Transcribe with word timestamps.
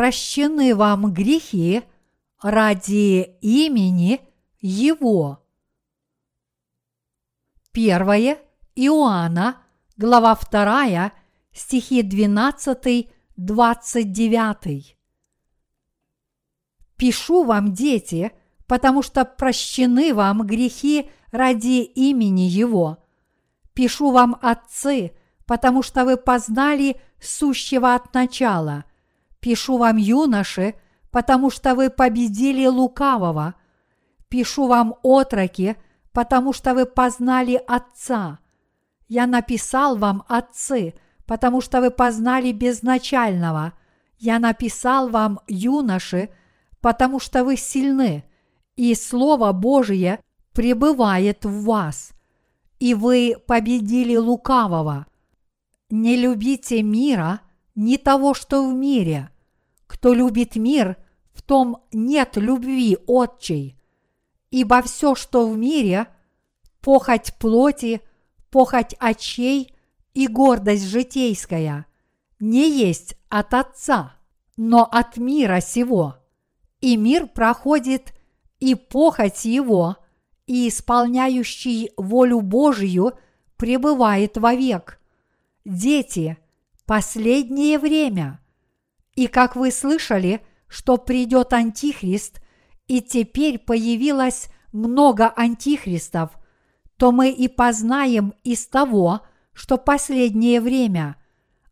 прощены 0.00 0.72
вам 0.74 1.12
грехи 1.12 1.82
ради 2.40 3.36
имени 3.42 4.22
Его. 4.62 5.44
Первое 7.70 8.38
Иоанна, 8.74 9.58
глава 9.98 10.38
2, 10.50 11.12
стихи 11.52 12.02
12-29. 12.02 14.96
Пишу 16.96 17.44
вам, 17.44 17.74
дети, 17.74 18.32
потому 18.66 19.02
что 19.02 19.26
прощены 19.26 20.14
вам 20.14 20.46
грехи 20.46 21.10
ради 21.30 21.82
имени 21.82 22.48
Его. 22.48 23.04
Пишу 23.74 24.12
вам, 24.12 24.38
отцы, 24.40 25.12
потому 25.44 25.82
что 25.82 26.06
вы 26.06 26.16
познали 26.16 26.98
сущего 27.20 27.94
от 27.94 28.14
начала. 28.14 28.86
Пишу 29.40 29.78
вам, 29.78 29.96
юноши, 29.96 30.74
потому 31.10 31.50
что 31.50 31.74
вы 31.74 31.90
победили 31.90 32.66
лукавого. 32.66 33.54
Пишу 34.28 34.66
вам, 34.66 34.94
отроки, 35.02 35.76
потому 36.12 36.52
что 36.52 36.74
вы 36.74 36.86
познали 36.86 37.60
Отца. 37.66 38.38
Я 39.10 39.26
написал 39.26 39.96
вам, 39.96 40.22
отцы, 40.28 40.94
потому 41.26 41.60
что 41.60 41.80
вы 41.80 41.90
познали 41.90 42.52
безначального. 42.52 43.72
Я 44.18 44.38
написал 44.38 45.08
вам, 45.08 45.40
юноши, 45.48 46.30
потому 46.80 47.18
что 47.18 47.42
вы 47.42 47.56
сильны, 47.56 48.22
и 48.76 48.94
Слово 48.94 49.50
Божие 49.50 50.20
пребывает 50.52 51.44
в 51.44 51.64
вас, 51.64 52.12
и 52.78 52.94
вы 52.94 53.34
победили 53.48 54.14
лукавого. 54.14 55.06
Не 55.90 56.16
любите 56.16 56.80
мира, 56.84 57.40
ни 57.74 57.96
того, 57.96 58.34
что 58.34 58.68
в 58.68 58.74
мире. 58.74 59.30
Кто 59.86 60.14
любит 60.14 60.56
мир, 60.56 60.96
в 61.32 61.42
том 61.42 61.82
нет 61.92 62.36
любви 62.36 62.98
отчей. 63.06 63.76
Ибо 64.50 64.82
все, 64.82 65.14
что 65.14 65.48
в 65.48 65.56
мире, 65.56 66.08
похоть 66.80 67.34
плоти, 67.38 68.00
похоть 68.50 68.94
очей 68.98 69.74
и 70.14 70.26
гордость 70.26 70.86
житейская, 70.86 71.86
не 72.40 72.70
есть 72.70 73.16
от 73.28 73.54
Отца, 73.54 74.14
но 74.56 74.84
от 74.84 75.16
мира 75.16 75.60
сего. 75.60 76.16
И 76.80 76.96
мир 76.96 77.26
проходит, 77.26 78.12
и 78.58 78.74
похоть 78.74 79.44
его, 79.44 79.96
и 80.46 80.68
исполняющий 80.68 81.92
волю 81.96 82.40
Божию 82.40 83.12
пребывает 83.56 84.36
вовек 84.36 85.00
дети, 85.64 86.38
последнее 86.90 87.78
время. 87.78 88.40
И 89.14 89.28
как 89.28 89.54
вы 89.54 89.70
слышали, 89.70 90.44
что 90.66 90.96
придет 90.96 91.52
Антихрист, 91.52 92.42
и 92.88 93.00
теперь 93.00 93.60
появилось 93.60 94.48
много 94.72 95.32
антихристов, 95.36 96.32
то 96.96 97.12
мы 97.12 97.30
и 97.30 97.46
познаем 97.46 98.34
из 98.42 98.66
того, 98.66 99.20
что 99.52 99.78
последнее 99.78 100.60
время 100.60 101.14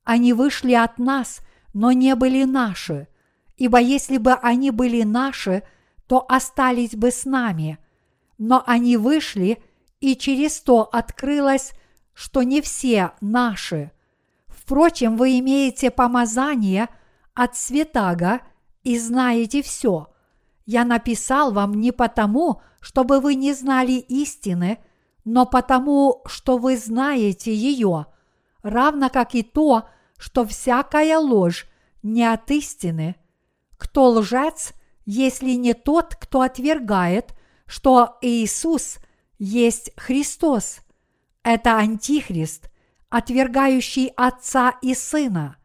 они 0.05 0.33
вышли 0.33 0.75
от 0.75 1.01
нас, 1.01 1.41
но 1.75 1.91
не 1.91 2.15
были 2.15 2.45
наши, 2.45 3.09
ибо 3.57 3.81
если 3.81 4.19
бы 4.19 4.35
они 4.35 4.71
были 4.71 5.03
наши, 5.03 5.65
то 6.07 6.25
остались 6.29 6.95
бы 6.95 7.11
с 7.11 7.25
нами. 7.25 7.79
Но 8.39 8.63
они 8.65 8.97
вышли, 8.97 9.61
и 9.99 10.15
через 10.15 10.61
то 10.61 10.83
открылось 10.83 11.73
что 12.15 12.45
не 12.45 12.61
все 12.61 13.15
наши. 13.21 13.91
Впрочем, 14.69 15.17
вы 15.17 15.39
имеете 15.39 15.91
помазание 15.91 16.91
от 17.33 17.57
святаго 17.57 18.43
и 18.83 18.99
знаете 18.99 19.63
все. 19.63 20.09
Я 20.67 20.85
написал 20.85 21.53
вам 21.53 21.73
не 21.73 21.91
потому, 21.91 22.61
чтобы 22.79 23.21
вы 23.21 23.35
не 23.35 23.55
знали 23.55 23.93
истины, 23.93 24.77
но 25.25 25.47
потому, 25.47 26.21
что 26.27 26.59
вы 26.59 26.77
знаете 26.77 27.55
ее, 27.55 28.09
равно 28.63 29.09
как 29.09 29.35
и 29.35 29.43
то, 29.43 29.89
что 30.19 30.45
всякая 30.45 31.19
ложь 31.19 31.67
не 32.03 32.25
от 32.25 32.51
истины. 32.51 33.17
Кто 33.79 34.11
лжец, 34.11 34.75
если 35.07 35.53
не 35.53 35.73
тот, 35.73 36.15
кто 36.15 36.43
отвергает, 36.43 37.33
что 37.65 38.19
Иисус 38.21 38.99
есть 39.39 39.93
Христос– 39.97 40.81
это 41.43 41.79
антихрист, 41.79 42.71
отвергающий 43.11 44.09
отца 44.17 44.75
и 44.83 44.95
сына. 44.95 45.57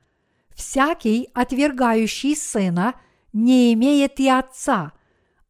Всякий, 0.56 1.30
отвергающий 1.34 2.36
сына, 2.36 2.96
не 3.34 3.74
имеет 3.74 4.20
и 4.20 4.30
отца, 4.30 4.94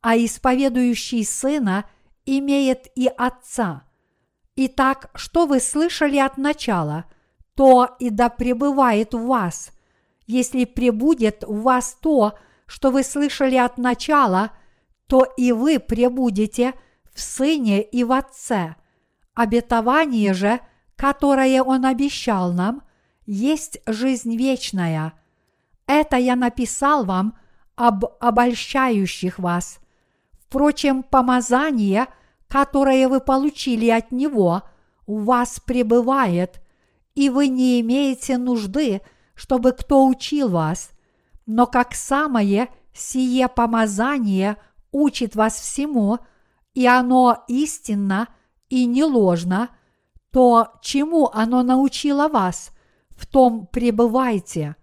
а 0.02 0.18
исповедующий 0.18 1.26
сына 1.26 1.86
имеет 2.26 2.88
и 2.96 3.08
отца. 3.08 3.84
Итак, 4.56 5.09
что 5.16 5.46
вы 5.46 5.59
слышали 5.59 6.18
от 6.18 6.38
начала, 6.38 7.06
то 7.56 7.96
и 8.00 8.10
да 8.10 8.30
пребывает 8.30 9.14
в 9.14 9.25
вас. 9.25 9.72
Если 10.25 10.66
пребудет 10.66 11.44
в 11.44 11.62
вас 11.62 11.98
то, 12.02 12.38
что 12.66 12.92
вы 12.92 13.04
слышали 13.04 13.58
от 13.58 13.78
начала, 13.78 14.52
то 15.08 15.25
и 15.38 15.52
вы 15.52 15.80
пребудете 15.80 16.74
в 17.14 17.22
Сыне 17.22 17.81
и 17.81 18.04
в 18.04 18.12
Отце– 18.12 18.75
Обетование 19.36 20.34
же, 20.34 20.60
которое 20.96 21.62
Он 21.64 21.86
обещал 21.86 22.54
нам, 22.54 22.84
есть 23.26 23.80
жизнь 23.86 24.36
вечная. 24.36 25.14
Это 25.88 26.18
я 26.18 26.36
написал 26.36 27.06
вам 27.06 27.38
об 27.76 28.06
обольщающих 28.20 29.40
вас. 29.40 29.80
Впрочем, 30.40 31.04
помазание, 31.04 32.08
которое 32.48 33.08
вы 33.08 33.20
получили 33.20 33.90
от 33.90 34.12
Него, 34.12 34.64
у 35.06 35.20
вас 35.20 35.59
пребывает, 35.59 36.62
и 37.16 37.30
вы 37.30 37.48
не 37.48 37.81
имеете 37.81 38.38
нужды, 38.38 39.02
чтобы 39.36 39.72
кто 39.72 40.06
учил 40.08 40.50
вас. 40.50 40.92
Но 41.46 41.66
как 41.66 41.94
самое 41.94 42.70
сие 42.94 43.48
помазание 43.48 44.58
учит 44.92 45.36
вас 45.36 45.56
всему, 45.56 46.20
и 46.74 46.86
оно 46.86 47.44
истинно– 47.48 48.28
и 48.74 48.86
не 48.86 49.04
ложно, 49.04 49.70
то 50.33 50.69
чему 50.81 51.29
оно 51.31 51.61
научило 51.61 52.27
вас, 52.27 52.71
в 53.11 53.27
том 53.27 53.67
пребывайте. 53.67 54.75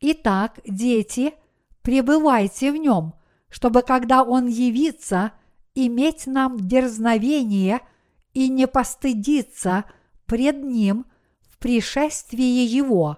Итак, 0.00 0.60
дети, 0.66 1.32
пребывайте 1.80 2.70
в 2.70 2.76
нем, 2.76 3.14
чтобы 3.48 3.80
когда 3.80 4.22
он 4.22 4.48
явится, 4.48 5.32
иметь 5.74 6.26
нам 6.26 6.58
дерзновение 6.60 7.80
и 8.34 8.50
не 8.50 8.66
постыдиться 8.66 9.86
пред 10.26 10.62
ним 10.62 11.06
в 11.40 11.56
пришествии 11.56 12.42
его. 12.42 13.16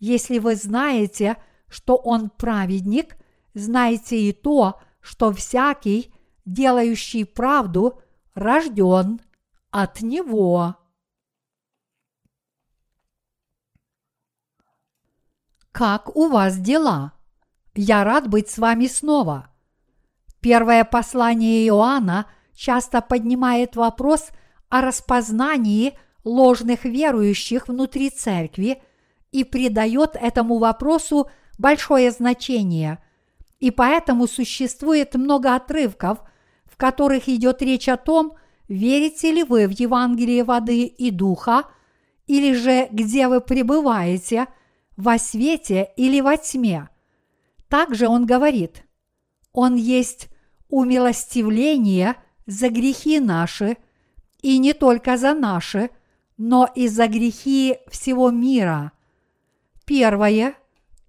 Если 0.00 0.38
вы 0.38 0.56
знаете, 0.56 1.38
что 1.68 1.96
он 1.96 2.28
праведник, 2.28 3.16
знайте 3.54 4.20
и 4.20 4.32
то, 4.32 4.78
что 5.00 5.32
всякий, 5.32 6.12
делающий 6.44 7.24
правду, 7.24 8.02
рожден 8.34 9.22
от 9.70 10.02
Него. 10.02 10.76
Как 15.74 16.14
у 16.14 16.28
вас 16.28 16.56
дела? 16.56 17.14
Я 17.74 18.04
рад 18.04 18.28
быть 18.28 18.48
с 18.48 18.58
вами 18.58 18.86
снова. 18.86 19.48
Первое 20.38 20.84
послание 20.84 21.66
Иоанна 21.66 22.26
часто 22.54 23.00
поднимает 23.00 23.74
вопрос 23.74 24.28
о 24.68 24.82
распознании 24.82 25.98
ложных 26.22 26.84
верующих 26.84 27.66
внутри 27.66 28.10
церкви 28.10 28.84
и 29.32 29.42
придает 29.42 30.10
этому 30.14 30.58
вопросу 30.58 31.28
большое 31.58 32.12
значение. 32.12 33.02
И 33.58 33.72
поэтому 33.72 34.28
существует 34.28 35.16
много 35.16 35.56
отрывков, 35.56 36.18
в 36.66 36.76
которых 36.76 37.28
идет 37.28 37.62
речь 37.62 37.88
о 37.88 37.96
том, 37.96 38.34
верите 38.68 39.32
ли 39.32 39.42
вы 39.42 39.66
в 39.66 39.72
Евангелие 39.72 40.44
воды 40.44 40.84
и 40.84 41.10
духа, 41.10 41.64
или 42.28 42.54
же 42.54 42.86
где 42.92 43.26
вы 43.26 43.40
пребываете, 43.40 44.46
во 44.96 45.18
свете 45.18 45.90
или 45.96 46.20
во 46.20 46.36
тьме. 46.36 46.88
Также 47.68 48.08
он 48.08 48.26
говорит, 48.26 48.84
он 49.52 49.76
есть 49.76 50.28
умилостивление 50.68 52.16
за 52.46 52.68
грехи 52.68 53.20
наши, 53.20 53.76
и 54.42 54.58
не 54.58 54.72
только 54.74 55.16
за 55.16 55.34
наши, 55.34 55.90
но 56.36 56.68
и 56.74 56.88
за 56.88 57.06
грехи 57.06 57.78
всего 57.88 58.30
мира. 58.30 58.92
Первое 59.86 60.54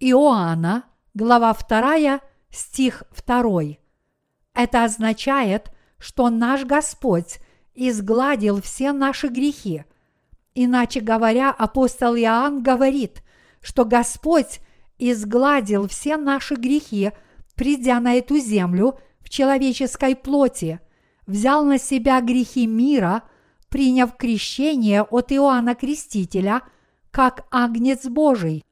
Иоанна, 0.00 0.84
глава 1.14 1.54
2, 1.54 2.20
стих 2.50 3.02
2. 3.26 3.76
Это 4.54 4.84
означает, 4.84 5.70
что 5.98 6.30
наш 6.30 6.64
Господь 6.64 7.40
изгладил 7.74 8.62
все 8.62 8.92
наши 8.92 9.28
грехи. 9.28 9.84
Иначе 10.54 11.00
говоря, 11.00 11.50
апостол 11.50 12.16
Иоанн 12.16 12.62
говорит, 12.62 13.22
что 13.66 13.84
Господь 13.84 14.60
изгладил 14.96 15.88
все 15.88 16.16
наши 16.16 16.54
грехи, 16.54 17.10
придя 17.56 17.98
на 17.98 18.14
эту 18.14 18.38
землю 18.38 19.00
в 19.20 19.28
человеческой 19.28 20.14
плоти, 20.14 20.78
взял 21.26 21.64
на 21.64 21.76
себя 21.76 22.20
грехи 22.20 22.68
мира, 22.68 23.24
приняв 23.68 24.16
крещение 24.16 25.02
от 25.02 25.32
Иоанна 25.32 25.74
Крестителя 25.74 26.62
как 27.10 27.44
агнец 27.50 28.06
Божий, 28.06 28.64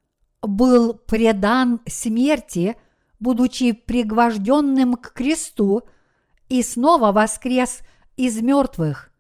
был 0.43 0.95
предан 0.95 1.81
смерти, 1.89 2.77
будучи 3.19 3.73
пригвожденным 3.73 4.95
к 4.95 5.13
кресту, 5.13 5.83
и 6.49 6.63
снова 6.63 7.11
воскрес 7.11 7.81
из 8.17 8.41
мертвых. 8.41 9.11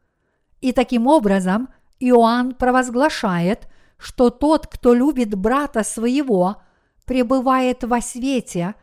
И 0.60 0.70
таким 0.70 1.08
образом 1.08 1.68
Иоанн 1.98 2.54
провозглашает, 2.54 3.66
что 3.96 4.30
тот, 4.30 4.66
кто 4.66 4.94
любит 4.94 5.34
брата 5.34 5.82
своего, 5.84 6.56
пребывает 7.04 7.84
во 7.84 8.00
свете, 8.00 8.74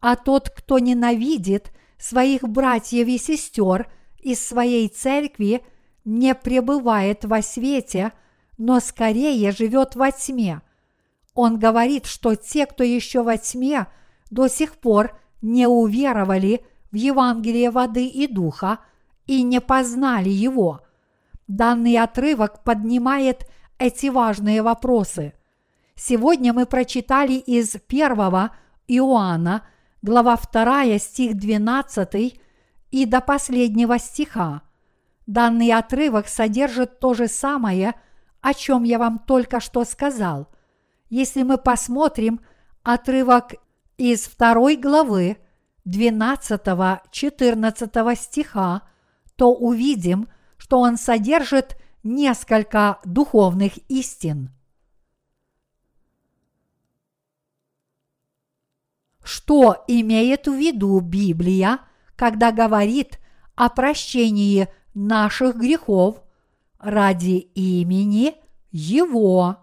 а 0.00 0.16
тот, 0.16 0.50
кто 0.50 0.78
ненавидит 0.78 1.72
своих 1.98 2.42
братьев 2.42 3.08
и 3.08 3.18
сестер 3.18 3.90
из 4.18 4.46
своей 4.46 4.88
церкви, 4.88 5.62
не 6.04 6.34
пребывает 6.34 7.24
во 7.24 7.42
свете, 7.42 8.12
но 8.58 8.80
скорее 8.80 9.50
живет 9.52 9.96
во 9.96 10.12
тьме. 10.12 10.62
Он 11.34 11.58
говорит, 11.58 12.06
что 12.06 12.34
те, 12.34 12.66
кто 12.66 12.84
еще 12.84 13.22
во 13.22 13.36
тьме, 13.36 13.86
до 14.30 14.48
сих 14.48 14.76
пор 14.76 15.18
не 15.42 15.66
уверовали 15.66 16.64
в 16.90 16.96
Евангелие 16.96 17.70
воды 17.70 18.06
и 18.06 18.26
духа 18.26 18.78
и 19.26 19.42
не 19.42 19.60
познали 19.60 20.30
его. 20.30 20.80
Данный 21.48 21.98
отрывок 21.98 22.64
поднимает 22.64 23.46
эти 23.78 24.06
важные 24.06 24.62
вопросы. 24.62 25.34
Сегодня 25.94 26.52
мы 26.52 26.66
прочитали 26.66 27.34
из 27.34 27.76
1 27.88 28.50
Иоанна, 28.88 29.66
глава 30.02 30.36
2, 30.36 30.98
стих 30.98 31.36
12 31.36 32.40
и 32.90 33.06
до 33.06 33.20
последнего 33.20 33.96
стиха. 33.98 34.62
Данный 35.26 35.72
отрывок 35.72 36.26
содержит 36.28 37.00
то 37.00 37.14
же 37.14 37.28
самое, 37.28 37.94
о 38.40 38.52
чем 38.54 38.84
я 38.84 38.98
вам 38.98 39.18
только 39.18 39.60
что 39.60 39.84
сказал. 39.84 40.48
Если 41.08 41.42
мы 41.42 41.58
посмотрим 41.58 42.40
отрывок 42.82 43.54
из 43.96 44.26
второй 44.26 44.76
главы 44.76 45.38
12-14 45.86 48.16
стиха, 48.16 48.82
то 49.36 49.52
увидим, 49.52 50.28
что 50.56 50.78
он 50.78 50.96
содержит 50.96 51.76
несколько 52.06 53.00
духовных 53.04 53.78
истин. 53.88 54.50
Что 59.22 59.84
имеет 59.88 60.46
в 60.46 60.54
виду 60.54 61.00
Библия, 61.00 61.80
когда 62.14 62.52
говорит 62.52 63.18
о 63.56 63.68
прощении 63.68 64.68
наших 64.94 65.56
грехов 65.56 66.22
ради 66.78 67.38
имени 67.54 68.36
Его? 68.70 69.58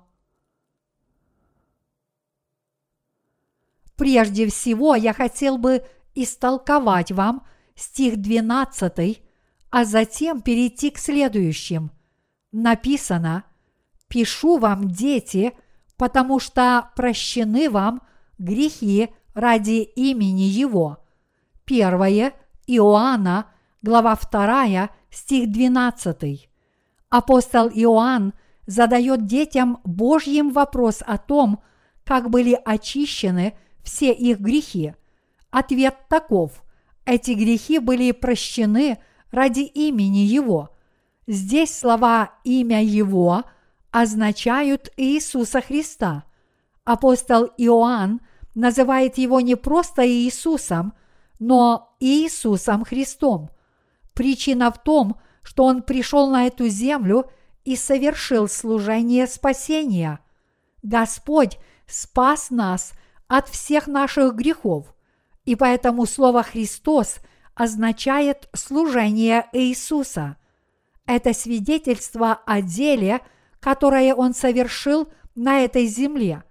Прежде 3.96 4.48
всего 4.48 4.96
я 4.96 5.13
хотел 5.13 5.57
бы 5.57 5.86
истолковать 6.13 7.12
вам 7.12 7.48
стих 7.75 8.18
12, 8.18 9.24
а 9.69 9.86
затем 9.86 10.42
перейти 10.42 10.89
к 10.89 10.98
следующим. 10.98 11.92
Написано 12.53 13.45
«Пишу 14.07 14.57
вам, 14.59 14.88
дети, 14.88 15.53
потому 15.97 16.39
что 16.39 16.91
прощены 16.95 17.67
вам 17.67 18.03
грехи 18.38 19.09
ради 19.33 19.81
имени 19.81 20.44
Его». 20.44 21.00
Первое 21.65 22.33
Иоанна, 22.67 23.47
глава 23.81 24.15
2, 24.15 24.89
стих 25.09 25.51
12. 25.51 26.47
Апостол 27.09 27.69
Иоанн 27.69 28.33
задает 28.67 29.25
детям 29.25 29.79
Божьим 29.83 30.51
вопрос 30.51 31.01
о 31.03 31.17
том, 31.17 31.63
как 32.05 32.29
были 32.29 32.59
очищены 32.65 33.57
все 33.81 34.13
их 34.13 34.39
грехи. 34.39 34.94
Ответ 35.50 35.95
таков. 36.07 36.63
Эти 37.05 37.31
грехи 37.31 37.79
были 37.79 38.11
прощены 38.11 39.00
ради 39.31 39.61
имени 39.61 40.19
Его. 40.19 40.73
Здесь 41.28 41.78
слова 41.78 42.31
«имя 42.44 42.84
Его» 42.84 43.44
означают 43.92 44.92
Иисуса 44.98 45.62
Христа. 45.62 46.25
Апостол 46.84 47.46
Иоанн 47.58 48.20
называет 48.56 49.18
его 49.18 49.40
не 49.40 49.56
просто 49.56 50.06
Иисусом, 50.08 50.94
но 51.40 51.96
Иисусом 52.00 52.84
Христом. 52.84 53.50
Причина 54.14 54.72
в 54.72 54.84
том, 54.84 55.18
что 55.44 55.64
он 55.64 55.81
пришел 55.81 56.30
на 56.30 56.48
эту 56.48 56.68
землю 56.68 57.30
и 57.64 57.75
совершил 57.75 58.50
служение 58.50 59.28
спасения. 59.28 60.20
Господь 60.81 61.58
спас 61.88 62.50
нас 62.50 62.94
от 63.28 63.48
всех 63.48 63.88
наших 63.88 64.36
грехов, 64.36 64.94
и 65.46 65.56
поэтому 65.56 66.06
слово 66.06 66.44
«Христос» 66.44 67.18
означает 67.56 68.50
служение 68.54 69.48
Иисуса. 69.54 70.38
Это 71.05 71.33
свидетельство 71.33 72.33
о 72.45 72.61
деле, 72.61 73.21
которое 73.59 74.15
Он 74.15 74.33
совершил 74.33 75.09
на 75.35 75.61
этой 75.61 75.85
земле. 75.88 76.44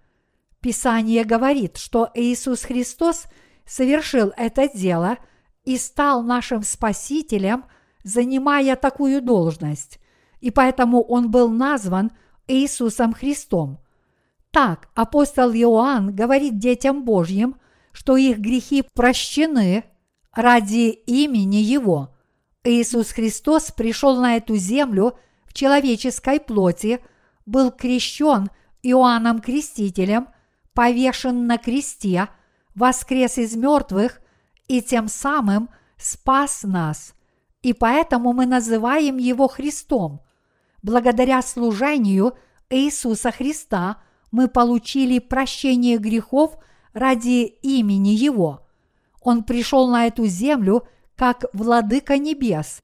Писание 0.61 1.25
говорит, 1.25 1.77
что 1.77 2.11
Иисус 2.15 2.63
Христос 2.63 3.25
совершил 3.67 4.33
это 4.37 4.69
дело 4.69 5.19
и 5.65 5.77
стал 5.77 6.23
нашим 6.23 6.63
Спасителем, 6.63 7.65
занимая 8.05 8.77
такую 8.77 9.23
должность, 9.23 9.99
и 10.41 10.51
поэтому 10.51 11.03
Он 11.03 11.31
был 11.31 11.49
назван 11.49 12.13
Иисусом 12.47 13.13
Христом. 13.13 13.79
Так 14.51 14.89
апостол 14.95 15.51
Иоанн 15.53 16.15
говорит 16.15 16.59
детям 16.59 17.05
Божьим, 17.05 17.57
что 17.93 18.17
их 18.17 18.39
грехи 18.39 18.85
прощены 18.95 19.85
ради 20.33 20.91
имени 20.91 21.57
Его. 21.57 22.12
Иисус 22.65 23.13
Христос 23.13 23.73
пришел 23.73 24.21
на 24.21 24.37
эту 24.37 24.57
землю 24.57 25.19
в 25.47 25.53
человеческой 25.53 26.41
плоти, 26.41 27.01
был 27.47 27.71
крещен 27.71 28.51
Иоанном 28.83 29.41
Крестителем, 29.41 30.29
повешен 30.75 31.47
на 31.47 31.59
кресте, 31.59 32.29
воскрес 32.75 33.39
из 33.39 33.55
мертвых 33.57 34.21
и 34.69 34.81
тем 34.81 35.09
самым 35.09 35.71
спас 35.97 36.63
нас. 36.63 37.15
И 37.63 37.73
поэтому 37.73 38.33
мы 38.33 38.47
называем 38.47 39.19
Его 39.19 39.49
Христом. 39.49 40.21
Благодаря 40.83 41.43
служению 41.43 42.35
Иисуса 42.71 43.31
Христа– 43.31 44.03
мы 44.33 44.49
получили 44.49 45.21
прощение 45.21 45.99
грехов 45.99 46.57
ради 46.95 47.45
имени 47.45 48.09
Его. 48.09 48.67
Он 49.21 49.45
пришел 49.45 49.89
на 49.89 50.07
эту 50.07 50.27
землю 50.27 50.89
как 51.17 51.45
владыка 51.53 52.19
небес, 52.19 52.83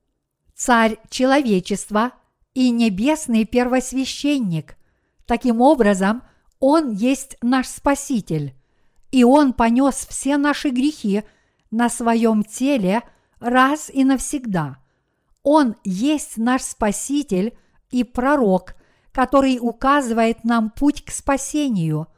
царь 0.54 0.98
человечества 1.10 2.12
и 2.54 2.70
небесный 2.70 3.44
первосвященник. 3.44 4.76
Таким 5.26 5.60
образом, 5.60 6.22
Он 6.60 6.90
есть 6.90 7.36
наш 7.42 7.68
Спаситель, 7.68 8.54
и 9.10 9.24
Он 9.24 9.52
понес 9.52 10.06
все 10.08 10.36
наши 10.36 10.70
грехи 10.70 11.22
на 11.70 11.88
своем 11.88 12.42
теле 12.42 13.02
раз 13.40 13.90
и 13.90 14.04
навсегда. 14.04 14.78
Он 15.42 15.76
есть 15.84 16.36
наш 16.36 16.62
Спаситель 16.62 17.56
и 17.90 18.04
пророк, 18.04 18.74
который 19.12 19.58
указывает 19.60 20.44
нам 20.44 20.70
путь 20.70 21.04
к 21.04 21.10
спасению. 21.10 22.08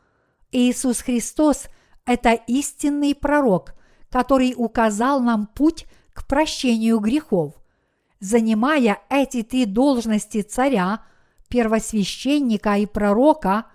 Иисус 0.52 1.00
Христос– 1.00 1.66
это 2.06 2.32
истинный 2.32 3.14
пророк, 3.14 3.74
который 4.10 4.54
указал 4.56 5.20
нам 5.20 5.46
путь 5.46 5.86
к 6.20 6.26
прощению 6.26 6.98
грехов. 7.00 7.54
Занимая 8.20 8.98
эти 9.08 9.42
три 9.42 9.64
должности 9.64 10.42
царя, 10.42 11.02
первосвященника 11.48 12.76
и 12.76 12.84
пророка 12.84 13.66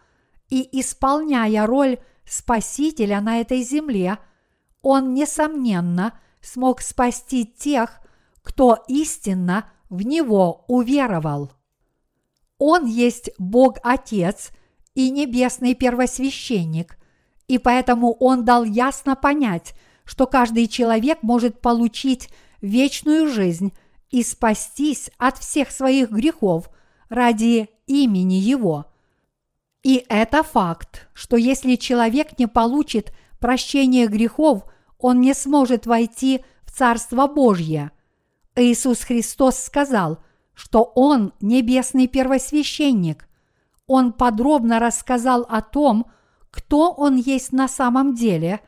и 0.50 0.80
исполняя 0.80 1.66
роль 1.66 1.98
Спасителя 2.24 3.20
на 3.22 3.42
этой 3.42 3.62
земле, 3.62 4.20
он, 4.82 5.14
несомненно, 5.14 6.20
смог 6.42 6.82
спасти 6.82 7.46
тех, 7.46 8.00
кто 8.44 8.78
истинно 8.88 9.70
в 9.90 10.04
него 10.04 10.66
уверовал. 10.68 11.52
Он 12.58 12.86
есть 12.86 13.32
Бог 13.40 13.78
Отец 13.84 14.52
и 14.94 15.10
небесный 15.10 15.74
первосвященник, 15.74 16.98
и 17.48 17.58
поэтому 17.58 18.16
Он 18.20 18.46
дал 18.46 18.64
ясно 18.64 19.16
понять, 19.16 19.76
что 20.06 20.28
каждый 20.28 20.68
человек 20.68 21.20
может 21.24 21.62
получить 21.62 22.30
вечную 22.62 23.28
жизнь 23.28 23.74
и 24.10 24.24
спастись 24.24 25.12
от 25.18 25.38
всех 25.38 25.72
своих 25.72 26.12
грехов 26.12 26.70
ради 27.10 27.70
имени 27.88 28.36
Его. 28.36 28.86
И 29.84 30.06
это 30.10 30.42
факт, 30.44 31.08
что 31.14 31.38
если 31.38 31.76
человек 31.76 32.40
не 32.40 32.48
получит 32.48 33.14
прощение 33.40 34.08
грехов, 34.08 34.64
он 34.98 35.22
не 35.22 35.34
сможет 35.34 35.86
войти 35.86 36.44
в 36.64 36.72
Царство 36.72 37.28
Божье. 37.28 37.92
Иисус 38.56 39.02
Христос 39.02 39.60
сказал, 39.60 40.20
что 40.54 40.92
Он 40.96 41.34
небесный 41.42 42.08
первосвященник. 42.08 43.28
Он 43.86 44.14
подробно 44.14 44.80
рассказал 44.80 45.46
о 45.48 45.62
том, 45.62 46.08
кто 46.50 46.92
Он 46.92 47.18
есть 47.18 47.52
на 47.52 47.68
самом 47.68 48.16
деле, 48.16 48.62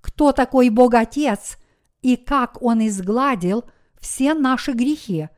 кто 0.00 0.32
такой 0.32 0.70
Бог 0.70 0.94
Отец 0.94 1.58
и 2.02 2.16
как 2.16 2.62
Он 2.62 2.86
изгладил 2.86 3.64
все 4.00 4.34
наши 4.34 4.72
грехи. 4.72 5.28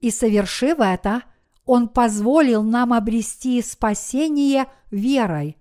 И 0.00 0.10
совершив 0.10 0.78
это, 0.78 1.22
Он 1.64 1.88
позволил 1.88 2.62
нам 2.62 2.92
обрести 2.92 3.60
спасение 3.62 4.66
верой. 4.90 5.56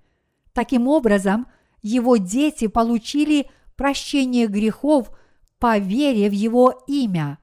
Таким 0.53 0.87
образом, 0.87 1.47
Его 1.81 2.17
дети 2.17 2.67
получили 2.67 3.49
прощение 3.75 4.47
грехов 4.47 5.09
по 5.59 5.77
вере 5.77 6.29
в 6.29 6.33
Его 6.33 6.83
имя. 6.87 7.39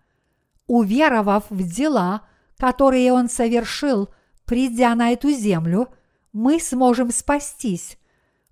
Уверовав 0.66 1.44
в 1.50 1.62
дела, 1.62 2.22
которые 2.56 3.12
Он 3.12 3.28
совершил, 3.28 4.08
придя 4.44 4.94
на 4.94 5.10
эту 5.10 5.30
землю, 5.30 5.88
мы 6.32 6.60
сможем 6.60 7.10
спастись. 7.10 7.98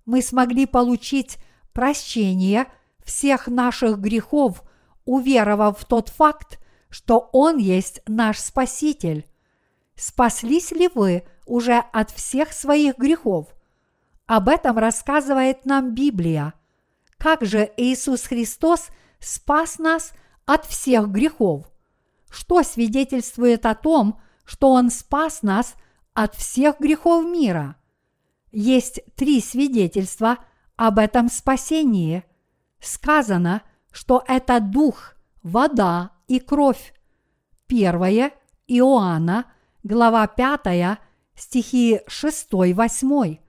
Мы 0.05 0.21
смогли 0.21 0.65
получить 0.65 1.37
прощение 1.75 2.67
всех 3.03 3.47
наших 3.47 3.99
грехов, 3.99 4.63
уверовав 5.03 5.77
в 5.77 5.85
тот 5.85 6.09
факт, 6.09 6.57
что 6.89 7.29
Он 7.33 7.57
есть 7.57 8.01
наш 8.07 8.39
Спаситель. 8.39 9.27
Спаслись 9.95 10.71
ли 10.71 10.89
вы 10.95 11.27
уже 11.45 11.83
от 11.91 12.09
всех 12.09 12.53
своих 12.53 12.97
грехов? 12.97 13.53
Об 14.25 14.47
этом 14.47 14.77
рассказывает 14.77 15.65
нам 15.65 15.93
Библия. 15.93 16.53
Как 17.17 17.45
же 17.45 17.69
Иисус 17.77 18.23
Христос 18.23 18.87
спас 19.19 19.77
нас 19.77 20.13
от 20.45 20.65
всех 20.65 21.09
грехов? 21.09 21.69
Что 22.29 22.63
свидетельствует 22.63 23.65
о 23.65 23.75
том, 23.75 24.19
что 24.45 24.71
Он 24.71 24.89
спас 24.89 25.43
нас 25.43 25.75
от 26.13 26.35
всех 26.35 26.79
грехов 26.79 27.25
мира? 27.25 27.75
Есть 28.51 29.01
три 29.15 29.41
свидетельства 29.41 30.37
об 30.77 30.99
этом 30.99 31.29
спасении. 31.29 32.23
Сказано, 32.79 33.63
что 33.91 34.23
это 34.27 34.59
дух, 34.59 35.15
вода 35.43 36.11
и 36.27 36.39
кровь. 36.39 36.93
Первое 37.67 38.31
Иоанна, 38.67 39.45
глава 39.83 40.27
5, 40.27 40.99
стихи 41.35 42.01
6-8. 42.07 43.39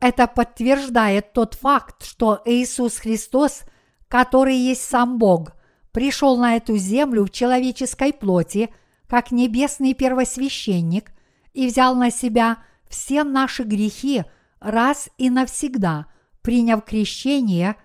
Это 0.00 0.26
подтверждает 0.26 1.32
тот 1.32 1.54
факт, 1.54 2.04
что 2.04 2.42
Иисус 2.44 2.98
Христос, 2.98 3.62
который 4.08 4.56
есть 4.56 4.84
сам 4.84 5.18
Бог, 5.18 5.52
пришел 5.92 6.36
на 6.36 6.56
эту 6.56 6.76
землю 6.76 7.24
в 7.24 7.30
человеческой 7.30 8.12
плоти, 8.12 8.68
как 9.08 9.30
небесный 9.30 9.94
первосвященник, 9.94 11.12
и 11.54 11.66
взял 11.66 11.94
на 11.94 12.10
себя 12.10 12.58
все 12.88 13.24
наши 13.24 13.62
грехи 13.62 14.24
раз 14.60 15.08
и 15.18 15.30
навсегда, 15.30 16.06
приняв 16.42 16.84
крещение, 16.84 17.76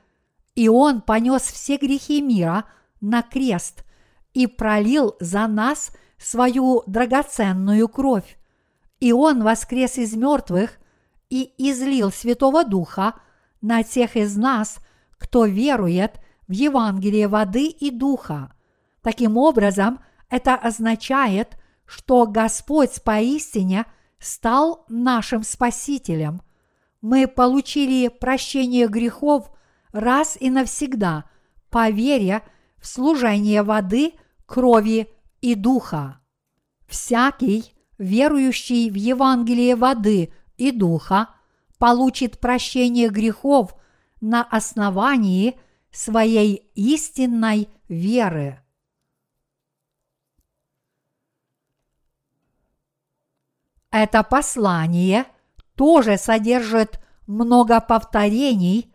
и 0.56 0.70
Он 0.70 1.02
понес 1.02 1.44
все 1.44 1.78
грехи 1.78 2.22
мира 2.22 2.66
на 3.00 3.22
крест 3.22 3.84
и 4.34 4.48
пролил 4.48 5.16
за 5.20 5.48
нас 5.48 5.92
свою 6.18 6.84
драгоценную 6.88 7.88
кровь. 7.88 8.38
И 9.00 9.12
Он 9.12 9.44
воскрес 9.44 9.98
из 9.98 10.16
мертвых 10.16 10.78
и 11.30 11.54
излил 11.58 12.12
Святого 12.12 12.64
Духа 12.64 13.16
на 13.62 13.84
тех 13.84 14.16
из 14.16 14.36
нас, 14.36 14.78
кто 15.18 15.46
верует 15.46 16.20
в 16.48 16.52
Евангелие 16.52 17.28
воды 17.28 17.68
и 17.68 17.90
Духа. 17.90 18.54
Таким 19.02 19.38
образом, 19.38 20.00
это 20.30 20.56
означает, 20.56 21.58
что 21.86 22.28
Господь 22.28 23.02
поистине 23.04 23.86
стал 24.20 24.86
нашим 24.88 25.44
Спасителем. 25.44 26.42
Мы 27.02 27.28
получили 27.28 28.08
прощение 28.08 28.88
грехов 28.88 29.52
раз 29.92 30.38
и 30.40 30.50
навсегда, 30.50 31.26
по 31.70 31.90
вере 31.90 32.44
в 32.78 32.88
служение 32.88 33.64
воды, 33.64 34.14
крови 34.46 35.10
и 35.42 35.56
духа. 35.56 36.22
Всякий, 36.88 37.74
верующий 37.98 38.90
в 38.90 38.96
Евангелие 38.96 39.76
воды 39.76 40.34
и 40.58 40.72
Духа 40.72 41.30
получит 41.78 42.40
прощение 42.40 43.10
грехов 43.10 43.76
на 44.20 44.44
основании 44.44 45.60
своей 45.92 46.70
истинной 46.76 47.70
веры. 47.88 48.62
Это 53.90 54.24
послание 54.24 55.26
тоже 55.76 56.18
содержит 56.18 57.00
много 57.28 57.80
повторений, 57.82 58.94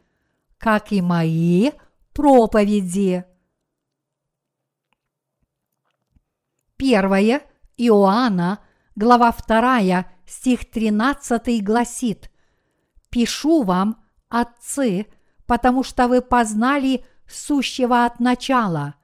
как 0.59 0.92
и 0.92 1.00
мои 1.00 1.73
проповеди. 2.12 3.25
Первое 6.76 7.42
Иоанна, 7.76 8.61
глава 8.95 9.33
2, 9.33 10.06
стих 10.26 10.71
13 10.71 11.64
гласит 11.64 12.30
«Пишу 13.11 13.62
вам, 13.62 14.04
отцы, 14.28 15.06
потому 15.47 15.83
что 15.83 16.09
вы 16.09 16.21
познали 16.21 17.04
сущего 17.26 18.04
от 18.04 18.21
начала. 18.21 18.95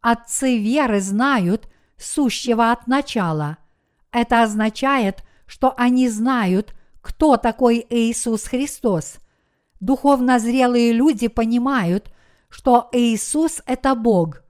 Отцы 0.00 0.58
веры 0.58 1.00
знают 1.00 1.68
сущего 1.96 2.72
от 2.72 2.86
начала. 2.86 3.58
Это 4.10 4.42
означает, 4.42 5.24
что 5.46 5.74
они 5.76 6.08
знают, 6.08 6.74
кто 7.04 7.36
такой 7.36 7.86
Иисус 7.90 8.44
Христос. 8.44 9.16
Духовно 9.78 10.38
зрелые 10.38 10.90
люди 10.92 11.28
понимают, 11.28 12.10
что 12.48 12.88
Иисус– 12.92 13.60
это 13.66 13.94
Бог. 13.94 14.42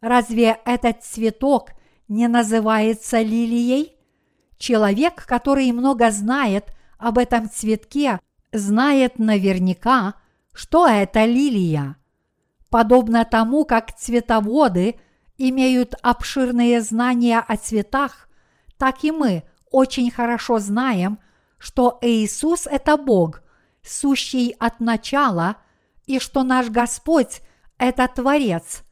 Разве 0.00 0.58
этот 0.64 1.04
цветок 1.04 1.72
не 2.08 2.26
называется 2.26 3.20
лилией? 3.20 3.94
Человек, 4.56 5.26
который 5.26 5.70
много 5.72 6.10
знает 6.10 6.72
об 6.96 7.18
этом 7.18 7.50
цветке, 7.50 8.20
знает 8.52 9.18
наверняка, 9.18 10.14
что 10.54 10.88
это 10.88 11.26
лилия. 11.26 11.96
Подобно 12.70 13.26
тому, 13.26 13.66
как 13.66 13.94
цветоводы 13.94 14.98
имеют 15.36 15.94
обширные 16.00 16.80
знания 16.80 17.38
о 17.38 17.56
цветах, 17.58 18.30
так 18.78 19.04
и 19.04 19.10
мы 19.10 19.42
очень 19.70 20.10
хорошо 20.10 20.58
знаем, 20.58 21.18
что 21.58 21.98
Иисус– 22.02 22.66
это 22.70 22.96
Бог, 22.96 23.42
сущий 23.82 24.54
от 24.58 24.80
начала, 24.80 25.56
и 26.06 26.18
что 26.18 26.42
наш 26.42 26.70
Господь– 26.70 27.42
это 27.78 28.08
Творец. 28.08 28.82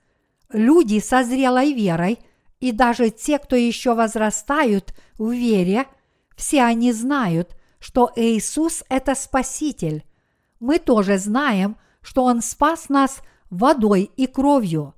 Люди 0.51 1.01
со 1.01 1.25
зрелой 1.25 1.73
верой 1.73 2.19
и 2.61 2.73
даже 2.73 3.11
те, 3.11 3.39
кто 3.39 3.57
еще 3.57 3.95
возрастают 3.95 4.95
в 5.19 5.31
вере, 5.31 5.87
все 6.37 6.63
они 6.63 6.93
знают, 6.93 7.57
что 7.79 8.13
Иисус– 8.17 8.85
это 8.89 9.15
Спаситель. 9.15 10.05
Мы 10.61 10.79
тоже 10.79 11.19
знаем, 11.19 11.77
что 12.01 12.25
Он 12.25 12.43
спас 12.43 12.89
нас 12.89 13.21
водой 13.51 14.11
и 14.17 14.27
кровью. 14.27 14.95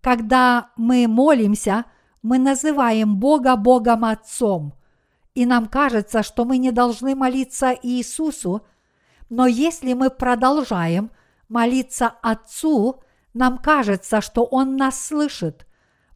Когда 0.00 0.70
мы 0.76 1.08
молимся, 1.08 1.84
мы 2.22 2.38
называем 2.38 3.16
Бога 3.16 3.56
Богом 3.56 4.04
Отцом, 4.04 4.74
и 5.36 5.44
нам 5.44 5.66
кажется, 5.66 6.22
что 6.22 6.46
мы 6.46 6.56
не 6.56 6.72
должны 6.72 7.14
молиться 7.14 7.76
Иисусу, 7.82 8.66
но 9.28 9.46
если 9.46 9.92
мы 9.92 10.08
продолжаем 10.08 11.10
молиться 11.50 12.08
Отцу, 12.22 13.02
нам 13.34 13.58
кажется, 13.58 14.22
что 14.22 14.44
Он 14.44 14.76
нас 14.76 14.98
слышит. 14.98 15.66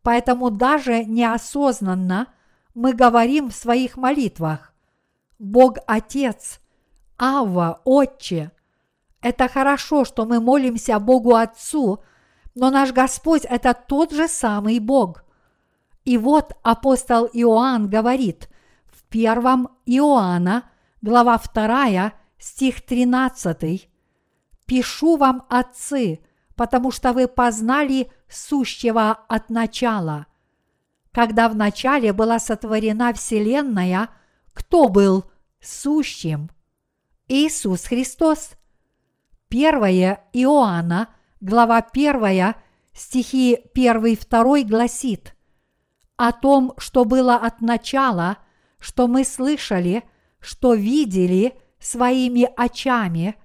Поэтому 0.02 0.50
даже 0.50 1.04
неосознанно 1.04 2.28
мы 2.74 2.94
говорим 2.94 3.50
в 3.50 3.54
своих 3.54 3.98
молитвах 3.98 4.72
«Бог 5.38 5.76
Отец», 5.86 6.58
«Авва, 7.18 7.82
Отче». 7.84 8.52
Это 9.20 9.48
хорошо, 9.48 10.06
что 10.06 10.24
мы 10.24 10.40
молимся 10.40 10.98
Богу 10.98 11.34
Отцу, 11.34 12.02
но 12.54 12.70
наш 12.70 12.92
Господь– 12.92 13.44
это 13.50 13.74
тот 13.74 14.12
же 14.12 14.28
самый 14.28 14.78
Бог. 14.78 15.24
И 16.06 16.16
вот 16.16 16.56
апостол 16.62 17.28
Иоанн 17.34 17.90
говорит 17.90 18.48
в 19.10 19.12
первом 19.12 19.70
Иоанна, 19.86 20.70
глава 21.02 21.36
2, 21.52 22.12
стих 22.38 22.80
13, 22.86 23.90
«Пишу 24.66 25.16
вам, 25.16 25.44
отцы, 25.48 26.20
потому 26.54 26.92
что 26.92 27.12
вы 27.12 27.26
познали 27.26 28.12
сущего 28.28 29.10
от 29.10 29.50
начала. 29.50 30.26
Когда 31.10 31.48
в 31.48 31.56
начале 31.56 32.12
была 32.12 32.38
сотворена 32.38 33.12
Вселенная, 33.12 34.10
кто 34.52 34.88
был 34.88 35.24
сущим. 35.60 36.48
Иисус 37.26 37.86
Христос. 37.86 38.52
1 39.48 39.72
Иоанна, 40.34 41.08
глава 41.40 41.78
1, 41.78 42.54
стихи 42.92 43.58
1-2 43.74 44.62
гласит 44.62 45.34
о 46.16 46.30
том, 46.30 46.74
что 46.78 47.04
было 47.04 47.34
от 47.34 47.60
начала, 47.60 48.36
что 48.80 49.06
мы 49.06 49.24
слышали, 49.24 50.02
что 50.40 50.74
видели 50.74 51.54
своими 51.78 52.48
очами, 52.56 53.36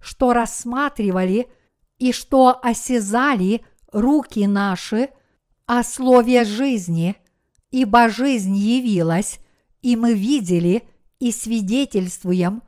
что 0.00 0.32
рассматривали 0.32 1.48
и 1.98 2.12
что 2.12 2.58
осязали 2.62 3.64
руки 3.92 4.46
наши 4.46 5.10
о 5.66 5.82
слове 5.82 6.44
жизни, 6.44 7.16
ибо 7.70 8.08
жизнь 8.08 8.56
явилась, 8.56 9.38
и 9.82 9.96
мы 9.96 10.14
видели 10.14 10.88
и 11.18 11.32
свидетельствуем 11.32 12.62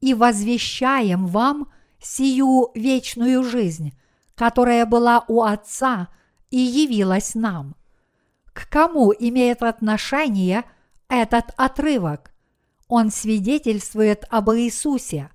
и 0.00 0.14
возвещаем 0.14 1.26
вам 1.26 1.72
сию 2.00 2.70
вечную 2.74 3.44
жизнь, 3.44 3.92
которая 4.34 4.86
была 4.86 5.24
у 5.28 5.42
Отца 5.42 6.08
и 6.50 6.58
явилась 6.58 7.34
нам. 7.34 7.76
К 8.52 8.68
кому 8.68 9.12
имеет 9.18 9.62
отношение 9.62 10.64
этот 11.12 11.50
отрывок? 11.56 12.32
Он 12.88 13.10
свидетельствует 13.10 14.24
об 14.30 14.50
Иисусе. 14.50 15.30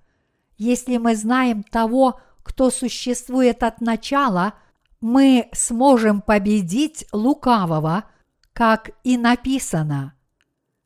Если 0.58 0.98
мы 0.98 1.16
знаем 1.16 1.64
того, 1.64 2.20
кто 2.44 2.72
существует 2.72 3.62
от 3.62 3.80
начала, 3.80 4.54
мы 5.02 5.50
сможем 5.54 6.22
победить 6.22 7.06
лукавого, 7.12 8.06
как 8.54 8.90
и 9.04 9.18
написано. 9.18 10.16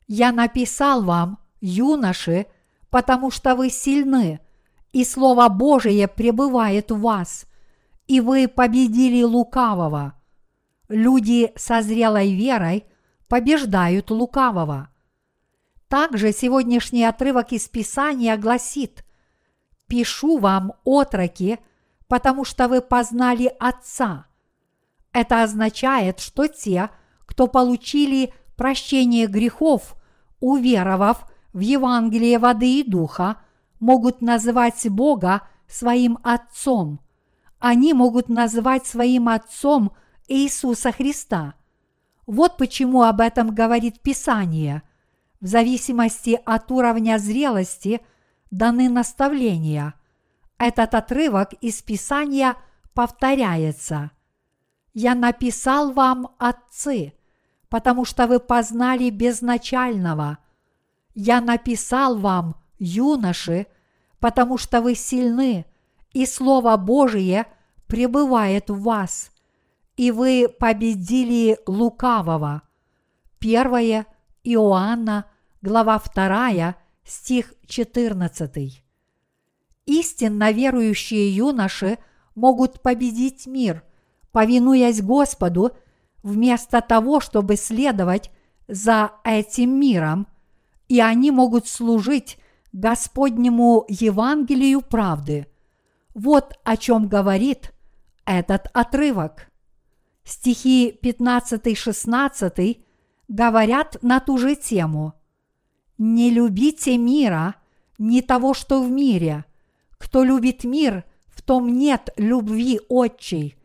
Я 0.07 0.33
написал 0.33 1.03
вам, 1.03 1.39
юноши, 1.61 2.47
потому 2.89 3.31
что 3.31 3.55
вы 3.55 3.69
сильны, 3.69 4.41
и 4.91 5.05
Слово 5.05 5.47
Божие 5.47 6.09
пребывает 6.09 6.91
в 6.91 6.99
вас, 6.99 7.45
и 8.07 8.19
вы 8.19 8.49
победили 8.49 9.23
лукавого. 9.23 10.15
Люди 10.89 11.53
со 11.55 11.81
зрелой 11.81 12.33
верой 12.33 12.85
побеждают 13.31 14.11
лукавого. 14.11 14.89
Также 15.87 16.33
сегодняшний 16.33 17.05
отрывок 17.05 17.53
из 17.53 17.69
Писания 17.69 18.35
гласит 18.35 19.05
«Пишу 19.87 20.37
вам, 20.37 20.73
отроки, 20.83 21.59
потому 22.09 22.43
что 22.43 22.67
вы 22.67 22.81
познали 22.81 23.49
Отца». 23.57 24.25
Это 25.13 25.43
означает, 25.43 26.19
что 26.19 26.47
те, 26.47 26.89
кто 27.25 27.47
получили 27.47 28.33
прощение 28.57 29.27
грехов, 29.27 29.95
уверовав 30.41 31.31
в 31.53 31.61
Евангелие 31.61 32.37
воды 32.37 32.81
и 32.81 32.83
духа, 32.83 33.37
могут 33.79 34.21
называть 34.21 34.85
Бога 34.89 35.47
своим 35.69 36.19
Отцом. 36.21 36.99
Они 37.59 37.93
могут 37.93 38.27
называть 38.27 38.85
своим 38.85 39.29
Отцом 39.29 39.93
Иисуса 40.27 40.91
Христа. 40.91 41.53
Вот 42.31 42.55
почему 42.55 43.03
об 43.03 43.19
этом 43.19 43.53
говорит 43.53 43.99
Писание. 43.99 44.83
В 45.41 45.47
зависимости 45.47 46.39
от 46.45 46.71
уровня 46.71 47.17
зрелости 47.17 47.99
даны 48.51 48.89
наставления. 48.89 49.95
Этот 50.57 50.95
отрывок 50.95 51.51
из 51.61 51.81
Писания 51.81 52.55
повторяется. 52.93 54.11
«Я 54.93 55.13
написал 55.13 55.91
вам, 55.91 56.29
отцы, 56.37 57.13
потому 57.69 58.05
что 58.05 58.27
вы 58.27 58.39
познали 58.39 59.09
безначального– 59.09 60.37
я 61.13 61.41
написал 61.41 62.17
вам, 62.17 62.55
юноши, 62.79 63.67
потому 64.19 64.57
что 64.57 64.81
вы 64.81 64.95
сильны, 64.95 65.65
и 66.13 66.25
Слово 66.25 66.77
Божие 66.77 67.47
пребывает 67.87 68.69
в 68.69 68.81
вас, 68.81 69.30
и 69.97 70.11
вы 70.11 70.47
победили 70.47 71.59
лукавого. 71.67 72.63
1 73.39 74.05
Иоанна, 74.43 75.25
глава 75.61 76.01
2, 76.13 76.75
стих 77.03 77.53
14. 77.65 78.83
Истинно 79.85 80.51
верующие 80.51 81.35
юноши 81.35 81.97
могут 82.35 82.81
победить 82.81 83.45
мир, 83.47 83.83
повинуясь 84.31 85.01
Господу, 85.01 85.71
вместо 86.23 86.81
того, 86.81 87.19
чтобы 87.19 87.55
следовать 87.55 88.31
за 88.67 89.11
этим 89.23 89.79
миром– 89.79 90.27
и 90.91 90.99
они 90.99 91.31
могут 91.31 91.67
служить 91.69 92.37
Господнему 92.73 93.85
Евангелию 93.87 94.81
правды. 94.81 95.47
Вот 96.13 96.59
о 96.65 96.75
чем 96.75 97.07
говорит 97.07 97.71
этот 98.25 98.67
отрывок. 98.73 99.49
Стихи 100.23 100.97
15-16 101.01 102.83
говорят 103.27 103.97
на 104.01 104.19
ту 104.19 104.37
же 104.37 104.55
тему. 104.55 105.13
«Не 105.97 106.29
любите 106.29 106.97
мира, 106.97 107.55
не 107.97 108.21
того, 108.21 108.53
что 108.53 108.81
в 108.81 108.89
мире. 108.89 109.45
Кто 109.97 110.23
любит 110.23 110.63
мир, 110.63 111.03
в 111.27 111.41
том 111.41 111.67
нет 111.77 112.09
любви 112.17 112.79
отчей. 112.89 113.55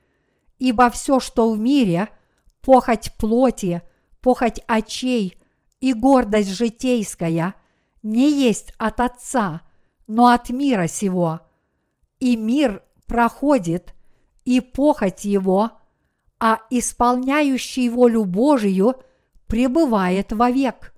Ибо 0.58 0.90
все, 0.90 1.20
что 1.20 1.50
в 1.50 1.58
мире, 1.58 2.08
похоть 2.60 3.12
плоти, 3.18 3.82
похоть 4.20 4.60
очей– 4.66 5.38
и 5.80 5.92
гордость 5.92 6.50
житейская 6.50 7.54
не 8.02 8.30
есть 8.30 8.72
от 8.78 9.00
Отца, 9.00 9.62
но 10.06 10.28
от 10.28 10.50
мира 10.50 10.86
сего. 10.86 11.40
И 12.18 12.36
мир 12.36 12.82
проходит, 13.06 13.94
и 14.44 14.60
похоть 14.60 15.24
его, 15.24 15.72
а 16.38 16.60
исполняющий 16.70 17.88
волю 17.88 18.24
Божию 18.24 18.94
пребывает 19.46 20.32
вовек. 20.32 20.92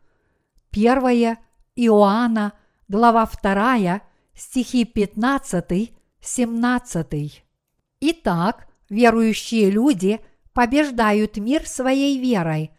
1 0.72 1.36
Иоанна, 1.76 2.52
глава 2.88 3.30
2, 3.42 4.00
стихи 4.34 4.84
15-17. 4.84 7.42
Итак, 8.00 8.68
верующие 8.88 9.70
люди 9.70 10.20
побеждают 10.52 11.36
мир 11.36 11.66
своей 11.66 12.18
верой– 12.18 12.72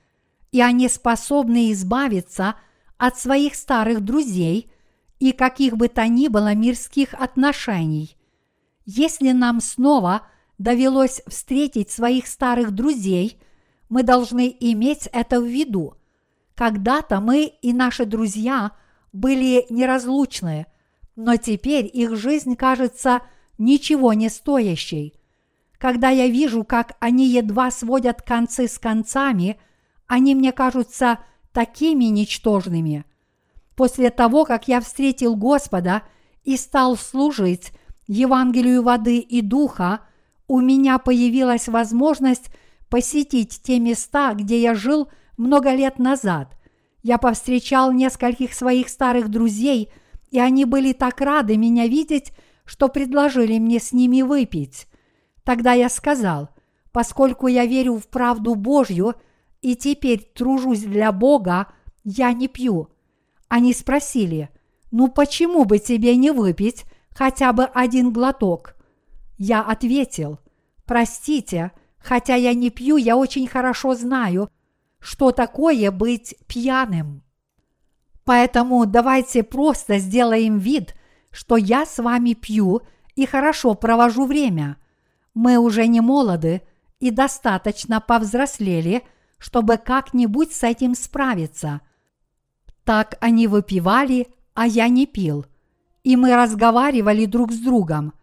и 0.52 0.62
они 0.62 0.90
способны 0.90 1.72
избавиться 1.72 2.56
от 2.98 3.18
своих 3.18 3.56
старых 3.56 4.02
друзей 4.02 4.72
и 5.20 5.32
каких 5.32 5.78
бы 5.78 5.88
то 5.88 6.08
ни 6.08 6.28
было 6.28 6.54
мирских 6.56 7.14
отношений. 7.14 8.18
Если 8.86 9.32
нам 9.32 9.62
снова 9.62 10.24
довелось 10.60 11.24
встретить 11.26 11.90
своих 11.90 12.28
старых 12.28 12.72
друзей, 12.72 13.40
мы 13.90 14.04
должны 14.04 14.56
иметь 14.60 15.10
это 15.12 15.42
в 15.42 15.46
виду. 15.46 15.96
Когда-то 16.54 17.20
мы 17.20 17.46
и 17.46 17.74
наши 17.74 18.06
друзья 18.06 18.74
были 19.12 19.66
неразлучны, 19.72 20.68
но 21.16 21.38
теперь 21.38 21.90
их 21.92 22.16
жизнь 22.16 22.56
кажется 22.56 23.22
ничего 23.58 24.14
не 24.14 24.30
стоящей. 24.30 25.16
Когда 25.80 26.10
я 26.10 26.28
вижу, 26.28 26.64
как 26.64 26.96
они 27.00 27.28
едва 27.28 27.72
сводят 27.72 28.22
концы 28.22 28.68
с 28.68 28.78
концами– 28.78 29.60
они 30.10 30.34
мне 30.34 30.52
кажутся 30.52 31.20
такими 31.54 32.06
ничтожными. 32.06 33.06
После 33.76 34.10
того, 34.10 34.44
как 34.44 34.68
я 34.68 34.82
встретил 34.82 35.36
Господа 35.36 36.02
и 36.44 36.58
стал 36.58 36.98
служить 36.98 37.72
Евангелию 38.08 38.82
воды 38.82 39.20
и 39.20 39.42
духа, 39.42 40.02
у 40.50 40.60
меня 40.60 40.98
появилась 40.98 41.70
возможность 41.70 42.52
посетить 42.90 43.62
те 43.64 43.80
места, 43.80 44.34
где 44.34 44.62
я 44.62 44.76
жил 44.76 45.10
много 45.38 45.74
лет 45.74 45.98
назад. 45.98 46.58
Я 47.02 47.18
повстречал 47.18 47.94
нескольких 47.94 48.54
своих 48.54 48.90
старых 48.90 49.30
друзей, 49.30 49.90
и 50.30 50.40
они 50.40 50.66
были 50.66 50.92
так 50.92 51.22
рады 51.22 51.56
меня 51.56 51.88
видеть, 51.88 52.34
что 52.66 52.90
предложили 52.90 53.58
мне 53.58 53.80
с 53.80 53.94
ними 53.94 54.22
выпить. 54.22 54.88
Тогда 55.46 55.72
я 55.72 55.88
сказал, 55.88 56.50
поскольку 56.92 57.48
я 57.48 57.66
верю 57.66 57.96
в 57.96 58.10
правду 58.10 58.56
Божью– 58.56 59.16
и 59.62 59.76
теперь 59.76 60.24
тружусь 60.24 60.82
для 60.82 61.12
Бога, 61.12 61.68
я 62.04 62.32
не 62.34 62.48
пью. 62.48 62.90
Они 63.48 63.74
спросили, 63.74 64.50
ну 64.92 65.10
почему 65.10 65.66
бы 65.66 65.80
тебе 65.80 66.16
не 66.16 66.32
выпить 66.32 66.86
хотя 67.12 67.52
бы 67.52 67.66
один 67.66 68.12
глоток? 68.12 68.76
Я 69.40 69.64
ответил, 69.64 70.38
простите, 70.86 71.72
хотя 71.98 72.36
я 72.36 72.54
не 72.54 72.70
пью, 72.70 72.98
я 72.98 73.18
очень 73.18 73.48
хорошо 73.48 73.96
знаю, 73.96 74.52
что 75.00 75.32
такое 75.32 75.90
быть 75.90 76.36
пьяным. 76.46 77.24
Поэтому 78.24 78.86
давайте 78.86 79.42
просто 79.42 79.98
сделаем 79.98 80.60
вид, 80.60 80.94
что 81.32 81.58
я 81.58 81.88
с 81.88 81.98
вами 81.98 82.34
пью 82.34 82.82
и 83.16 83.26
хорошо 83.26 83.74
провожу 83.74 84.28
время. 84.28 84.78
Мы 85.34 85.58
уже 85.58 85.88
не 85.88 86.02
молоды 86.02 86.62
и 87.00 87.10
достаточно 87.10 88.00
повзрослели– 88.00 89.02
чтобы 89.40 89.78
как-нибудь 89.78 90.54
с 90.54 90.64
этим 90.64 90.94
справиться. 90.94 91.82
Так 92.84 93.18
они 93.22 93.48
выпивали, 93.48 94.28
а 94.54 94.68
я 94.68 94.90
не 94.90 95.08
пил. 95.08 95.46
И 96.04 96.16
мы 96.16 96.36
разговаривали 96.36 97.26
друг 97.26 97.52
с 97.52 97.60
другом. 97.60 98.14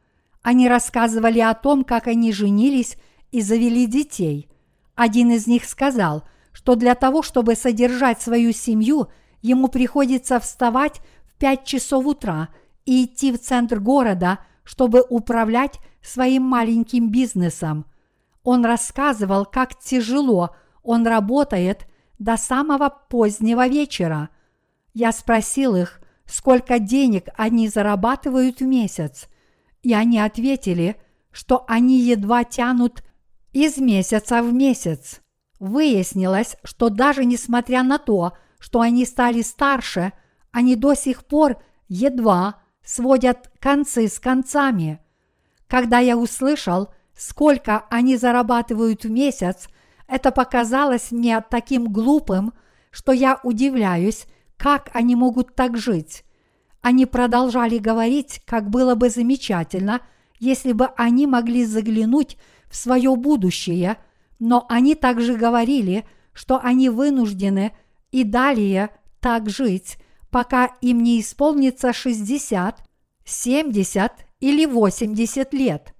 Они 0.47 0.69
рассказывали 0.69 1.41
о 1.41 1.55
том, 1.55 1.83
как 1.83 2.07
они 2.07 2.33
женились 2.33 2.97
и 3.33 3.41
завели 3.41 3.85
детей. 3.89 4.49
Один 4.95 5.33
из 5.33 5.49
них 5.49 5.65
сказал, 5.65 6.23
что 6.53 6.77
для 6.77 6.95
того, 6.95 7.25
чтобы 7.25 7.57
содержать 7.57 8.23
свою 8.23 8.53
семью, 8.53 9.09
ему 9.43 9.67
приходится 9.67 10.39
вставать 10.39 11.01
в 11.25 11.37
5 11.39 11.65
часов 11.65 12.07
утра 12.07 12.51
и 12.85 13.07
идти 13.07 13.33
в 13.33 13.41
центр 13.41 13.81
города, 13.81 14.39
чтобы 14.63 15.05
управлять 15.09 15.81
своим 16.01 16.45
маленьким 16.45 17.11
бизнесом. 17.11 17.85
Он 18.45 18.65
рассказывал, 18.65 19.47
как 19.47 19.77
тяжело 19.77 20.55
он 20.85 21.09
работает 21.09 21.89
до 22.21 22.37
самого 22.37 22.89
позднего 22.89 23.67
вечера. 23.67 24.29
Я 24.95 25.11
спросил 25.11 25.75
их, 25.75 26.01
сколько 26.25 26.79
денег 26.79 27.31
они 27.37 27.69
зарабатывают 27.69 28.61
в 28.61 28.65
месяц, 28.65 29.29
и 29.87 29.95
они 29.95 30.19
ответили, 30.19 30.97
что 31.31 31.65
они 31.69 32.01
едва 32.01 32.43
тянут 32.43 33.05
из 33.53 33.79
месяца 33.79 34.43
в 34.43 34.53
месяц. 34.53 35.21
Выяснилось, 35.61 36.57
что 36.65 36.89
даже 36.89 37.25
несмотря 37.25 37.85
на 37.85 37.99
то, 37.99 38.33
что 38.59 38.81
они 38.81 39.05
стали 39.05 39.43
старше, 39.43 40.13
они 40.51 40.75
до 40.75 40.95
сих 40.95 41.25
пор 41.25 41.63
едва 41.87 42.57
сводят 42.85 43.53
концы 43.61 44.09
с 44.09 44.19
концами. 44.19 44.99
Когда 45.69 46.01
я 46.01 46.17
услышал, 46.17 46.89
сколько 47.17 47.85
они 47.89 48.17
зарабатывают 48.17 49.05
в 49.05 49.11
месяц, 49.11 49.69
это 50.09 50.33
показалось 50.33 51.13
мне 51.13 51.41
таким 51.49 51.93
глупым, 51.93 52.55
что 52.91 53.13
я 53.13 53.39
удивляюсь, 53.45 54.27
как 54.57 54.91
они 54.95 55.15
могут 55.15 55.55
так 55.55 55.79
жить. 55.79 56.25
Они 56.87 57.05
продолжали 57.05 57.79
говорить, 57.79 58.43
как 58.45 58.71
было 58.71 58.95
бы 58.95 59.11
замечательно, 59.11 60.03
если 60.39 60.71
бы 60.71 60.87
они 60.97 61.27
могли 61.27 61.65
заглянуть 61.65 62.37
в 62.71 62.77
свое 62.77 63.17
будущее, 63.17 63.97
но 64.39 64.65
они 64.69 64.95
также 64.95 65.35
говорили, 65.35 66.05
что 66.33 66.61
они 66.63 66.89
вынуждены 66.89 67.73
и 68.13 68.23
далее 68.23 68.91
так 69.19 69.51
жить, 69.51 69.99
пока 70.31 70.77
им 70.81 71.03
не 71.03 71.21
исполнится 71.21 71.93
60, 71.93 72.79
70 73.25 74.13
или 74.39 74.65
80 74.65 75.53
лет. 75.55 75.93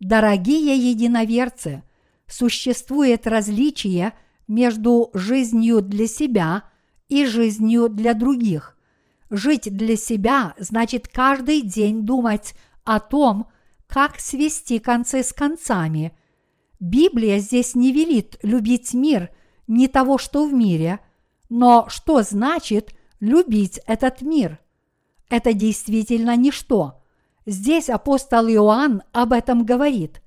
Дорогие 0.00 0.74
единоверцы, 0.76 1.82
существует 2.26 3.26
различие 3.26 4.14
между 4.48 5.10
жизнью 5.12 5.82
для 5.82 6.06
себя 6.06 6.62
и 7.10 7.26
жизнью 7.26 7.90
для 7.90 8.14
других. 8.14 8.78
Жить 9.34 9.74
для 9.74 9.96
себя 9.96 10.52
значит 10.58 11.08
каждый 11.08 11.62
день 11.62 12.04
думать 12.04 12.54
о 12.84 13.00
том, 13.00 13.46
как 13.86 14.20
свести 14.20 14.78
концы 14.78 15.22
с 15.22 15.32
концами. 15.32 16.14
Библия 16.80 17.38
здесь 17.38 17.74
не 17.74 17.92
велит 17.92 18.36
любить 18.42 18.92
мир, 18.92 19.30
не 19.66 19.88
того, 19.88 20.18
что 20.18 20.44
в 20.44 20.52
мире, 20.52 21.00
но 21.48 21.86
что 21.88 22.20
значит 22.20 22.94
любить 23.20 23.80
этот 23.86 24.20
мир? 24.20 24.58
Это 25.30 25.54
действительно 25.54 26.36
ничто. 26.36 27.02
Здесь 27.46 27.88
апостол 27.88 28.46
Иоанн 28.48 29.02
об 29.12 29.32
этом 29.32 29.64
говорит. 29.64 30.20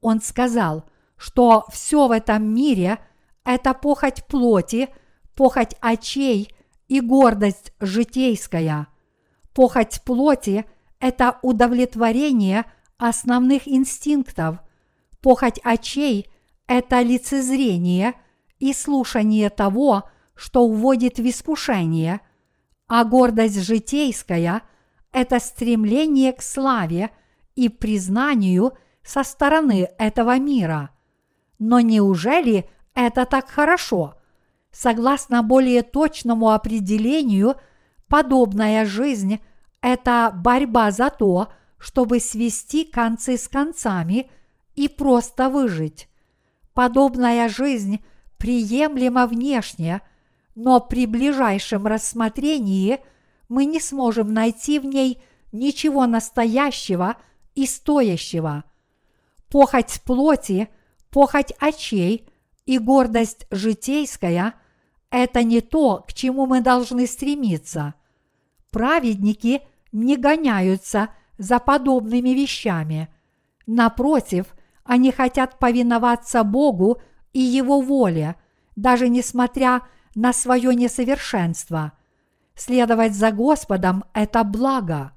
Он 0.00 0.20
сказал, 0.20 0.84
что 1.16 1.64
все 1.72 2.06
в 2.06 2.12
этом 2.12 2.54
мире– 2.54 3.00
это 3.44 3.74
похоть 3.74 4.24
плоти, 4.28 4.88
похоть 5.34 5.74
очей 5.80 6.54
и 6.92 7.00
гордость 7.00 7.72
житейская. 7.80 8.86
Похоть 9.54 10.02
плоти– 10.04 10.66
это 11.00 11.38
удовлетворение– 11.40 12.66
основных 12.98 13.66
инстинктов. 13.66 14.58
Похоть 15.22 15.58
очей– 15.64 16.30
это 16.66 17.00
лицезрение 17.00 18.12
и 18.58 18.74
слушание 18.74 19.48
того, 19.48 20.02
что 20.34 20.64
уводит 20.64 21.18
в 21.18 21.26
искушение, 21.26 22.20
а 22.88 23.04
гордость 23.04 23.62
житейская– 23.62 24.60
это 25.12 25.40
стремление 25.40 26.34
к 26.34 26.42
славе 26.42 27.08
и 27.56 27.70
признанию 27.70 28.72
со 29.02 29.24
стороны 29.24 29.88
этого 29.98 30.38
мира. 30.38 30.90
Но 31.58 31.80
неужели 31.80 32.68
это 32.92 33.24
так 33.24 33.48
хорошо? 33.48 34.16
Согласно 34.72 35.42
более 35.42 35.82
точному 35.82 36.50
определению, 36.50 37.56
подобная 38.08 38.86
жизнь– 38.86 39.38
это 39.82 40.32
борьба 40.34 40.90
за 40.90 41.10
то, 41.10 41.48
чтобы 41.78 42.20
свести 42.20 42.84
концы 42.84 43.36
с 43.36 43.48
концами 43.48 44.30
и 44.74 44.88
просто 44.88 45.50
выжить. 45.50 46.08
Подобная 46.72 47.50
жизнь 47.50 48.02
приемлема 48.38 49.26
внешне, 49.26 50.00
но 50.54 50.80
при 50.80 51.06
ближайшем 51.06 51.86
рассмотрении 51.86 53.00
мы 53.50 53.66
не 53.66 53.78
сможем 53.78 54.32
найти 54.32 54.78
в 54.78 54.86
ней 54.86 55.22
ничего 55.52 56.06
настоящего 56.06 57.16
и 57.54 57.66
стоящего. 57.66 58.64
Похоть 59.50 60.00
плоти, 60.02 60.70
похоть 61.10 61.52
очей 61.58 62.26
и 62.64 62.78
гордость 62.78 63.46
житейская– 63.50 64.54
это 65.12 65.44
не 65.44 65.60
то, 65.60 66.04
к 66.08 66.12
чему 66.12 66.46
мы 66.46 66.60
должны 66.60 67.06
стремиться. 67.06 67.94
Праведники 68.70 69.62
не 69.92 70.16
гоняются– 70.16 71.10
за 71.42 71.58
подобными 71.58 72.30
вещами. 72.30 73.08
Напротив, 73.66 74.54
они 74.84 75.10
хотят 75.10 75.58
повиноваться 75.58 76.44
Богу 76.44 77.02
и 77.32 77.40
Его 77.40 77.80
воле, 77.80 78.36
даже 78.76 79.08
несмотря 79.08 79.82
на 80.14 80.32
свое 80.32 80.74
несовершенство. 80.74 81.92
Следовать 82.54 83.14
за 83.14 83.32
Господом– 83.32 84.04
это 84.14 84.44
благо. 84.44 85.12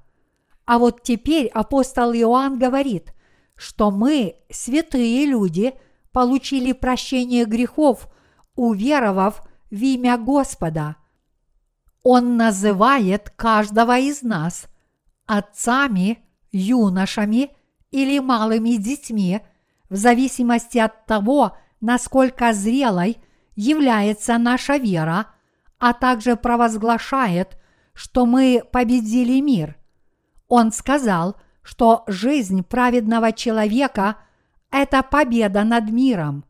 А 0.64 0.78
вот 0.78 1.02
теперь 1.02 1.46
апостол 1.46 2.12
Иоанн 2.12 2.58
говорит, 2.58 3.14
что 3.54 3.92
мы, 3.92 4.36
святые 4.50 5.26
люди, 5.26 5.74
получили 6.12 6.72
прощение 6.72 7.44
грехов, 7.44 8.08
уверовав 8.56 9.45
в 9.70 9.82
имя 9.82 10.16
Господа. 10.16 10.96
Он 12.02 12.36
называет 12.36 13.30
каждого 13.30 13.98
из 13.98 14.22
нас– 14.22 14.66
отцами, 15.26 16.18
юношами 16.52 17.50
или 17.90 18.18
малыми 18.18 18.76
детьми, 18.76 19.40
в 19.88 19.96
зависимости 19.96 20.78
от 20.78 21.06
того, 21.06 21.56
насколько 21.80 22.52
зрелой 22.52 23.18
является 23.54 24.38
наша 24.38 24.76
вера, 24.76 25.26
а 25.78 25.92
также 25.92 26.36
провозглашает, 26.36 27.58
что 27.92 28.26
мы 28.26 28.62
победили 28.72 29.40
мир. 29.40 29.76
Он 30.48 30.72
сказал, 30.72 31.36
что 31.62 32.04
жизнь 32.06 32.62
праведного 32.62 33.32
человека– 33.32 34.16
это 34.70 35.02
победа 35.02 35.64
над 35.64 35.90
миром. 35.90 36.44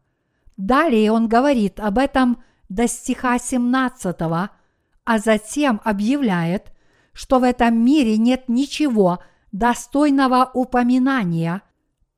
Далее 0.57 1.13
он 1.13 1.29
говорит 1.29 1.81
об 1.81 1.99
этом 1.99 2.43
до 2.69 2.89
стиха 2.89 3.39
17, 3.39 4.17
а 4.21 5.19
затем 5.19 5.81
объявляет, 5.85 6.73
что 7.13 7.39
в 7.39 7.45
этом 7.45 7.83
мире 7.85 8.19
нет 8.19 8.49
ничего 8.49 9.21
достойного 9.53 10.51
упоминания, 10.53 11.63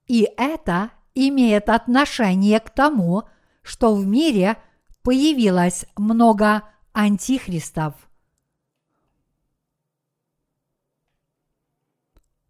и 0.06 0.28
это 0.36 0.90
имеет 1.14 1.68
отношение 1.68 2.60
к 2.60 2.70
тому, 2.70 3.24
что 3.62 3.94
в 3.94 4.06
мире 4.06 4.56
появилось 5.02 5.86
много 5.96 6.62
антихристов. 6.92 7.94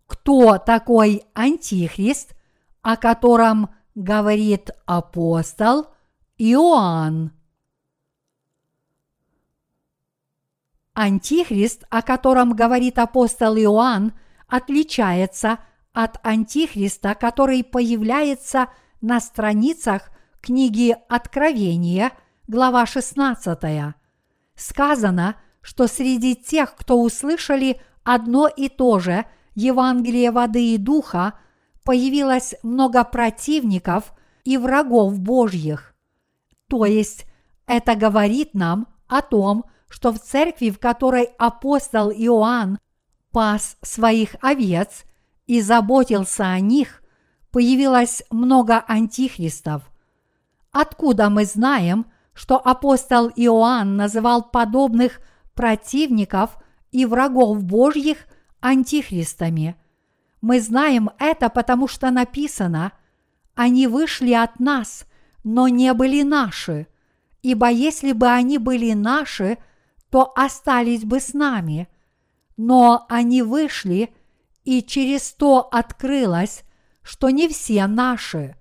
Кто 0.07 0.59
такой 0.59 1.25
антихрист, 1.35 2.35
о 2.83 2.97
котором 2.97 3.75
говорит 3.95 4.71
апостол 4.87 5.89
Иоанн? 6.39 7.38
Антихрист, 10.99 11.85
о 11.91 12.03
котором 12.03 12.55
говорит 12.55 12.99
апостол 12.99 13.57
Иоанн, 13.57 14.15
отличается 14.49 15.61
от 15.93 16.19
Антихриста, 16.27 17.15
который 17.15 17.63
появляется 17.63 18.67
на 19.01 19.21
страницах 19.21 20.11
книги 20.41 20.97
Откровения, 21.09 22.11
глава 22.49 22.85
16. 22.85 23.95
Сказано, 24.57 25.37
что 25.61 25.87
среди 25.87 26.35
тех, 26.35 26.75
кто 26.75 27.01
услышали 27.01 27.81
одно 28.03 28.49
и 28.49 28.69
то 28.69 28.99
же 28.99 29.25
Евангелие 29.55 30.33
воды 30.33 30.75
и 30.75 30.79
духа, 30.79 31.35
появилось 31.85 32.57
много 32.65 33.05
противников 33.05 34.15
и 34.43 34.57
врагов 34.57 35.21
Божьих. 35.21 35.95
То 36.69 36.87
есть 36.87 37.25
это 37.69 37.95
говорит 37.95 38.55
нам 38.55 38.89
о 39.07 39.23
том, 39.23 39.63
что 39.63 39.78
в 40.13 40.19
церкви, 40.19 40.71
в 40.71 40.79
которой 40.79 41.25
апостол 41.39 42.11
Иоанн 42.11 42.79
пас 43.33 43.77
своих 43.83 44.37
овец 44.41 45.05
и 45.47 45.61
заботился 45.61 46.45
о 46.51 46.61
них, 46.61 47.03
появилось 47.51 48.23
много 48.31 48.85
антихристов. 48.87 49.83
Откуда 50.71 51.31
мы 51.31 51.45
знаем, 51.45 52.07
что 52.35 52.57
апостол 52.57 53.31
Иоанн 53.35 53.97
называл 53.97 54.43
подобных 54.43 55.21
противников 55.55 56.57
и 56.93 57.05
врагов 57.05 57.65
Божьих 57.65 58.19
антихристами? 58.61 59.77
Мы 60.41 60.61
знаем 60.61 61.11
это, 61.19 61.49
потому 61.49 61.89
что 61.89 62.11
написано 62.11 62.93
«Они 63.55 63.89
вышли 63.89 64.33
от 64.33 64.61
нас, 64.61 65.05
но 65.43 65.67
не 65.67 65.93
были 65.95 66.23
наши, 66.23 66.87
ибо 67.43 67.71
если 67.71 68.13
бы 68.13 68.29
они 68.29 68.59
были 68.59 68.93
наши, 68.93 69.59
то 70.11 70.33
остались 70.35 71.05
бы 71.05 71.21
с 71.21 71.35
нами. 71.35 71.89
Но 72.57 73.07
они 73.09 73.43
вышли, 73.43 74.15
и 74.65 74.83
через 74.83 75.33
то 75.33 75.69
открылось, 75.71 76.65
что 77.03 77.31
не 77.31 77.49
все 77.49 77.87
наши. 77.87 78.57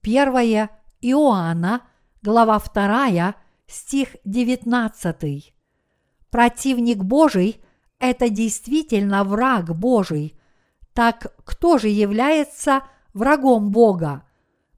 Первое 0.00 0.70
Иоанна, 1.00 1.82
глава 2.22 2.58
2, 2.58 3.34
стих 3.66 4.16
19. 4.24 5.54
Противник 6.30 6.98
Божий– 6.98 7.60
это 7.98 8.28
действительно 8.28 9.24
враг 9.24 9.76
Божий. 9.76 10.38
Так 10.94 11.34
кто 11.44 11.78
же 11.78 11.88
является 11.88 12.82
врагом 13.14 13.70
Бога? 13.70 14.24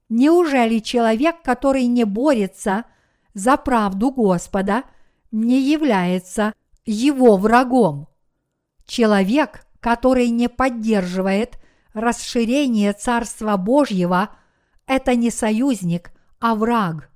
Неужели 0.09 0.79
человек, 0.79 1.41
который 1.41 1.85
не 1.87 2.03
борется 2.03 2.85
за 3.33 3.57
правду 3.57 4.11
Господа, 4.11 4.83
не 5.33 5.59
является 5.59 6.53
его 6.85 7.35
врагом? 7.35 8.07
Человек, 8.85 9.65
который 9.81 10.29
не 10.29 10.47
поддерживает 10.47 11.57
расширение 11.93 12.93
Царства 12.93 13.57
Божьего, 13.57 14.29
это 14.85 15.15
не 15.15 15.29
союзник, 15.29 16.11
а 16.39 16.55
враг. 16.55 17.09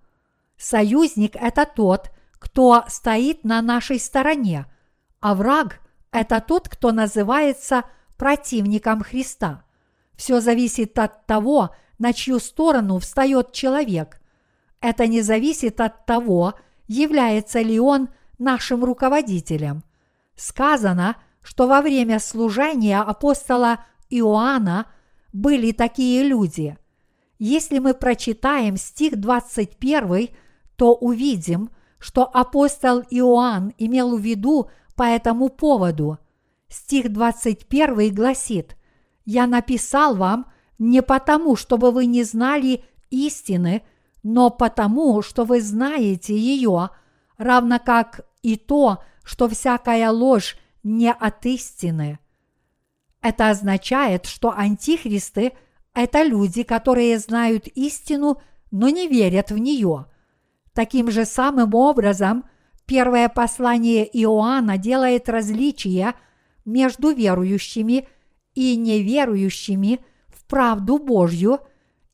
Союзник– 0.57 1.35
это 1.39 1.65
тот, 1.65 2.11
кто 2.39 2.83
стоит 2.87 3.43
на 3.43 3.61
нашей 3.61 3.99
стороне, 3.99 4.65
а 5.19 5.35
враг– 5.35 5.79
это 6.11 6.41
тот, 6.41 6.67
кто 6.69 6.91
называется 6.91 7.83
противником 8.17 9.03
Христа. 9.03 9.63
Все 10.15 10.41
зависит 10.41 10.97
от 10.97 11.25
того, 11.27 11.75
на 11.99 12.13
чью 12.13 12.39
сторону 12.39 12.99
встает 12.99 13.53
человек. 13.53 14.19
Это 14.81 15.05
не 15.07 15.21
зависит 15.21 15.79
от 15.81 16.05
того, 16.05 16.55
является 16.87 17.61
ли 17.61 17.79
он 17.79 18.09
нашим 18.37 18.83
руководителем. 18.83 19.83
Сказано, 20.35 21.17
что 21.41 21.67
во 21.67 21.81
время 21.81 22.19
служения 22.19 22.99
апостола 22.99 23.85
Иоанна 24.09 24.87
были 25.33 25.71
такие 25.71 26.23
люди. 26.23 26.77
Если 27.39 27.79
мы 27.79 27.93
прочитаем 27.93 28.77
стих 28.77 29.17
21, 29.17 30.29
то 30.75 30.93
увидим, 30.93 31.69
что 31.99 32.23
апостол 32.23 33.03
Иоанн 33.09 33.73
имел 33.77 34.17
в 34.17 34.21
виду 34.21 34.69
по 34.95 35.03
этому 35.03 35.49
поводу. 35.49 36.19
Стих 36.69 37.11
21 37.11 38.13
гласит, 38.13 38.75
«Я 39.25 39.47
написал 39.47 40.15
вам– 40.15 40.51
не 40.79 41.01
потому, 41.01 41.55
чтобы 41.55 41.91
вы 41.91 42.05
не 42.05 42.23
знали 42.23 42.83
истины, 43.09 43.83
но 44.23 44.49
потому, 44.49 45.21
что 45.21 45.45
вы 45.45 45.61
знаете 45.61 46.37
ее, 46.37 46.89
равно 47.37 47.79
как 47.79 48.21
и 48.41 48.55
то, 48.55 49.03
что 49.23 49.47
всякая 49.47 50.09
ложь 50.11 50.57
не 50.83 51.11
от 51.11 51.45
истины. 51.45 52.19
Это 53.21 53.49
означает, 53.49 54.25
что 54.25 54.51
антихристы– 54.51 55.53
это 55.93 56.23
люди, 56.23 56.63
которые 56.63 57.17
знают 57.19 57.67
истину, 57.67 58.41
но 58.71 58.89
не 58.89 59.07
верят 59.07 59.51
в 59.51 59.57
нее. 59.57 60.05
Таким 60.73 61.09
же 61.09 61.25
самым 61.25 61.73
образом 61.73 62.45
первое 62.85 63.29
послание 63.29 64.07
Иоанна 64.21 64.77
делает 64.77 65.27
различие 65.27 66.13
между 66.65 67.11
верующими 67.11 68.07
и 68.53 68.75
неверующими– 68.75 69.99
правду 70.47 70.97
Божью 70.97 71.59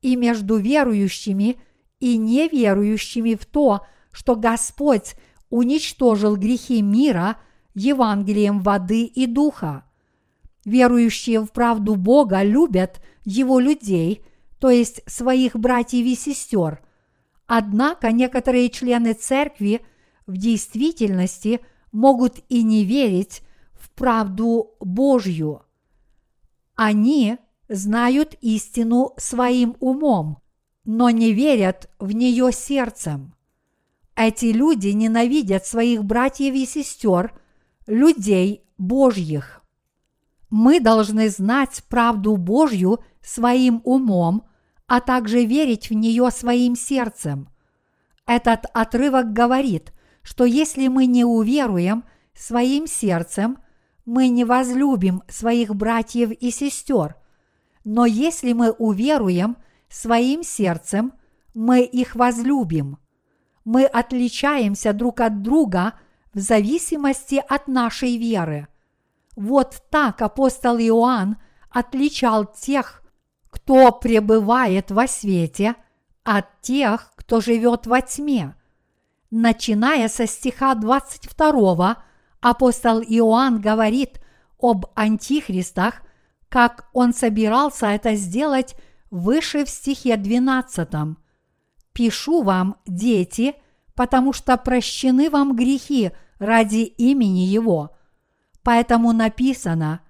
и 0.01 0.15
между 0.15 0.57
верующими 0.57 1.57
и 2.03 2.17
неверующими 2.17 3.35
в 3.35 3.45
то, 3.45 3.85
что 4.11 4.35
Господь 4.35 5.15
уничтожил 5.49 6.35
грехи 6.35 6.81
мира 6.81 7.37
Евангелием 7.75 8.59
воды 8.59 9.05
и 9.05 9.25
духа. 9.25 9.85
Верующие 10.65 11.39
в 11.39 11.53
правду 11.53 11.95
Бога 11.95 12.43
любят 12.43 13.01
Его 13.23 13.57
людей, 13.57 14.25
то 14.59 14.69
есть 14.69 15.01
своих 15.09 15.55
братьев 15.55 16.05
и 16.05 16.15
сестер. 16.15 16.81
Однако 17.47 18.11
некоторые 18.11 18.69
члены 18.69 19.13
церкви 19.13 19.79
в 20.27 20.35
действительности 20.35 21.61
могут 21.93 22.39
и 22.49 22.63
не 22.63 22.83
верить 22.83 23.43
в 23.75 23.89
правду 23.91 24.75
Божью. 24.81 25.61
Они 26.75 27.37
знают 27.69 28.35
истину 28.41 29.13
своим 29.15 29.77
умом, 29.79 30.42
но 30.85 31.09
не 31.09 31.33
верят 31.33 31.89
в 31.99 32.11
нее 32.11 32.51
сердцем. 32.51 33.33
Эти 34.15 34.45
люди 34.45 34.89
ненавидят 34.89 35.65
своих 35.65 36.03
братьев 36.03 36.53
и 36.53 36.65
сестер, 36.65 37.33
людей 37.87 38.63
Божьих. 38.77 39.61
Мы 40.49 40.79
должны 40.79 41.29
знать 41.29 41.83
правду 41.89 42.37
Божью 42.37 42.99
своим 43.21 43.81
умом, 43.85 44.47
а 44.85 44.99
также 44.99 45.45
верить 45.45 45.89
в 45.89 45.93
нее 45.93 46.29
своим 46.29 46.75
сердцем. 46.75 47.49
Этот 48.27 48.65
отрывок 48.73 49.33
говорит, 49.33 49.93
что 50.21 50.45
если 50.45 50.87
мы 50.87 51.07
не 51.07 51.25
уверуем 51.25 52.03
своим 52.35 52.87
сердцем, 52.87 53.57
мы 54.05 54.27
не 54.27 54.45
возлюбим 54.45 55.23
своих 55.27 55.75
братьев 55.75 56.31
и 56.31 56.51
сестер– 56.51 57.15
но 57.83 58.05
если 58.05 58.53
мы 58.53 58.71
уверуем 58.71 59.57
своим 59.93 60.43
сердцем, 60.43 61.13
мы 61.53 61.83
их 61.83 62.15
возлюбим. 62.15 62.97
Мы 63.63 63.85
отличаемся 63.85 64.93
друг 64.93 65.21
от 65.21 65.41
друга 65.41 65.93
в 66.33 66.39
зависимости 66.39 67.43
от 67.47 67.67
нашей 67.67 68.17
веры. 68.17 68.67
Вот 69.35 69.83
так 69.89 70.21
апостол 70.21 70.77
Иоанн 70.77 71.37
отличал 71.69 72.45
тех, 72.45 73.03
кто 73.49 73.91
пребывает 73.91 74.91
во 74.91 75.07
свете, 75.07 75.75
от 76.23 76.61
тех, 76.61 77.11
кто 77.15 77.41
живет 77.41 77.85
во 77.87 78.01
тьме. 78.01 78.55
Начиная 79.29 80.07
со 80.07 80.27
стиха 80.27 80.73
22, 80.75 82.03
апостол 82.41 83.01
Иоанн 83.01 83.61
говорит 83.61 84.19
об 84.59 84.87
антихристах– 84.95 86.01
как 86.53 86.87
он 86.93 87.15
собирался 87.15 87.87
это 87.87 88.13
сделать 88.13 88.75
выше 89.13 89.63
в 89.63 89.69
стихе 89.69 90.17
12. 90.17 90.89
«Пишу 91.93 92.41
вам, 92.41 92.77
дети, 92.87 93.55
потому 93.95 94.33
что 94.33 94.57
прощены 94.57 95.29
вам 95.29 95.55
грехи 95.55 96.11
ради 96.39 96.81
имени 96.83 97.41
Его». 97.41 97.95
Поэтому 98.63 99.11
написано, 99.11 100.01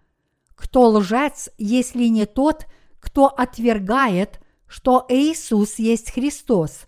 кто 0.56 0.90
лжец, 0.90 1.50
если 1.58 2.06
не 2.06 2.26
тот, 2.26 2.66
кто 3.00 3.28
отвергает, 3.28 4.40
что 4.68 5.06
Иисус 5.10 5.80
есть 5.80 6.12
Христос. 6.12 6.88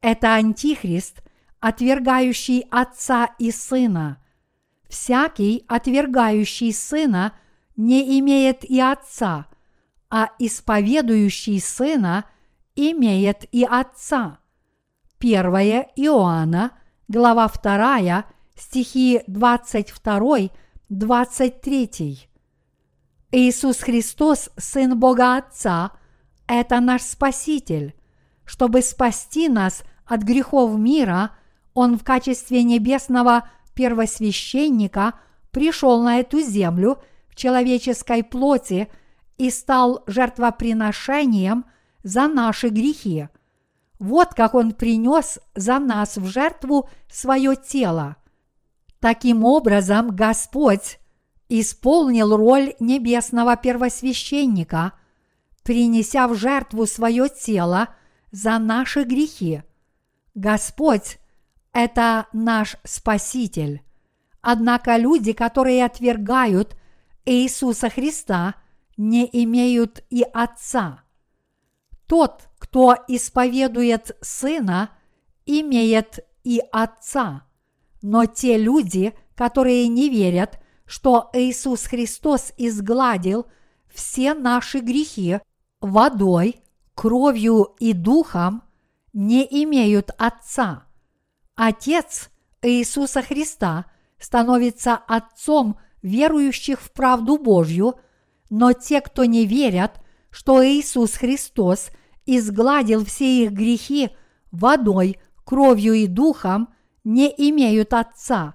Это 0.00 0.34
антихрист, 0.34 1.22
отвергающий 1.60 2.66
Отца 2.70 3.34
и 3.38 3.50
Сына. 3.50 4.22
Всякий, 4.88 5.64
отвергающий 5.68 6.72
Сына– 6.72 7.32
не 7.76 8.18
имеет 8.20 8.64
и 8.64 8.80
отца, 8.80 9.46
а 10.10 10.30
исповедующий 10.38 11.60
сына 11.60 12.24
имеет 12.74 13.44
и 13.52 13.64
отца. 13.64 14.38
1 15.18 15.44
Иоанна, 15.96 16.72
глава 17.08 17.48
2, 17.48 18.24
стихи 18.56 19.22
22-23. 19.28 22.28
Иисус 23.32 23.80
Христос, 23.80 24.50
Сын 24.56 24.96
Бога 24.98 25.36
Отца, 25.36 25.92
это 26.46 26.80
наш 26.80 27.02
Спаситель. 27.02 27.94
Чтобы 28.44 28.82
спасти 28.82 29.48
нас 29.48 29.82
от 30.04 30.22
грехов 30.22 30.78
мира, 30.78 31.32
Он 31.74 31.98
в 31.98 32.04
качестве 32.04 32.62
небесного 32.62 33.48
первосвященника 33.74 35.14
пришел 35.50 36.00
на 36.02 36.20
эту 36.20 36.40
землю– 36.40 36.98
человеческой 37.36 38.24
плоти 38.24 38.88
и 39.38 39.50
стал 39.50 40.02
жертвоприношением 40.06 41.64
за 42.02 42.28
наши 42.28 42.68
грехи. 42.68 43.28
Вот 43.98 44.34
как 44.34 44.54
Он 44.54 44.72
принес 44.72 45.38
за 45.54 45.78
нас 45.78 46.16
в 46.16 46.26
жертву 46.26 46.88
свое 47.08 47.56
тело. 47.56 48.16
Таким 49.00 49.44
образом, 49.44 50.14
Господь 50.14 50.98
исполнил 51.48 52.36
роль 52.36 52.74
небесного 52.80 53.56
первосвященника, 53.56 54.92
принеся 55.62 56.28
в 56.28 56.34
жертву 56.34 56.86
свое 56.86 57.28
тело 57.28 57.88
за 58.30 58.58
наши 58.58 59.04
грехи. 59.04 59.62
Господь– 60.34 61.18
это 61.72 62.26
наш 62.32 62.76
Спаситель. 62.84 63.82
Однако 64.42 64.96
люди, 64.96 65.32
которые 65.32 65.84
отвергают 65.84 66.76
Иисуса 67.24 67.90
Христа, 67.90 68.54
не 68.96 69.28
имеют 69.44 70.04
и 70.10 70.22
Отца. 70.22 71.02
Тот, 72.06 72.48
кто 72.58 72.96
исповедует 73.08 74.16
Сына, 74.20 74.90
имеет 75.44 76.20
и 76.44 76.62
Отца. 76.72 77.46
Но 78.02 78.26
те 78.26 78.56
люди, 78.56 79.14
которые 79.34 79.88
не 79.88 80.08
верят, 80.08 80.60
что 80.86 81.30
Иисус 81.32 81.84
Христос 81.84 82.52
изгладил 82.56 83.46
все 83.92 84.34
наши 84.34 84.78
грехи 84.78 85.40
водой, 85.80 86.60
кровью 86.94 87.74
и 87.78 87.92
духом, 87.92 88.62
не 89.12 89.46
имеют 89.64 90.10
Отца. 90.18 90.86
Отец 91.54 92.30
Иисуса 92.62 93.22
Христа 93.22 93.86
становится 94.18 94.94
Отцом 94.94 95.78
верующих 96.02 96.80
в 96.80 96.92
правду 96.92 97.38
Божью, 97.38 97.98
но 98.50 98.72
те, 98.72 99.00
кто 99.00 99.24
не 99.24 99.46
верят, 99.46 100.00
что 100.30 100.64
Иисус 100.64 101.14
Христос 101.14 101.90
изгладил 102.26 103.04
все 103.04 103.44
их 103.44 103.52
грехи 103.52 104.10
водой, 104.50 105.18
кровью 105.44 105.94
и 105.94 106.06
духом, 106.06 106.68
не 107.04 107.28
имеют 107.28 107.94
Отца. 107.94 108.54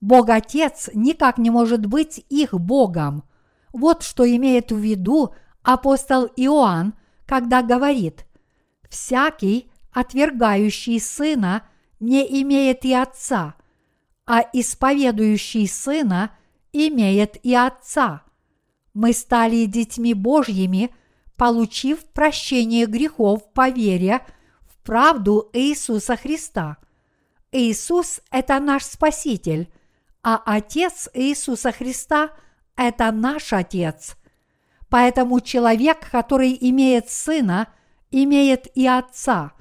Бог 0.00 0.30
Отец 0.30 0.90
никак 0.94 1.38
не 1.38 1.50
может 1.50 1.86
быть 1.86 2.24
их 2.28 2.54
Богом. 2.54 3.24
Вот 3.72 4.02
что 4.02 4.24
имеет 4.24 4.72
в 4.72 4.78
виду 4.78 5.34
апостол 5.62 6.26
Иоанн, 6.36 6.94
когда 7.26 7.62
говорит 7.62 8.26
«Всякий, 8.88 9.70
отвергающий 9.92 11.00
Сына, 11.00 11.62
не 12.00 12.42
имеет 12.42 12.84
и 12.84 12.92
Отца, 12.92 13.54
а 14.26 14.40
исповедующий 14.52 15.68
Сына 15.68 16.30
имеет 16.72 17.36
и 17.44 17.54
Отца. 17.54 18.22
Мы 18.94 19.12
стали 19.12 19.64
детьми 19.66 20.14
Божьими, 20.14 20.94
получив 21.36 22.04
прощение 22.06 22.86
грехов 22.86 23.52
по 23.52 23.68
вере 23.70 24.20
в 24.66 24.82
правду 24.84 25.50
Иисуса 25.52 26.16
Христа. 26.16 26.76
Иисус– 27.52 28.20
это 28.30 28.60
наш 28.60 28.84
Спаситель, 28.84 29.72
а 30.22 30.40
Отец 30.44 31.08
Иисуса 31.14 31.72
Христа– 31.72 32.30
это 32.76 33.10
наш 33.12 33.52
Отец. 33.52 34.16
Поэтому 34.88 35.40
человек, 35.40 36.10
который 36.10 36.56
имеет 36.60 37.10
Сына, 37.10 37.68
имеет 38.10 38.66
и 38.76 38.86
Отца, 38.86 39.52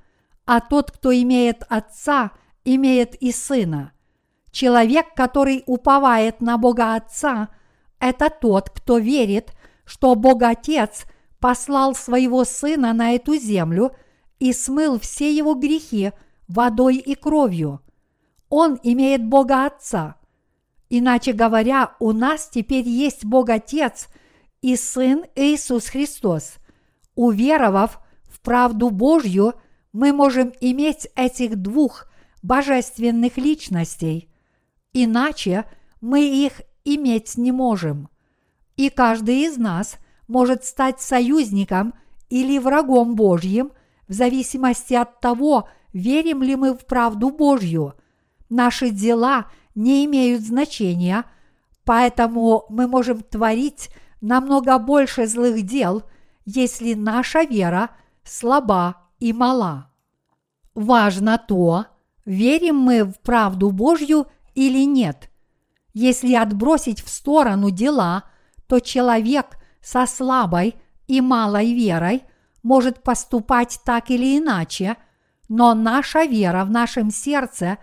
а 0.46 0.60
тот, 0.60 0.92
кто 0.92 1.14
имеет 1.14 1.64
Отца, 1.70 2.32
имеет 2.64 3.16
и 3.16 3.32
Сына– 3.32 3.94
Человек, 4.52 5.14
который 5.16 5.64
уповает 5.66 6.42
на 6.42 6.58
Бога 6.58 6.96
Отца, 6.96 7.50
это 8.02 8.30
тот, 8.30 8.70
кто 8.70 8.98
верит, 8.98 9.54
что 9.86 10.16
Бог 10.16 10.44
Отец 10.44 11.06
послал 11.40 11.96
своего 11.96 12.44
Сына 12.44 12.92
на 12.94 13.12
эту 13.16 13.36
землю 13.36 13.96
и 14.40 14.52
смыл 14.52 15.00
все 15.00 15.34
его 15.34 15.54
грехи 15.54 16.12
водой 16.48 16.98
и 16.98 17.16
кровью. 17.16 17.82
Он 18.50 18.78
имеет 18.84 19.26
Бога 19.26 19.66
Отца. 19.66 20.18
Иначе 20.90 21.32
говоря, 21.32 21.96
у 22.00 22.12
нас 22.12 22.50
теперь 22.50 22.88
есть 22.88 23.24
Бог 23.24 23.50
Отец 23.50 24.10
и 24.62 24.76
Сын 24.76 25.24
Иисус 25.36 25.88
Христос. 25.88 26.56
Уверовав 27.16 28.00
в 28.26 28.42
правду 28.42 28.90
Божью, 28.90 29.54
мы 29.94 30.12
можем 30.12 30.52
иметь 30.60 31.08
этих 31.16 31.56
двух 31.56 32.08
божественных 32.42 33.38
личностей– 33.38 34.28
Иначе 34.94 35.66
мы 36.02 36.22
их 36.22 36.62
иметь 36.86 37.38
не 37.38 37.52
можем. 37.52 38.10
И 38.76 38.90
каждый 38.90 39.46
из 39.46 39.58
нас 39.58 39.98
может 40.28 40.64
стать 40.64 41.02
союзником 41.02 41.94
или 42.30 42.58
врагом 42.58 43.16
Божьим 43.16 43.72
в 44.08 44.14
зависимости 44.14 44.94
от 44.94 45.20
того, 45.20 45.68
верим 45.94 46.42
ли 46.44 46.56
мы 46.56 46.74
в 46.74 46.86
правду 46.86 47.30
Божью. 47.30 47.94
Наши 48.50 48.90
дела 48.90 49.48
не 49.76 50.06
имеют 50.06 50.42
значения, 50.42 51.26
поэтому 51.86 52.66
мы 52.70 52.88
можем 52.88 53.22
творить 53.22 53.90
намного 54.22 54.78
больше 54.78 55.28
злых 55.28 55.62
дел, 55.64 56.04
если 56.46 56.94
наша 56.94 57.44
вера 57.44 57.92
слаба 58.24 58.98
и 59.20 59.34
мала. 59.34 59.92
Важно 60.74 61.38
то, 61.38 61.86
верим 62.26 62.78
мы 62.78 63.04
в 63.04 63.20
правду 63.20 63.72
Божью 63.72 64.28
или 64.56 64.86
нет. 64.86 65.31
Если 65.94 66.36
отбросить 66.36 67.02
в 67.02 67.10
сторону 67.10 67.70
дела, 67.72 68.24
то 68.68 68.80
человек 68.80 69.58
со 69.82 70.06
слабой 70.06 70.76
и 71.08 71.22
малой 71.22 71.74
верой 71.74 72.24
может 72.64 73.04
поступать 73.04 73.80
так 73.84 74.10
или 74.10 74.38
иначе, 74.38 74.98
но 75.50 75.74
наша 75.74 76.24
вера 76.24 76.64
в 76.64 76.70
нашем 76.70 77.12
сердце 77.12 77.78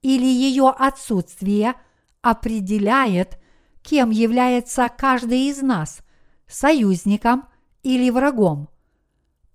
или 0.00 0.26
ее 0.26 0.70
отсутствие 0.70 1.74
определяет, 2.22 3.38
кем 3.82 4.10
является 4.10 4.88
каждый 4.88 5.48
из 5.48 5.62
нас– 5.62 6.00
союзником 6.48 7.44
или 7.82 8.10
врагом. 8.10 8.68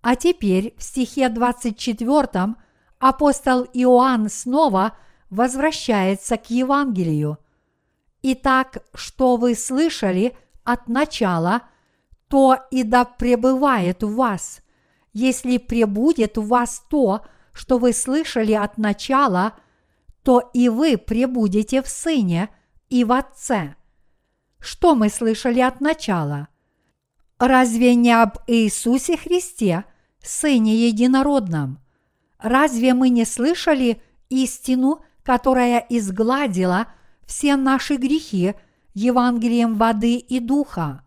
А 0.02 0.16
теперь 0.16 0.74
в 0.78 0.84
стихе 0.84 1.30
24 1.30 2.56
апостол 3.00 3.64
Иоанн 3.74 4.30
снова– 4.30 4.94
возвращается 5.30 6.38
к 6.38 6.50
Евангелию. 6.50 7.38
Итак, 8.30 8.84
что 8.94 9.38
вы 9.38 9.56
слышали 9.56 10.36
от 10.66 10.90
начала, 10.90 11.62
то 12.28 12.58
и 12.72 12.84
да 12.84 13.06
пребывает 13.06 14.04
в 14.04 14.16
вас. 14.16 14.60
Если 15.14 15.58
пребудет 15.58 16.38
в 16.38 16.46
вас 16.46 16.84
то, 16.90 17.26
что 17.54 17.78
вы 17.78 17.94
слышали 17.94 18.52
от 18.52 18.78
начала, 18.78 19.54
то 20.24 20.52
и 20.54 20.68
вы 20.68 20.98
пребудете 20.98 21.82
в 21.82 21.88
Сыне 21.88 22.50
и 22.90 23.06
в 23.06 23.14
Отце. 23.14 23.76
Что 24.60 24.94
мы 24.94 25.08
слышали 25.08 25.62
от 25.62 25.80
начала? 25.80 26.50
Разве 27.40 27.96
не 27.96 28.12
об 28.12 28.40
Иисусе 28.48 29.16
Христе, 29.16 29.86
Сыне 30.22 30.76
Единородном? 30.76 31.80
Разве 32.40 32.94
мы 32.94 33.08
не 33.08 33.24
слышали 33.24 34.02
истину 34.28 35.02
которая 35.28 35.86
изгладила 35.90 36.88
все 37.28 37.56
наши 37.56 37.98
грехи 37.98 38.56
Евангелием 38.94 39.76
воды 39.76 40.16
и 40.16 40.40
духа. 40.40 41.04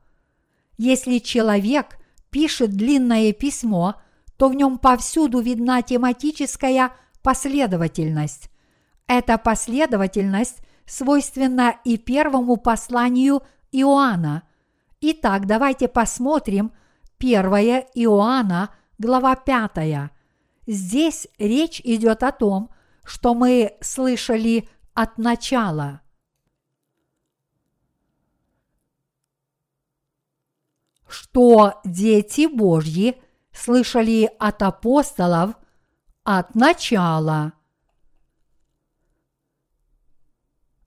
Если 0.78 1.18
человек 1.18 1.98
пишет 2.30 2.70
длинное 2.70 3.32
письмо, 3.32 3.96
то 4.36 4.48
в 4.48 4.54
нем 4.54 4.78
повсюду 4.78 5.40
видна 5.40 5.82
тематическая 5.82 6.92
последовательность. 7.22 8.50
Эта 9.08 9.36
последовательность 9.38 10.58
свойственна 10.86 11.74
и 11.84 11.98
первому 11.98 12.56
посланию 12.56 13.42
Иоанна. 13.72 14.44
Итак, 15.00 15.46
давайте 15.46 15.88
посмотрим 15.88 16.72
1 17.18 17.42
Иоанна, 17.94 18.70
глава 18.98 19.34
5. 19.34 20.10
Здесь 20.66 21.28
речь 21.38 21.80
идет 21.82 22.22
о 22.22 22.32
том, 22.32 22.70
что 23.04 23.34
мы 23.34 23.76
слышали 23.80 24.68
от 24.94 25.18
начала. 25.18 26.02
Что 31.10 31.80
дети 31.84 32.46
Божьи 32.46 33.20
слышали 33.52 34.30
от 34.38 34.62
апостолов 34.62 35.56
от 36.22 36.54
начала. 36.54 37.52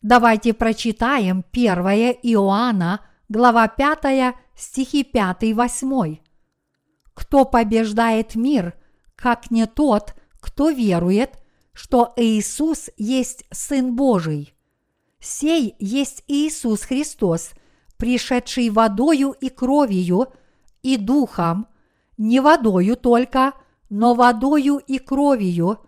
Давайте 0.02 0.54
прочитаем 0.54 1.44
1 1.52 1.76
Иоанна, 2.24 3.02
глава 3.28 3.68
5, 3.68 4.36
стихи 4.56 5.04
5-8. 5.04 6.20
Кто 7.14 7.44
побеждает 7.44 8.36
мир, 8.36 8.76
как 9.18 9.52
не 9.52 9.66
тот, 9.66 10.16
кто 10.40 10.70
верует, 10.70 11.38
что 11.74 12.14
Иисус 12.16 12.90
есть 12.96 13.44
Сын 13.52 13.94
Божий. 13.94 14.54
Сей 15.20 15.76
есть 15.80 16.24
Иисус 16.28 16.84
Христос, 16.84 17.52
пришедший 18.04 18.70
водою 18.70 19.34
и 19.40 19.48
кровью 19.48 20.28
и 20.82 20.98
духом, 20.98 21.68
не 22.18 22.42
водою 22.42 22.98
только, 22.98 23.54
но 23.90 24.14
водою 24.14 24.82
и 24.86 25.00
кровью, 25.00 25.80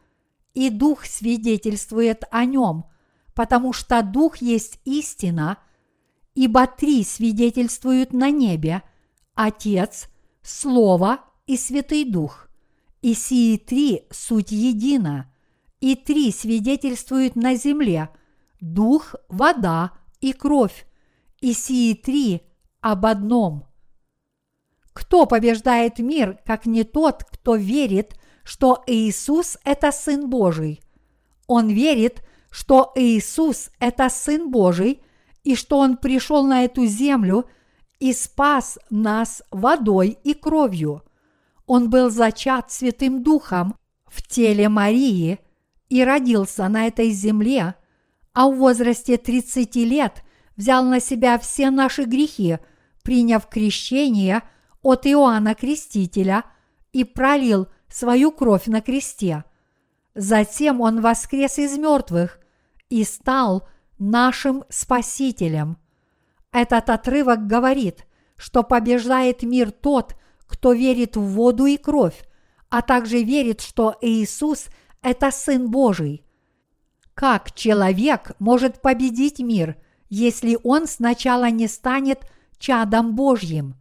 и 0.54 0.70
дух 0.70 1.04
свидетельствует 1.04 2.24
о 2.32 2.46
нем, 2.46 2.86
потому 3.34 3.74
что 3.74 4.02
Дух 4.02 4.38
есть 4.38 4.80
истина, 4.86 5.58
ибо 6.36 6.68
три 6.68 7.04
свидетельствуют 7.04 8.14
на 8.14 8.32
небе– 8.32 8.82
Отец, 9.36 10.08
Слово 10.42 11.20
и 11.48 11.58
Святый 11.58 12.06
Дух. 12.06 12.48
И 13.02 13.14
сии 13.14 13.58
три 13.58 14.04
суть 14.10 14.54
едина, 14.54 15.30
и 15.82 15.96
три 15.96 16.32
свидетельствуют 16.32 17.36
на 17.36 17.56
земле– 17.56 18.08
Дух, 18.62 19.16
вода 19.28 19.92
и 20.22 20.32
кровь, 20.32 20.88
и 21.46 21.54
сии 21.54 21.94
три 21.94 22.42
об 22.82 23.06
одном. 23.06 23.66
Кто 24.94 25.28
побеждает 25.28 26.00
мир, 26.00 26.40
как 26.44 26.66
не 26.66 26.84
тот, 26.84 27.24
кто 27.24 27.56
верит, 27.56 28.16
что 28.44 28.84
Иисус– 28.88 29.60
это 29.64 29.92
Сын 29.92 30.28
Божий? 30.28 30.82
Он 31.46 31.70
верит, 31.70 32.24
что 32.50 32.92
Иисус– 32.96 33.70
это 33.80 34.10
Сын 34.10 34.50
Божий, 34.50 35.04
и 35.44 35.54
что 35.54 35.78
Он 35.78 35.98
пришел 35.98 36.48
на 36.48 36.64
эту 36.66 36.88
землю 36.88 37.46
и 38.00 38.12
спас 38.12 38.80
нас 38.90 39.44
водой 39.52 40.18
и 40.24 40.34
кровью. 40.34 41.04
Он 41.68 41.92
был 41.92 42.10
зачат 42.10 42.72
Святым 42.72 43.22
Духом 43.22 43.76
в 44.08 44.28
теле 44.28 44.68
Марии 44.68 45.38
и 45.90 46.04
родился 46.04 46.68
на 46.70 46.88
этой 46.88 47.12
земле, 47.12 47.76
а 48.34 48.50
в 48.50 48.56
возрасте 48.56 49.18
30 49.18 49.76
лет 49.76 50.25
взял 50.58 50.84
на 50.86 51.00
себя 51.00 51.38
все 51.40 51.70
наши 51.70 52.04
грехи, 52.04 52.60
приняв 53.04 53.48
крещение 53.48 54.42
от 54.82 55.06
Иоанна 55.08 55.56
Крестителя 55.56 56.44
и 56.92 57.04
пролил 57.04 57.68
свою 57.90 58.32
кровь 58.32 58.68
на 58.68 58.82
кресте. 58.82 59.44
Затем 60.16 60.82
он 60.82 61.02
воскрес 61.02 61.60
из 61.60 61.78
мертвых 61.78 62.40
и 62.90 63.04
стал 63.04 63.68
нашим 63.98 64.64
Спасителем. 64.70 65.78
Этот 66.52 66.90
отрывок 66.90 67.48
говорит, 67.48 68.06
что 68.38 68.64
побеждает 68.64 69.44
мир 69.44 69.72
тот, 69.72 70.16
кто 70.48 70.74
верит 70.74 71.18
в 71.18 71.22
воду 71.22 71.66
и 71.66 71.78
кровь, 71.78 72.24
а 72.70 72.82
также 72.82 73.24
верит, 73.24 73.62
что 73.62 73.96
Иисус– 74.02 74.68
это 75.02 75.32
Сын 75.32 75.70
Божий. 75.70 76.26
Как 77.14 77.54
человек 77.54 78.32
может 78.40 78.82
победить 78.82 79.40
мир, 79.40 79.78
если 80.10 80.58
он 80.64 80.88
сначала 80.88 81.50
не 81.50 81.68
станет 81.68 82.30
чадом 82.58 83.16
Божьим? 83.16 83.76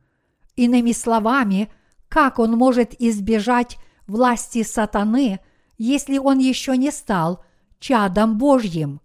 Иными 0.57 0.93
словами, 0.93 1.71
как 2.09 2.39
он 2.39 2.53
может 2.53 2.95
избежать 3.01 3.79
власти 4.07 4.63
сатаны, 4.63 5.41
если 5.79 6.19
он 6.19 6.39
еще 6.39 6.77
не 6.77 6.91
стал 6.91 7.45
чадом 7.79 8.39
Божьим? 8.39 9.01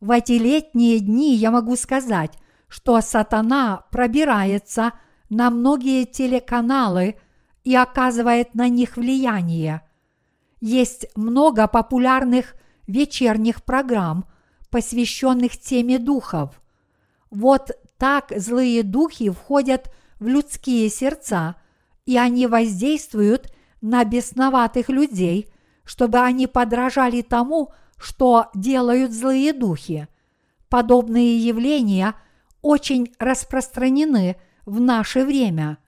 В 0.00 0.10
эти 0.10 0.32
летние 0.32 1.00
дни 1.00 1.34
я 1.34 1.50
могу 1.50 1.76
сказать, 1.76 2.32
что 2.68 3.00
сатана 3.00 3.84
пробирается 3.90 4.92
на 5.28 5.50
многие 5.50 6.04
телеканалы 6.04 7.16
и 7.64 7.74
оказывает 7.74 8.54
на 8.54 8.68
них 8.68 8.96
влияние. 8.96 9.82
Есть 10.60 11.06
много 11.16 11.66
популярных 11.66 12.54
вечерних 12.86 13.64
программ, 13.64 14.26
посвященных 14.76 15.56
теме 15.56 15.98
духов. 15.98 16.60
Вот 17.30 17.70
так 17.96 18.30
злые 18.36 18.82
духи 18.82 19.30
входят 19.30 19.90
в 20.20 20.26
людские 20.26 20.90
сердца, 20.90 21.56
и 22.04 22.18
они 22.18 22.46
воздействуют 22.46 23.50
на 23.80 24.04
бесноватых 24.04 24.90
людей, 24.90 25.50
чтобы 25.82 26.18
они 26.18 26.46
подражали 26.46 27.22
тому, 27.22 27.72
что 27.96 28.50
делают 28.54 29.12
злые 29.12 29.54
духи. 29.54 30.08
Подобные 30.68 31.38
явления 31.38 32.12
очень 32.60 33.14
распространены 33.18 34.36
в 34.66 34.78
наше 34.78 35.24
время. 35.24 35.78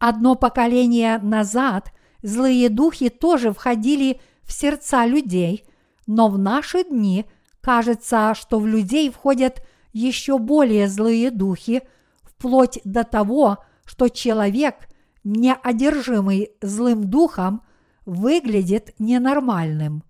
Одно 0.00 0.34
поколение 0.34 1.18
назад 1.18 1.92
злые 2.20 2.68
духи 2.68 3.10
тоже 3.10 3.52
входили 3.52 4.20
в 4.42 4.52
сердца 4.52 5.06
людей, 5.06 5.64
но 6.08 6.28
в 6.28 6.36
наши 6.36 6.82
дни 6.82 7.26
кажется, 7.64 8.34
что 8.34 8.60
в 8.60 8.66
людей 8.66 9.10
входят 9.10 9.64
еще 9.94 10.38
более 10.38 10.86
злые 10.86 11.30
духи, 11.30 11.82
вплоть 12.22 12.78
до 12.84 13.04
того, 13.04 13.58
что 13.86 14.08
человек, 14.10 14.88
неодержимый 15.24 16.50
злым 16.60 17.04
духом, 17.04 17.62
выглядит 18.04 18.94
ненормальным. 18.98 20.04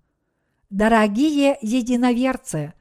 Дорогие 0.69 1.57
единоверцы, 1.61 2.73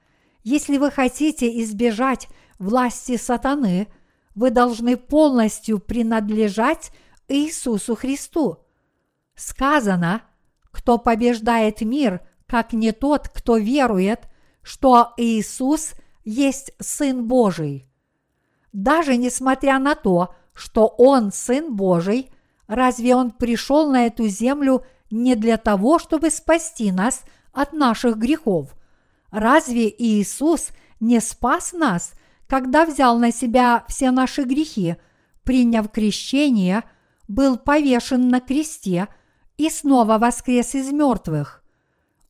если 0.43 0.79
вы 0.79 0.91
хотите 0.91 1.63
избежать 1.63 2.27
власти 2.59 3.17
сатаны, 3.17 3.87
вы 4.35 4.51
должны 4.51 4.97
полностью 4.97 5.79
принадлежать 5.79 6.91
Иисусу 7.29 7.95
Христу. 7.95 8.59
Сказано, 9.37 10.23
кто 10.73 10.99
побеждает 10.99 11.81
мир, 11.83 12.21
как 12.49 12.73
не 12.73 12.91
тот, 12.91 13.29
кто 13.29 13.57
верует, 13.57 14.29
что 14.65 15.13
Иисус 15.17 15.93
есть 16.25 16.73
Сын 16.81 17.27
Божий. 17.29 17.87
Даже 18.73 19.17
несмотря 19.17 19.79
на 19.79 19.95
то, 19.95 20.35
что 20.55 20.87
Он 20.87 21.31
Сын 21.31 21.77
Божий, 21.77 22.33
разве 22.67 23.15
Он 23.15 23.31
пришел 23.31 23.91
на 23.91 24.07
эту 24.07 24.27
землю 24.27 24.85
не 25.11 25.37
для 25.37 25.59
того, 25.59 25.99
чтобы 25.99 26.31
спасти 26.31 26.91
нас 26.91 27.23
от 27.53 27.73
наших 27.73 28.17
грехов? 28.17 28.75
Разве 29.31 29.89
Иисус 29.97 30.71
не 30.99 31.21
спас 31.21 31.73
нас, 31.73 32.15
когда 32.49 32.87
взял 32.87 33.19
на 33.19 33.33
себя 33.33 33.85
все 33.89 34.11
наши 34.11 34.45
грехи, 34.45 34.97
приняв 35.45 35.91
крещение, 35.91 36.85
был 37.29 37.59
повешен 37.59 38.29
на 38.29 38.41
кресте 38.41 39.09
и 39.57 39.69
снова 39.69 40.19
воскрес 40.19 40.75
из 40.75 40.91
мертвых? 40.91 41.63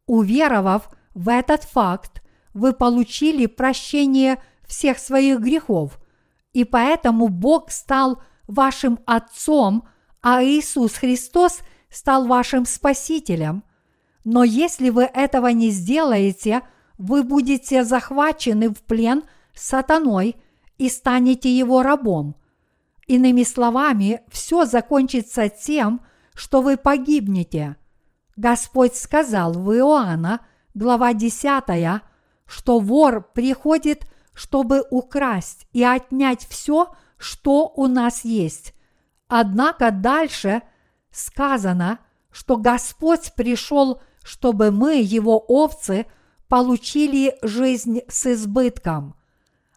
Уверовав 0.07 0.89
в 1.15 1.29
этот 1.29 1.63
факт, 1.63 2.24
вы 2.55 2.73
получили 2.73 3.47
прощение 3.47 4.43
всех 4.67 4.99
своих 4.99 5.41
грехов, 5.41 6.01
и 6.53 6.65
поэтому 6.65 7.29
Бог 7.29 7.71
стал 7.71 8.23
вашим 8.47 9.01
Отцом, 9.05 9.89
а 10.23 10.43
Иисус 10.43 10.95
Христос 10.95 11.59
стал 11.91 12.27
вашим 12.27 12.65
Спасителем. 12.65 13.65
Но 14.25 14.45
если 14.45 14.89
вы 14.89 15.03
этого 15.03 15.49
не 15.49 15.71
сделаете, 15.71 16.63
вы 16.97 17.25
будете 17.25 17.85
захвачены 17.85 18.71
в 18.71 18.83
плен 18.83 19.25
сатаной 19.55 20.37
и 20.79 20.89
станете 20.89 21.57
его 21.57 21.83
рабом. 21.83 22.37
Иными 23.07 23.43
словами, 23.43 24.23
все 24.31 24.65
закончится 24.65 25.49
тем, 25.49 26.01
что 26.35 26.63
вы 26.63 26.77
погибнете. 26.77 27.77
Господь 28.37 28.97
сказал 28.97 29.53
в 29.53 29.73
Иоанна, 29.73 30.41
глава 30.73 31.13
10, 31.13 32.03
что 32.47 32.79
вор 32.79 33.23
приходит, 33.33 34.07
чтобы 34.33 34.85
украсть 34.91 35.67
и 35.73 35.83
отнять 35.83 36.47
все, 36.49 36.95
что 37.17 37.73
у 37.77 37.87
нас 37.87 38.25
есть. 38.25 38.75
Однако 39.29 39.91
дальше 39.91 40.63
сказано, 41.11 42.01
что 42.31 42.57
Господь 42.57 43.33
пришел, 43.37 44.03
чтобы 44.23 44.71
мы, 44.71 45.01
его 45.01 45.39
овцы, 45.39 46.07
получили 46.49 47.37
жизнь 47.43 48.01
с 48.09 48.27
избытком. 48.27 49.15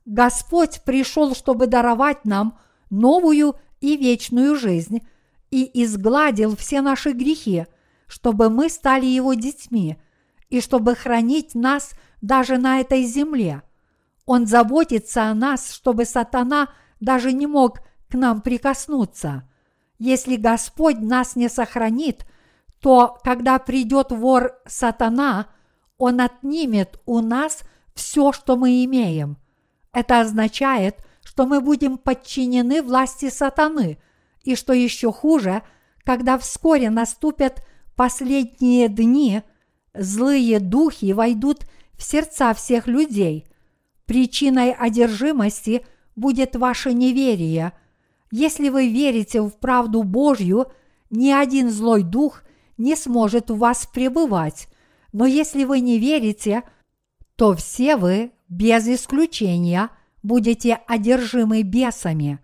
Господь 0.06 0.82
пришел, 0.84 1.36
чтобы 1.36 1.68
даровать 1.68 2.26
нам 2.26 2.60
новую 2.90 3.56
и 3.82 3.98
вечную 3.98 4.56
жизнь 4.56 5.08
и 5.52 5.84
изгладил 5.84 6.56
все 6.56 6.82
наши 6.82 7.12
грехи, 7.12 7.66
чтобы 8.08 8.50
мы 8.50 8.70
стали 8.70 9.06
Его 9.06 9.34
детьми 9.34 9.98
и 10.50 10.62
чтобы 10.62 10.96
хранить 10.96 11.56
нас 11.56 11.92
даже 12.22 12.58
на 12.58 12.80
этой 12.80 13.04
земле. 13.04 13.64
Он 14.26 14.46
заботится 14.46 15.26
о 15.26 15.34
нас, 15.34 15.72
чтобы 15.72 16.06
сатана 16.06 16.70
даже 17.00 17.32
не 17.32 17.48
мог 17.48 17.80
к 18.10 18.16
нам 18.16 18.42
прикоснуться. 18.42 19.48
Если 20.00 20.36
Господь 20.36 21.00
нас 21.00 21.36
не 21.36 21.50
сохранит, 21.50 22.26
то 22.80 23.18
когда 23.24 23.58
придет 23.60 24.12
вор 24.12 24.54
сатана, 24.68 25.48
он 25.98 26.22
отнимет 26.22 27.00
у 27.06 27.22
нас 27.22 27.62
все, 27.96 28.32
что 28.32 28.56
мы 28.56 28.84
имеем. 28.86 29.38
Это 29.94 30.22
означает, 30.22 30.98
что 31.24 31.46
мы 31.46 31.60
будем 31.60 31.98
подчинены 31.98 32.82
власти 32.82 33.30
сатаны, 33.30 33.98
и 34.44 34.56
что 34.56 34.74
еще 34.74 35.12
хуже, 35.12 35.64
когда 36.04 36.38
вскоре 36.38 36.90
наступят 36.90 37.66
последние 37.96 38.88
дни, 38.88 39.42
злые 39.94 40.60
духи 40.60 41.12
войдут 41.12 41.66
в 41.98 42.04
сердца 42.04 42.54
всех 42.54 42.88
людей. 42.88 43.48
Причиной 44.06 44.72
одержимости 44.72 45.86
будет 46.16 46.56
ваше 46.56 46.94
неверие. 46.94 47.74
Если 48.32 48.70
вы 48.70 48.90
верите 48.90 49.42
в 49.42 49.52
правду 49.52 50.04
Божью, 50.04 50.68
ни 51.10 51.32
один 51.32 51.70
злой 51.70 52.04
дух 52.04 52.44
не 52.78 52.96
сможет 52.96 53.52
у 53.52 53.56
вас 53.56 53.88
пребывать. 53.88 54.68
Но 55.12 55.26
если 55.26 55.64
вы 55.64 55.80
не 55.80 56.00
верите, 56.00 56.64
то 57.36 57.56
все 57.56 57.96
вы, 57.96 58.32
без 58.50 58.88
исключения, 58.88 59.90
будете 60.24 60.76
одержимы 60.88 61.64
бесами. 61.64 62.40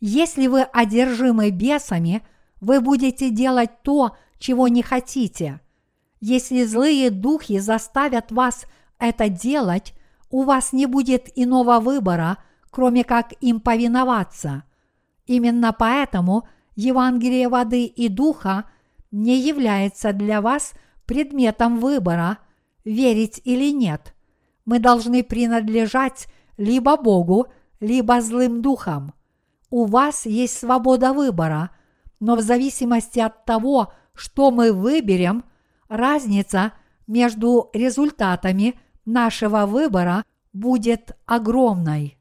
Если 0.00 0.46
вы 0.46 0.62
одержимы 0.62 1.50
бесами, 1.50 2.22
вы 2.60 2.80
будете 2.80 3.30
делать 3.30 3.82
то, 3.82 4.16
чего 4.38 4.68
не 4.68 4.82
хотите. 4.82 5.60
Если 6.20 6.64
злые 6.64 7.10
духи 7.10 7.58
заставят 7.58 8.32
вас 8.32 8.66
это 8.98 9.28
делать, 9.28 9.94
у 10.30 10.42
вас 10.42 10.72
не 10.72 10.86
будет 10.86 11.28
иного 11.36 11.80
выбора, 11.80 12.38
кроме 12.70 13.04
как 13.04 13.32
им 13.40 13.60
повиноваться. 13.60 14.64
Именно 15.26 15.72
поэтому 15.72 16.48
Евангелие 16.74 17.48
воды 17.48 17.84
и 17.84 18.08
духа 18.08 18.64
не 19.10 19.38
является 19.38 20.12
для 20.12 20.40
вас 20.40 20.72
предметом 21.06 21.78
выбора, 21.78 22.38
верить 22.84 23.40
или 23.44 23.72
нет. 23.72 24.14
Мы 24.64 24.78
должны 24.78 25.22
принадлежать 25.22 26.26
либо 26.56 26.96
Богу, 26.96 27.46
либо 27.80 28.20
злым 28.20 28.60
духам. 28.60 29.14
У 29.70 29.84
вас 29.86 30.26
есть 30.26 30.58
свобода 30.58 31.12
выбора, 31.12 31.70
но 32.20 32.36
в 32.36 32.40
зависимости 32.40 33.20
от 33.20 33.44
того, 33.44 33.92
что 34.14 34.50
мы 34.50 34.72
выберем, 34.72 35.44
разница 35.88 36.72
между 37.06 37.70
результатами 37.72 38.78
нашего 39.04 39.66
выбора 39.66 40.24
будет 40.52 41.16
огромной. 41.26 42.18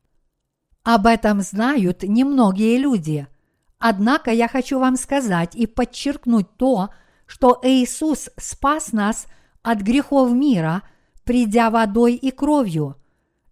Об 0.84 1.06
этом 1.06 1.42
знают 1.42 2.04
немногие 2.04 2.78
люди. 2.78 3.28
Однако 3.80 4.32
я 4.32 4.48
хочу 4.48 4.80
вам 4.80 4.96
сказать 4.96 5.56
и 5.56 5.68
подчеркнуть 5.68 6.48
то, 6.58 6.90
что 7.26 7.60
Иисус 7.62 8.30
спас 8.38 8.94
нас 8.94 9.28
от 9.62 9.82
грехов 9.82 10.32
мира, 10.32 10.84
придя 11.26 11.70
водой 11.70 12.16
и 12.16 12.32
кровью. 12.32 12.96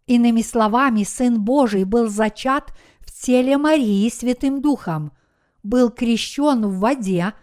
Иными 0.08 0.42
словами, 0.42 1.04
Сын 1.04 1.42
Божий 1.42 1.84
был 1.84 2.08
зачат 2.08 2.74
в 3.00 3.12
теле 3.12 3.58
Марии 3.58 4.10
Святым 4.10 4.62
Духом, 4.62 5.12
был 5.62 5.90
крещен 5.90 6.66
в 6.66 6.80
воде, 6.80 7.34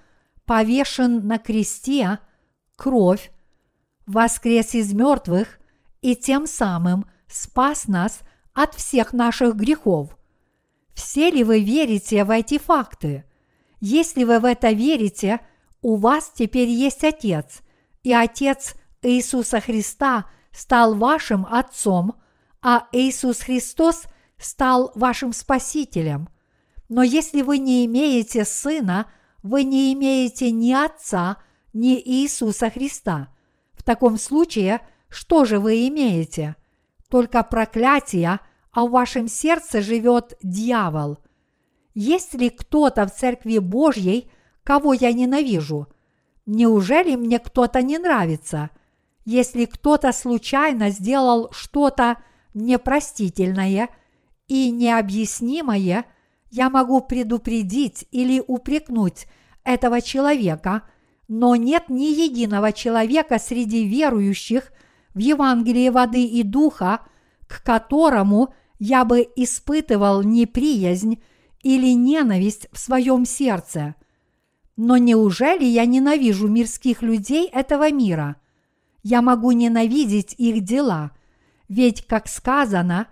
повешен 0.47 1.27
на 1.27 1.39
кресте, 1.39 2.19
кровь, 2.83 3.31
воскрес 4.07 4.75
из 4.75 4.93
мертвых 4.93 5.61
и 6.01 6.17
тем 6.17 6.49
самым 6.49 7.07
спас 7.29 7.87
нас 7.87 8.23
от 8.55 8.75
всех 8.75 9.13
наших 9.13 9.55
грехов. 9.55 10.19
Все 10.93 11.31
ли 11.31 11.45
вы 11.45 11.61
верите 11.61 12.25
в 12.25 12.31
эти 12.31 12.59
факты? 12.59 13.25
Если 13.81 14.25
вы 14.25 14.41
в 14.41 14.45
это 14.45 14.73
верите, 14.73 15.39
у 15.81 15.95
вас 15.95 16.33
теперь 16.35 16.69
есть 16.69 17.05
Отец, 17.05 17.63
и 18.03 18.13
Отец 18.13 18.75
Иисуса 19.03 19.61
Христа 19.61 20.27
стал 20.51 20.97
вашим 20.97 21.47
Отцом, 21.49 22.17
а 22.63 22.89
Иисус 22.91 23.43
Христос 23.43 24.03
стал 24.39 24.91
вашим 24.97 25.33
Спасителем. 25.33 26.29
Но 26.89 27.05
если 27.05 27.43
вы 27.43 27.59
не 27.59 27.87
имеете 27.87 28.45
Сына, 28.45 29.07
вы 29.45 29.63
не 29.63 29.93
имеете 29.93 30.51
ни 30.51 30.73
Отца, 30.73 31.39
ни 31.73 32.01
Иисуса 32.01 32.71
Христа. 32.71 33.29
В 33.73 33.83
таком 33.83 34.19
случае, 34.19 34.81
что 35.09 35.45
же 35.45 35.59
вы 35.59 35.89
имеете? 35.89 36.57
Только 37.09 37.43
проклятие, 37.43 38.41
а 38.73 38.85
в 38.85 38.91
вашем 38.91 39.29
сердце 39.29 39.83
живет 39.83 40.37
дьявол. 40.43 41.19
Есть 41.95 42.35
ли 42.35 42.49
кто-то 42.49 43.07
в 43.07 43.15
Церкви 43.15 43.59
Божьей, 43.59 44.31
кого 44.65 44.95
я 44.95 45.13
ненавижу? 45.13 45.89
Неужели 46.47 47.17
мне 47.17 47.39
кто-то 47.39 47.83
не 47.83 47.99
нравится? 47.99 48.71
Если 49.25 49.67
кто-то 49.67 50.13
случайно 50.13 50.91
сделал 50.91 51.51
что-то 51.53 52.17
непростительное 52.55 53.89
и 54.49 54.71
необъяснимое– 54.71 56.05
я 56.53 56.69
могу 56.69 57.01
предупредить 57.01 58.07
или 58.11 58.43
упрекнуть 58.47 59.27
этого 59.65 60.03
человека, 60.03 60.83
но 61.35 61.57
нет 61.57 61.89
ни 61.89 62.13
единого 62.13 62.73
человека 62.73 63.39
среди 63.39 63.89
верующих 63.89 64.71
в 65.15 65.19
Евангелие 65.19 65.91
воды 65.91 66.27
и 66.27 66.43
духа, 66.43 67.01
к 67.47 67.63
которому 67.63 68.53
я 68.79 69.07
бы 69.07 69.27
испытывал 69.35 70.23
неприязнь 70.23 71.23
или 71.63 71.95
ненависть 71.95 72.69
в 72.71 72.79
своем 72.79 73.25
сердце. 73.25 73.95
Но 74.77 74.99
неужели 74.99 75.65
я 75.65 75.87
ненавижу 75.87 76.49
мирских 76.49 77.01
людей 77.01 77.49
этого 77.51 77.91
мира? 77.91 78.37
Я 79.03 79.23
могу 79.23 79.53
ненавидеть 79.53 80.35
их 80.37 80.63
дела, 80.63 81.13
ведь, 81.67 82.07
как 82.07 82.29
сказано, 82.29 83.09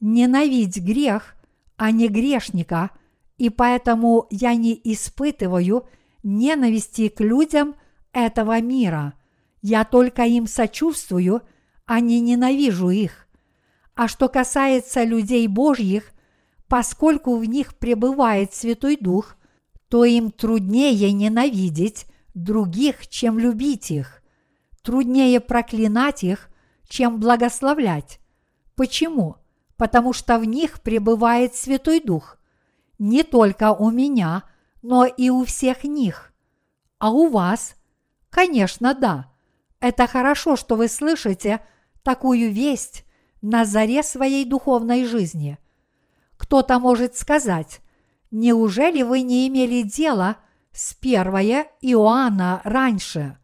ненавидь 0.00 0.78
грех, 0.78 1.36
а 1.76 1.90
не 1.90 2.08
грешника, 2.08 2.92
и 3.36 3.50
поэтому 3.50 4.26
я 4.30 4.54
не 4.54 4.80
испытываю 4.84 5.86
ненависти 6.22 7.08
к 7.08 7.20
людям 7.20 7.74
этого 8.12 8.60
мира. 8.60 9.14
Я 9.62 9.84
только 9.84 10.22
им 10.22 10.46
сочувствую, 10.46 11.42
а 11.86 12.00
не 12.00 12.20
ненавижу 12.20 12.90
их. 12.90 13.26
А 13.94 14.08
что 14.08 14.28
касается 14.28 15.04
людей 15.04 15.46
Божьих, 15.48 16.12
поскольку 16.68 17.36
в 17.36 17.44
них 17.44 17.76
пребывает 17.76 18.54
Святой 18.54 18.96
Дух, 18.96 19.36
то 19.88 20.04
им 20.04 20.30
труднее 20.30 21.12
ненавидеть 21.12 22.06
других, 22.34 23.08
чем 23.08 23.38
любить 23.38 23.90
их. 23.90 24.22
Труднее 24.82 25.40
проклинать 25.40 26.22
их, 26.22 26.50
чем 26.88 27.18
благословлять. 27.18 28.20
Почему? 28.76 29.36
потому 29.78 30.12
что 30.12 30.38
в 30.38 30.44
них 30.44 30.82
пребывает 30.82 31.54
Святой 31.54 32.00
Дух. 32.00 32.36
Не 32.98 33.22
только 33.22 33.72
у 33.72 33.90
меня, 33.90 34.42
но 34.82 35.04
и 35.04 35.30
у 35.30 35.44
всех 35.44 35.84
них. 35.84 36.32
А 36.98 37.10
у 37.10 37.28
вас? 37.28 37.76
Конечно, 38.30 38.94
да. 38.94 39.30
Это 39.80 40.06
хорошо, 40.06 40.56
что 40.56 40.76
вы 40.76 40.88
слышите 40.88 41.60
такую 42.02 42.50
весть 42.50 43.04
на 43.42 43.64
заре 43.64 44.02
своей 44.02 44.44
духовной 44.44 45.04
жизни. 45.04 45.58
Кто-то 46.36 46.78
может 46.78 47.16
сказать, 47.16 47.80
неужели 48.30 49.02
вы 49.02 49.22
не 49.22 49.48
имели 49.48 49.82
дела 49.82 50.36
с 50.72 50.94
первое 50.94 51.68
Иоанна 51.80 52.60
раньше? 52.64 53.38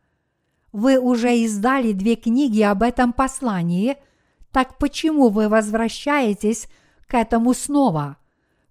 Вы 0.73 0.99
уже 0.99 1.37
издали 1.39 1.93
две 1.93 2.17
книги 2.17 2.63
об 2.63 2.83
этом 2.83 3.13
послании– 3.13 3.97
так 4.55 4.79
почему 4.79 5.31
вы 5.31 5.49
возвращаетесь 5.49 6.69
к 7.09 7.15
этому 7.15 7.55
снова? 7.55 8.19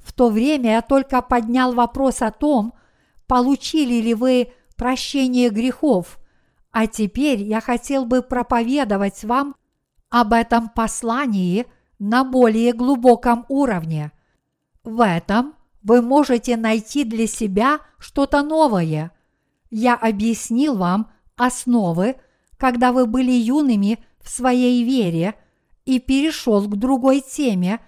В 0.03 0.13
то 0.13 0.29
время 0.29 0.71
я 0.71 0.81
только 0.81 1.21
поднял 1.21 1.73
вопрос 1.73 2.21
о 2.21 2.31
том, 2.31 2.73
получили 3.27 4.01
ли 4.01 4.13
вы 4.13 4.51
прощение 4.75 5.49
грехов, 5.49 6.19
а 6.71 6.87
теперь 6.87 7.41
я 7.41 7.61
хотел 7.61 8.05
бы 8.05 8.21
проповедовать 8.21 9.23
вам 9.23 9.55
об 10.09 10.33
этом 10.33 10.69
послании 10.69 11.65
на 11.99 12.23
более 12.23 12.73
глубоком 12.73 13.45
уровне. 13.49 14.11
В 14.83 15.03
этом 15.03 15.55
вы 15.81 16.01
можете 16.01 16.57
найти 16.57 17.03
для 17.03 17.27
себя 17.27 17.79
что-то 17.97 18.43
новое. 18.43 19.11
Я 19.71 19.95
объяснил 19.95 20.75
вам 20.75 21.11
основы, 21.37 22.17
когда 22.57 22.91
вы 22.91 23.05
были 23.05 23.31
юными 23.31 23.99
в 24.21 24.29
своей 24.29 24.83
вере– 24.83 25.35
и 25.85 25.99
перешел 25.99 26.67
к 26.67 26.75
другой 26.75 27.21
теме, 27.21 27.79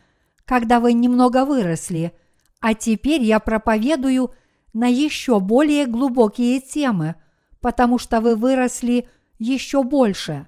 когда 0.46 0.80
вы 0.80 0.94
немного 0.94 1.46
выросли, 1.46 2.14
а 2.62 2.74
теперь 2.74 3.22
я 3.22 3.40
проповедую 3.40 4.32
на 4.74 4.88
еще 4.88 5.40
более 5.40 5.86
глубокие 5.86 6.60
темы, 6.60 7.16
потому 7.62 7.98
что 7.98 8.22
вы 8.22 8.36
выросли 8.36 9.10
еще 9.40 9.84
больше. 9.84 10.48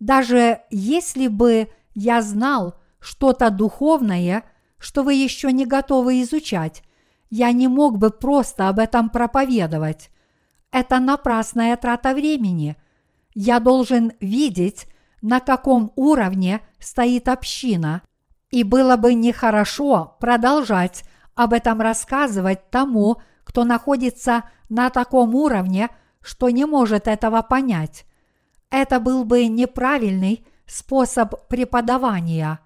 Даже 0.00 0.60
если 0.70 1.28
бы 1.28 1.68
я 1.94 2.20
знал 2.22 2.78
что-то 3.00 3.50
духовное, 3.50 4.44
что 4.78 5.02
вы 5.02 5.14
еще 5.14 5.52
не 5.52 5.66
готовы 5.66 6.20
изучать, 6.22 6.82
я 7.30 7.52
не 7.52 7.68
мог 7.68 7.98
бы 7.98 8.10
просто 8.10 8.68
об 8.68 8.78
этом 8.78 9.08
проповедовать. 9.08 10.10
Это 10.70 10.98
напрасная 10.98 11.76
трата 11.76 12.12
времени. 12.12 12.76
Я 13.34 13.60
должен 13.60 14.12
видеть, 14.20 14.86
на 15.22 15.40
каком 15.40 15.92
уровне 15.96 16.60
стоит 16.78 17.28
община, 17.28 18.02
и 18.54 18.62
было 18.62 18.96
бы 18.96 19.14
нехорошо 19.14 20.16
продолжать 20.20 21.02
об 21.34 21.52
этом 21.52 21.80
рассказывать 21.80 22.70
тому, 22.70 23.16
кто 23.42 23.64
находится 23.64 24.44
на 24.68 24.90
таком 24.90 25.34
уровне, 25.34 25.88
что 26.20 26.50
не 26.50 26.64
может 26.64 27.08
этого 27.08 27.42
понять. 27.42 28.06
Это 28.70 29.00
был 29.00 29.24
бы 29.24 29.48
неправильный 29.48 30.46
способ 30.66 31.48
преподавания. 31.48 32.60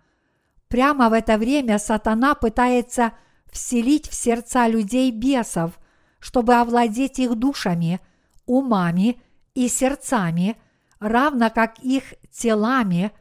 Прямо 0.69 1.09
в 1.09 1.15
это 1.15 1.39
время 1.39 1.79
сатана 1.79 2.35
пытается 2.35 3.13
вселить 3.51 4.11
в 4.11 4.15
сердца 4.15 4.69
людей 4.69 5.11
бесов, 5.11 5.79
чтобы 6.19 6.57
овладеть 6.57 7.19
их 7.19 7.35
душами, 7.35 8.01
умами 8.45 9.23
и 9.55 9.69
сердцами– 9.69 10.59
равно 11.01 11.49
как 11.49 11.79
их 11.79 12.15
телами, 12.31 13.13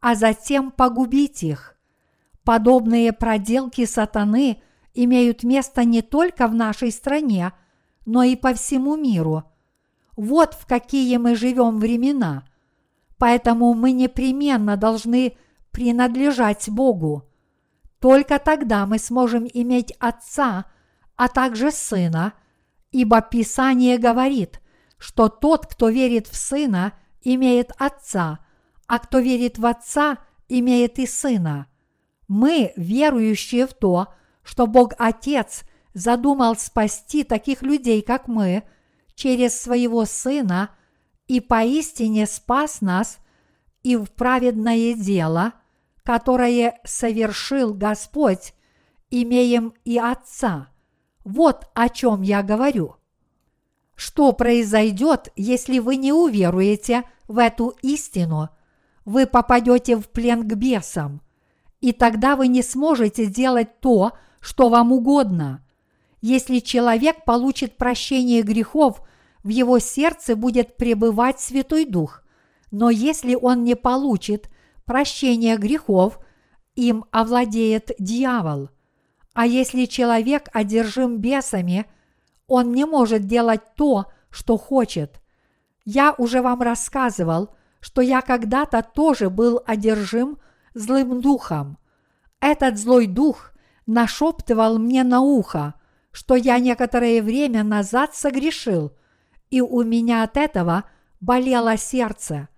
а 0.00 0.14
затем 0.14 0.70
погубить 0.70 1.42
их. 1.42 1.76
Подобные 2.44 3.12
проделки 3.12 3.84
сатаны 3.84 4.62
имеют 4.94 5.44
место 5.44 5.84
не 5.84 6.02
только 6.02 6.48
в 6.48 6.54
нашей 6.54 6.90
стране, 6.90 7.52
но 8.04 8.24
и 8.24 8.36
по 8.36 8.52
всему 8.54 8.96
миру. 8.96 9.44
Вот 10.16 10.54
в 10.54 10.66
какие 10.66 11.16
мы 11.16 11.36
живем 11.36 11.78
времена. 11.78 12.44
Поэтому 13.18 13.74
мы 13.74 13.92
непременно 13.92 14.76
должны 14.76 15.36
принадлежать 15.70 16.68
Богу. 16.68 17.28
Только 18.00 18.40
тогда 18.40 18.84
мы 18.86 18.98
сможем 18.98 19.46
иметь 19.52 19.92
Отца, 20.00 20.66
а 21.16 21.28
также 21.28 21.70
Сына, 21.70 22.32
ибо 22.90 23.20
Писание 23.22 23.96
говорит, 23.96 24.60
что 24.98 25.28
тот, 25.28 25.66
кто 25.66 25.88
верит 25.88 26.26
в 26.26 26.34
Сына, 26.34 26.94
имеет 27.22 27.70
Отца, 27.78 28.40
а 28.88 28.98
кто 28.98 29.20
верит 29.20 29.58
в 29.58 29.66
Отца, 29.66 30.18
имеет 30.48 30.98
и 30.98 31.06
Сына. 31.06 31.68
Мы, 32.34 32.72
верующие 32.76 33.66
в 33.66 33.74
то, 33.74 34.08
что 34.42 34.66
Бог 34.66 34.94
Отец 34.96 35.64
задумал 35.92 36.56
спасти 36.56 37.24
таких 37.24 37.60
людей, 37.60 38.00
как 38.00 38.26
мы, 38.26 38.62
через 39.14 39.60
своего 39.60 40.06
Сына 40.06 40.70
и 41.26 41.40
поистине 41.40 42.24
спас 42.24 42.80
нас 42.80 43.18
и 43.82 43.96
в 43.96 44.06
праведное 44.12 44.94
дело, 44.94 45.52
которое 46.04 46.80
совершил 46.84 47.74
Господь, 47.74 48.54
имеем 49.10 49.74
и 49.84 49.98
Отца. 49.98 50.68
Вот 51.24 51.68
о 51.74 51.90
чем 51.90 52.22
я 52.22 52.42
говорю. 52.42 52.96
Что 53.94 54.32
произойдет, 54.32 55.30
если 55.36 55.80
вы 55.80 55.96
не 55.96 56.14
уверуете 56.14 57.04
в 57.28 57.36
эту 57.36 57.76
истину? 57.82 58.48
Вы 59.04 59.26
попадете 59.26 59.96
в 59.98 60.08
плен 60.08 60.48
к 60.48 60.54
бесам, 60.54 61.20
и 61.82 61.92
тогда 61.92 62.36
вы 62.36 62.46
не 62.46 62.62
сможете 62.62 63.26
делать 63.26 63.80
то, 63.80 64.12
что 64.40 64.68
вам 64.68 64.92
угодно. 64.92 65.66
Если 66.20 66.60
человек 66.60 67.24
получит 67.24 67.76
прощение 67.76 68.42
грехов, 68.42 69.02
в 69.42 69.48
его 69.48 69.80
сердце 69.80 70.36
будет 70.36 70.76
пребывать 70.76 71.40
Святой 71.40 71.84
Дух. 71.84 72.22
Но 72.70 72.88
если 72.88 73.34
он 73.34 73.64
не 73.64 73.74
получит 73.74 74.48
прощения 74.84 75.56
грехов, 75.56 76.20
им 76.76 77.04
овладеет 77.10 77.90
дьявол. 77.98 78.70
А 79.34 79.44
если 79.44 79.86
человек 79.86 80.48
одержим 80.52 81.18
бесами, 81.18 81.86
он 82.46 82.72
не 82.72 82.86
может 82.86 83.26
делать 83.26 83.74
то, 83.74 84.06
что 84.30 84.56
хочет. 84.56 85.20
Я 85.84 86.14
уже 86.16 86.42
вам 86.42 86.62
рассказывал, 86.62 87.50
что 87.80 88.02
я 88.02 88.22
когда-то 88.22 88.82
тоже 88.82 89.30
был 89.30 89.60
одержим 89.66 90.38
злым 90.74 91.20
духом. 91.20 91.78
Этот 92.40 92.78
злой 92.78 93.06
дух 93.06 93.52
нашептывал 93.86 94.78
мне 94.78 95.04
на 95.04 95.20
ухо, 95.20 95.74
что 96.10 96.34
я 96.36 96.58
некоторое 96.58 97.22
время 97.22 97.64
назад 97.64 98.14
согрешил, 98.14 98.92
и 99.50 99.60
у 99.60 99.82
меня 99.82 100.22
от 100.22 100.36
этого 100.36 100.84
болело 101.20 101.76
сердце. 101.76 102.48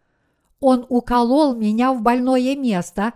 Он 0.60 0.86
уколол 0.88 1.54
меня 1.54 1.92
в 1.92 2.00
больное 2.02 2.56
место 2.56 3.12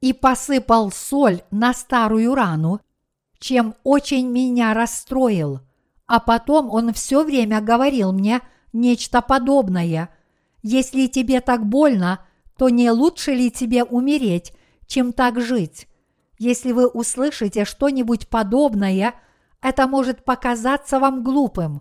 и 0.00 0.12
посыпал 0.12 0.90
соль 0.90 1.42
на 1.50 1.72
старую 1.72 2.34
рану, 2.34 2.80
чем 3.38 3.74
очень 3.84 4.28
меня 4.28 4.74
расстроил. 4.74 5.60
А 6.06 6.18
потом 6.18 6.70
он 6.70 6.92
все 6.92 7.22
время 7.22 7.60
говорил 7.60 8.12
мне 8.12 8.40
нечто 8.72 9.22
подобное. 9.22 10.10
Если 10.62 11.06
тебе 11.06 11.40
так 11.40 11.64
больно, 11.64 12.26
то 12.60 12.68
не 12.68 12.90
лучше 12.90 13.32
ли 13.32 13.50
тебе 13.50 13.84
умереть, 13.84 14.52
чем 14.86 15.14
так 15.14 15.40
жить? 15.40 15.88
Если 16.38 16.72
вы 16.72 16.88
услышите 16.88 17.64
что-нибудь 17.64 18.28
подобное, 18.28 19.14
это 19.62 19.86
может 19.86 20.26
показаться 20.26 21.00
вам 21.00 21.24
глупым. 21.24 21.80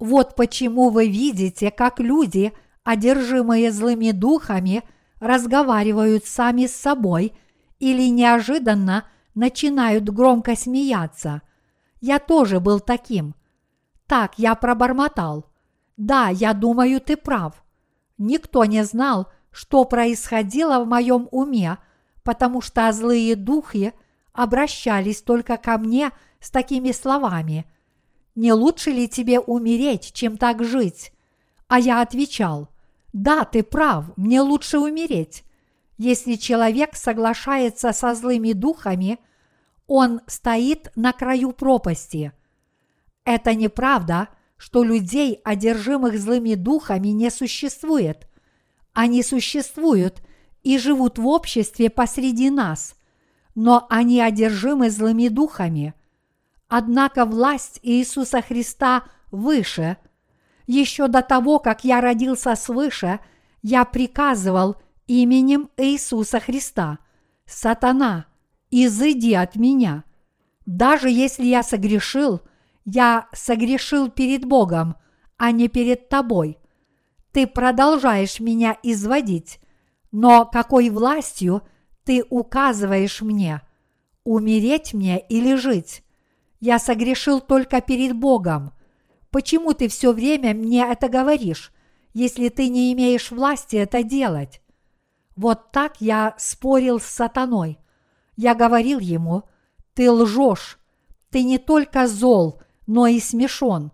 Вот 0.00 0.34
почему 0.34 0.90
вы 0.90 1.06
видите, 1.06 1.70
как 1.70 2.00
люди, 2.00 2.52
одержимые 2.82 3.70
злыми 3.70 4.10
духами, 4.10 4.82
разговаривают 5.20 6.24
сами 6.24 6.66
с 6.66 6.74
собой 6.74 7.34
или 7.78 8.10
неожиданно 8.10 9.04
начинают 9.36 10.08
громко 10.08 10.56
смеяться. 10.56 11.42
Я 12.00 12.18
тоже 12.18 12.58
был 12.58 12.80
таким. 12.80 13.36
Так 14.08 14.36
я 14.36 14.56
пробормотал. 14.56 15.46
Да, 15.96 16.26
я 16.28 16.54
думаю, 16.54 17.00
ты 17.00 17.16
прав. 17.16 17.62
Никто 18.18 18.64
не 18.64 18.84
знал, 18.84 19.28
что 19.52 19.84
происходило 19.84 20.82
в 20.82 20.88
моем 20.88 21.28
уме– 21.30 21.78
потому 22.22 22.60
что 22.60 22.90
злые 22.92 23.36
духи 23.36 23.92
обращались 24.32 25.22
только 25.22 25.56
ко 25.56 25.78
мне 25.78 26.10
с 26.40 26.50
такими 26.50 26.92
словами 26.92 27.66
«Не 28.34 28.52
лучше 28.52 28.90
ли 28.90 29.08
тебе 29.08 29.40
умереть, 29.40 30.12
чем 30.12 30.38
так 30.38 30.64
жить?» 30.64 31.12
А 31.68 31.78
я 31.78 32.00
отвечал 32.00 32.68
«Да, 33.12 33.44
ты 33.44 33.62
прав, 33.62 34.16
мне 34.16 34.40
лучше 34.40 34.78
умереть». 34.78 35.44
Если 35.98 36.34
человек 36.34 36.96
соглашается 36.96 37.92
со 37.92 38.14
злыми 38.14 38.52
духами, 38.54 39.18
он 39.86 40.20
стоит 40.26 40.90
на 40.96 41.12
краю 41.12 41.52
пропасти. 41.52 42.32
Это 43.24 43.54
неправда, 43.54 44.28
что 44.56 44.82
людей, 44.82 45.40
одержимых 45.44 46.18
злыми 46.18 46.54
духами, 46.54 47.08
не 47.08 47.30
существует. 47.30 48.26
Они 48.92 49.22
существуют– 49.22 50.22
и 50.62 50.78
живут 50.78 51.18
в 51.18 51.26
обществе 51.26 51.90
посреди 51.90 52.50
нас, 52.50 52.94
но 53.54 53.86
они 53.90 54.20
одержимы 54.20 54.90
злыми 54.90 55.28
духами. 55.28 55.94
Однако 56.68 57.26
власть 57.26 57.80
Иисуса 57.82 58.40
Христа 58.40 59.04
выше. 59.30 59.98
Еще 60.66 61.08
до 61.08 61.22
того, 61.22 61.58
как 61.58 61.84
я 61.84 62.00
родился 62.00 62.54
свыше, 62.54 63.20
я 63.62 63.84
приказывал 63.84 64.76
именем 65.06 65.70
Иисуса 65.76 66.40
Христа, 66.40 66.98
«Сатана, 67.44 68.26
изыди 68.70 69.34
от 69.34 69.56
меня». 69.56 70.04
Даже 70.64 71.10
если 71.10 71.44
я 71.44 71.64
согрешил, 71.64 72.40
я 72.84 73.28
согрешил 73.32 74.08
перед 74.08 74.44
Богом, 74.44 74.94
а 75.36 75.50
не 75.50 75.68
перед 75.68 76.08
тобой. 76.08 76.58
Ты 77.32 77.46
продолжаешь 77.46 78.40
меня 78.40 78.78
изводить, 78.82 79.58
но 80.10 80.44
какой 80.44 80.90
властью 80.90 81.62
ты 82.04 82.24
указываешь 82.28 83.22
мне, 83.22 83.62
умереть 84.22 84.92
мне 84.92 85.18
или 85.18 85.54
жить? 85.54 86.04
Я 86.60 86.78
согрешил 86.78 87.40
только 87.40 87.80
перед 87.80 88.14
Богом. 88.14 88.72
Почему 89.30 89.72
ты 89.72 89.88
все 89.88 90.12
время 90.12 90.52
мне 90.54 90.86
это 90.86 91.08
говоришь, 91.08 91.72
если 92.12 92.50
ты 92.50 92.68
не 92.68 92.92
имеешь 92.92 93.30
власти 93.30 93.76
это 93.76 94.02
делать? 94.02 94.60
Вот 95.34 95.72
так 95.72 96.00
я 96.00 96.34
спорил 96.36 97.00
с 97.00 97.04
сатаной. 97.04 97.78
Я 98.36 98.54
говорил 98.54 98.98
ему, 98.98 99.44
ты 99.94 100.10
лжешь, 100.10 100.78
ты 101.30 101.42
не 101.44 101.56
только 101.56 102.06
зол, 102.06 102.60
но 102.86 103.06
и 103.06 103.18
смешон. 103.20 103.90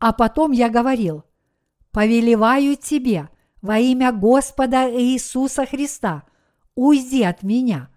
А 0.00 0.12
потом 0.12 0.50
я 0.50 0.68
говорил, 0.68 1.24
повелеваю 1.94 2.76
тебе, 2.76 3.28
во 3.62 3.78
имя 3.78 4.12
Господа 4.12 4.90
Иисуса 4.90 5.64
Христа, 5.64 6.24
уйди 6.74 7.22
от 7.22 7.44
меня. 7.44 7.88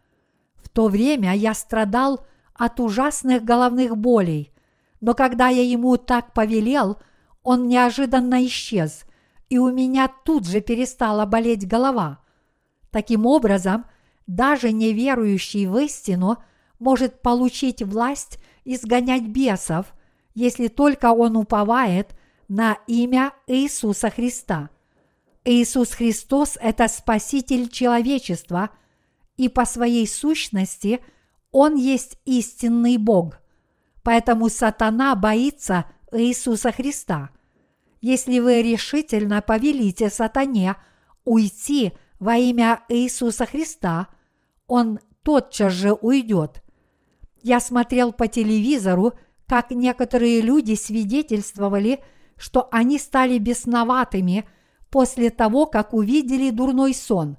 В 0.56 0.70
то 0.70 0.88
время 0.88 1.36
я 1.36 1.56
страдал 1.56 2.26
от 2.54 2.80
ужасных 2.80 3.44
головных 3.44 3.98
болей, 3.98 4.54
но 5.02 5.16
когда 5.16 5.48
я 5.48 5.64
ему 5.64 5.98
так 5.98 6.34
повелел, 6.34 7.00
он 7.42 7.68
неожиданно 7.68 8.46
исчез, 8.46 9.04
и 9.50 9.58
у 9.58 9.72
меня 9.72 10.08
тут 10.24 10.46
же 10.46 10.62
перестала 10.62 11.26
болеть 11.26 11.68
голова. 11.68 12.20
Таким 12.92 13.26
образом, 13.26 13.86
даже 14.28 14.72
неверующий 14.72 15.66
в 15.66 15.76
истину 15.80 16.38
может 16.78 17.24
получить 17.24 17.82
власть 17.82 18.38
изгонять 18.64 19.28
бесов, 19.28 19.88
если 20.36 20.68
только 20.68 21.12
он 21.12 21.36
уповает 21.36 22.17
на 22.48 22.78
имя 22.88 23.34
Иисуса 23.48 24.10
Христа– 24.10 24.70
Иисус 25.50 25.92
Христос– 25.92 26.58
это 26.62 26.90
Спаситель 26.90 27.70
человечества, 27.70 28.72
и 29.38 29.48
по 29.48 29.64
своей 29.64 30.06
сущности 30.06 31.00
Он 31.52 31.76
есть 31.76 32.20
истинный 32.26 32.98
Бог. 32.98 33.40
Поэтому 34.04 34.50
сатана 34.50 35.16
боится 35.16 35.86
Иисуса 36.12 36.74
Христа. 36.74 37.30
Если 38.02 38.40
вы 38.40 38.62
решительно 38.62 39.42
повелите 39.42 40.10
сатане 40.10 40.76
уйти 41.24 41.94
во 42.20 42.36
имя 42.36 42.84
Иисуса 42.90 43.46
Христа, 43.46 44.10
он 44.68 45.00
тотчас 45.24 45.72
же 45.72 45.94
уйдет. 45.94 46.62
Я 47.42 47.62
смотрел 47.62 48.12
по 48.12 48.28
телевизору, 48.28 49.14
как 49.48 49.72
некоторые 49.72 50.42
люди 50.42 50.76
свидетельствовали, 50.76 52.04
что 52.38 52.68
они 52.72 53.00
стали 53.00 53.38
бесноватыми– 53.38 54.46
после 54.90 55.30
того, 55.30 55.66
как 55.66 55.94
увидели 55.94 56.50
дурной 56.50 56.94
сон. 56.94 57.38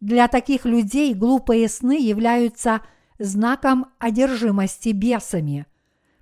Для 0.00 0.28
таких 0.28 0.64
людей 0.64 1.14
глупые 1.14 1.68
сны 1.68 1.98
являются 2.00 2.82
знаком 3.18 3.86
одержимости 3.98 4.90
бесами. 4.90 5.66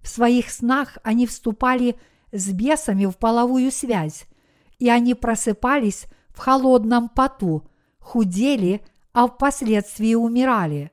В 0.01 0.09
своих 0.09 0.51
снах 0.51 0.99
они 1.03 1.27
вступали 1.27 1.97
с 2.33 2.51
бесами 2.51 3.07
в 3.07 3.17
половую 3.17 3.71
связь, 3.71 4.27
и 4.79 4.89
они 4.89 5.15
просыпались 5.15 6.07
в 6.29 6.39
холодном 6.39 7.09
поту, 7.09 7.69
худели, 7.99 8.83
а 9.13 9.27
впоследствии 9.27 10.15
умирали. 10.15 10.91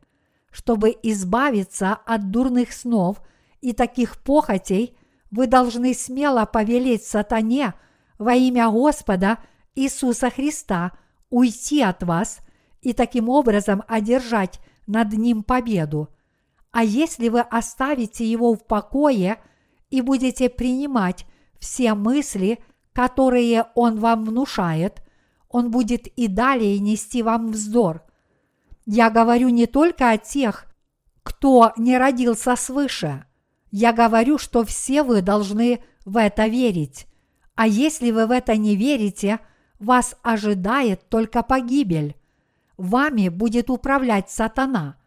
Чтобы 0.51 0.95
избавиться 1.03 1.93
от 1.93 2.31
дурных 2.31 2.73
снов 2.73 3.21
и 3.61 3.73
таких 3.73 4.21
похотей, 4.21 4.95
вы 5.33 5.47
должны 5.47 5.95
смело 5.95 6.45
повелеть 6.45 7.05
сатане 7.05 7.73
во 8.19 8.35
имя 8.35 8.69
Господа 8.69 9.39
Иисуса 9.73 10.29
Христа 10.29 10.91
уйти 11.31 11.81
от 11.81 12.03
вас 12.03 12.41
и 12.81 12.93
таким 12.93 13.29
образом 13.29 13.83
одержать 13.87 14.59
над 14.85 15.13
ним 15.13 15.41
победу. 15.41 16.09
А 16.71 16.83
если 16.83 17.29
вы 17.29 17.39
оставите 17.41 18.29
его 18.29 18.53
в 18.53 18.63
покое 18.67 19.39
и 19.89 20.01
будете 20.01 20.49
принимать 20.49 21.25
все 21.59 21.95
мысли, 21.95 22.59
которые 22.93 23.65
он 23.73 23.99
вам 23.99 24.25
внушает, 24.25 25.01
он 25.49 25.71
будет 25.71 26.05
и 26.07 26.27
далее 26.27 26.77
нести 26.77 27.23
вам 27.23 27.51
вздор. 27.51 28.03
Я 28.85 29.09
говорю 29.09 29.49
не 29.49 29.65
только 29.65 30.11
о 30.11 30.17
тех, 30.19 30.67
кто 31.23 31.73
не 31.75 31.97
родился 31.97 32.55
свыше. 32.55 33.25
Я 33.75 33.91
говорю, 33.91 34.37
что 34.37 34.63
все 34.63 35.01
вы 35.01 35.23
должны 35.23 35.83
в 36.05 36.17
это 36.17 36.45
верить. 36.45 37.07
А 37.55 37.65
если 37.65 38.11
вы 38.11 38.27
в 38.27 38.31
это 38.31 38.55
не 38.55 38.75
верите, 38.75 39.39
вас 39.79 40.15
ожидает 40.21 41.09
только 41.09 41.41
погибель. 41.41 42.15
Вами 42.77 43.29
будет 43.29 43.71
управлять 43.71 44.29
сатана. 44.29 44.97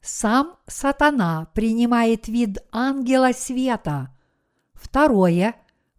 Сам 0.00 0.56
сатана 0.66 1.48
принимает 1.52 2.28
вид 2.28 2.64
ангела 2.72 3.32
света. 3.34 4.08
Второе. 4.72 5.54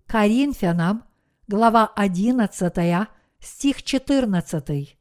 Коринфянам, 0.08 1.04
глава 1.48 1.86
11, 1.96 3.08
стих 3.40 3.84
14. 3.84 4.98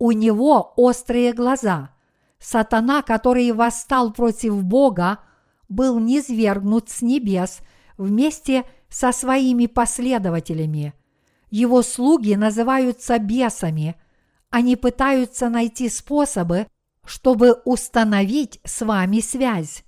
У 0.00 0.10
него 0.10 0.72
острые 0.74 1.32
глаза. 1.32 1.90
Сатана, 2.40 3.02
который 3.02 3.52
восстал 3.52 4.12
против 4.12 4.64
Бога, 4.64 5.20
был 5.68 5.98
низвергнут 5.98 6.88
с 6.90 7.02
небес 7.02 7.60
вместе 7.96 8.64
со 8.88 9.12
своими 9.12 9.66
последователями. 9.66 10.94
Его 11.50 11.82
слуги 11.82 12.34
называются 12.34 13.18
бесами. 13.18 13.96
Они 14.50 14.76
пытаются 14.76 15.48
найти 15.48 15.88
способы, 15.88 16.66
чтобы 17.04 17.60
установить 17.64 18.60
с 18.64 18.84
вами 18.84 19.20
связь. 19.20 19.84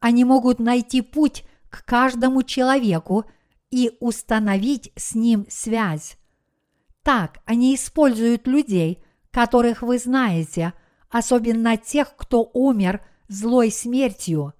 Они 0.00 0.24
могут 0.24 0.58
найти 0.58 1.00
путь 1.00 1.44
к 1.70 1.84
каждому 1.84 2.42
человеку 2.42 3.24
и 3.70 3.96
установить 4.00 4.92
с 4.96 5.14
ним 5.14 5.46
связь. 5.48 6.16
Так 7.02 7.40
они 7.46 7.74
используют 7.74 8.46
людей, 8.46 9.02
которых 9.30 9.82
вы 9.82 9.98
знаете, 9.98 10.72
особенно 11.10 11.76
тех, 11.76 12.14
кто 12.16 12.48
умер 12.52 13.04
злой 13.28 13.70
смертью. 13.70 14.54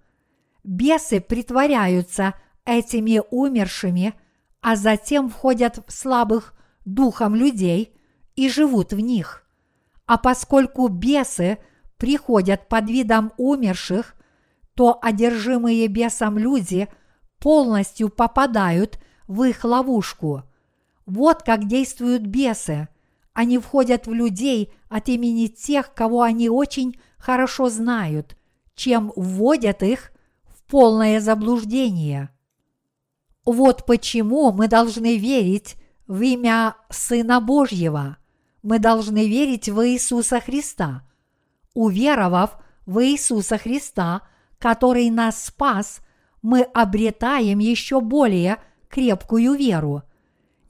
Бесы 0.65 1.21
притворяются 1.21 2.35
этими 2.65 3.21
умершими, 3.31 4.15
а 4.61 4.77
затем 4.77 5.29
входят 5.29 5.83
в 5.87 5.93
слабых 5.93 6.55
духом 6.85 7.35
людей 7.35 7.97
и 8.37 8.49
живут 8.49 8.93
в 8.93 9.01
них. 9.01 9.45
А 10.07 10.19
поскольку 10.19 10.89
бесы 10.89 11.59
приходят 11.97 12.69
под 12.69 12.89
видом 12.89 13.33
умерших, 13.37 14.15
то 14.75 14.99
одержимые 15.03 15.87
бесом 15.89 16.39
люди 16.39 16.89
полностью 17.39 18.09
попадают 18.09 18.99
в 19.27 19.43
их 19.43 19.65
ловушку– 19.65 20.45
вот 21.07 21.43
как 21.43 21.67
действуют 21.67 22.23
бесы. 22.23 22.89
Они 23.33 23.59
входят 23.59 24.07
в 24.07 24.13
людей 24.13 24.73
от 24.89 25.09
имени 25.09 25.47
тех, 25.47 25.95
кого 25.95 26.23
они 26.23 26.49
очень 26.49 27.01
хорошо 27.19 27.71
знают, 27.71 28.37
чем 28.75 29.13
вводят 29.17 29.83
их 29.83 30.13
полное 30.73 31.21
заблуждение. 31.21 32.31
Вот 33.45 33.85
почему 33.85 34.53
мы 34.53 34.69
должны 34.69 35.19
верить 35.19 35.77
в 36.07 36.23
имя 36.23 36.77
Сына 36.89 37.43
Божьего. 37.43 38.17
Мы 38.63 38.79
должны 38.79 39.29
верить 39.29 39.69
в 39.69 39.87
Иисуса 39.87 40.41
Христа. 40.41 41.03
Уверовав 41.75 42.57
в 42.87 43.05
Иисуса 43.05 43.59
Христа, 43.59 44.23
который 44.59 45.11
нас 45.11 45.45
спас, 45.45 46.01
мы 46.41 46.63
обретаем 46.63 47.59
еще 47.59 48.01
более 48.01 48.57
крепкую 48.89 49.53
веру– 49.53 50.05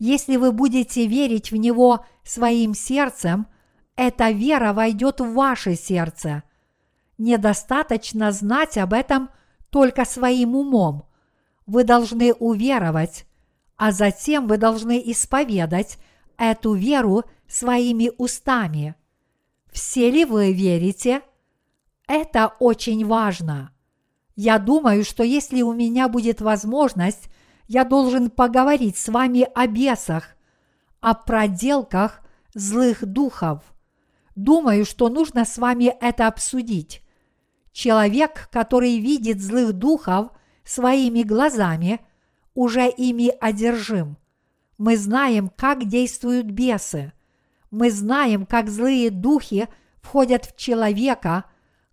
если 0.04 0.36
вы 0.36 0.50
будете 0.50 1.06
верить 1.06 1.52
в 1.52 1.56
Него 1.56 2.04
своим 2.24 2.74
сердцем, 2.74 3.46
эта 3.94 4.30
вера 4.30 4.72
войдет 4.72 5.20
в 5.20 5.32
ваше 5.32 5.76
сердце. 5.76 6.42
Недостаточно 7.18 8.32
знать 8.32 8.76
об 8.78 8.94
этом 8.94 9.30
только 9.72 10.04
своим 10.04 10.54
умом. 10.54 11.06
Вы 11.66 11.82
должны 11.82 12.32
уверовать, 12.34 13.26
а 13.76 13.90
затем 13.90 14.46
вы 14.46 14.58
должны 14.58 15.02
исповедать 15.04 15.98
эту 16.36 16.74
веру 16.74 17.24
своими 17.48 18.12
устами. 18.18 18.94
Все 19.72 20.10
ли 20.10 20.24
вы 20.24 20.52
верите? 20.52 21.22
Это 22.06 22.54
очень 22.60 23.04
важно. 23.04 23.72
Я 24.36 24.58
думаю, 24.58 25.04
что 25.04 25.24
если 25.24 25.62
у 25.62 25.72
меня 25.72 26.08
будет 26.08 26.40
возможность 26.40 27.28
я 27.72 27.84
должен 27.84 28.28
поговорить 28.28 28.98
с 28.98 29.08
вами 29.08 29.48
о 29.54 29.66
бесах, 29.66 30.36
о 31.00 31.14
проделках 31.14 32.20
злых 32.52 33.06
духов. 33.06 33.62
Думаю, 34.34 34.84
что 34.84 35.08
нужно 35.08 35.46
с 35.46 35.56
вами 35.56 35.94
это 36.00 36.26
обсудить. 36.26 37.02
Человек, 37.72 38.48
который 38.52 38.98
видит 38.98 39.40
злых 39.40 39.72
духов 39.72 40.30
своими 40.64 41.22
глазами, 41.22 42.00
уже 42.54 42.88
ими 42.88 43.32
одержим. 43.40 44.16
Мы 44.78 44.96
знаем, 44.96 45.50
как 45.56 45.86
действуют 45.86 46.46
бесы. 46.46 47.12
Мы 47.70 47.90
знаем, 47.90 48.46
как 48.46 48.68
злые 48.68 49.10
духи 49.10 49.68
входят 50.02 50.44
в 50.44 50.56
человека, 50.56 51.44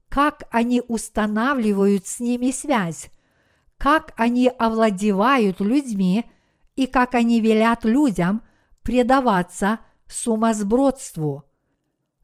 как 0.09 0.43
они 0.51 0.81
устанавливают 0.87 2.07
с 2.07 2.19
ними 2.19 2.51
связь 2.51 3.09
как 3.79 4.13
они 4.17 4.49
овладевают 4.49 5.61
людьми 5.61 6.25
и 6.75 6.85
как 6.85 7.15
они 7.15 7.39
велят 7.39 7.85
людям 7.85 8.43
предаваться 8.83 9.79
сумасбродству. 10.05 11.45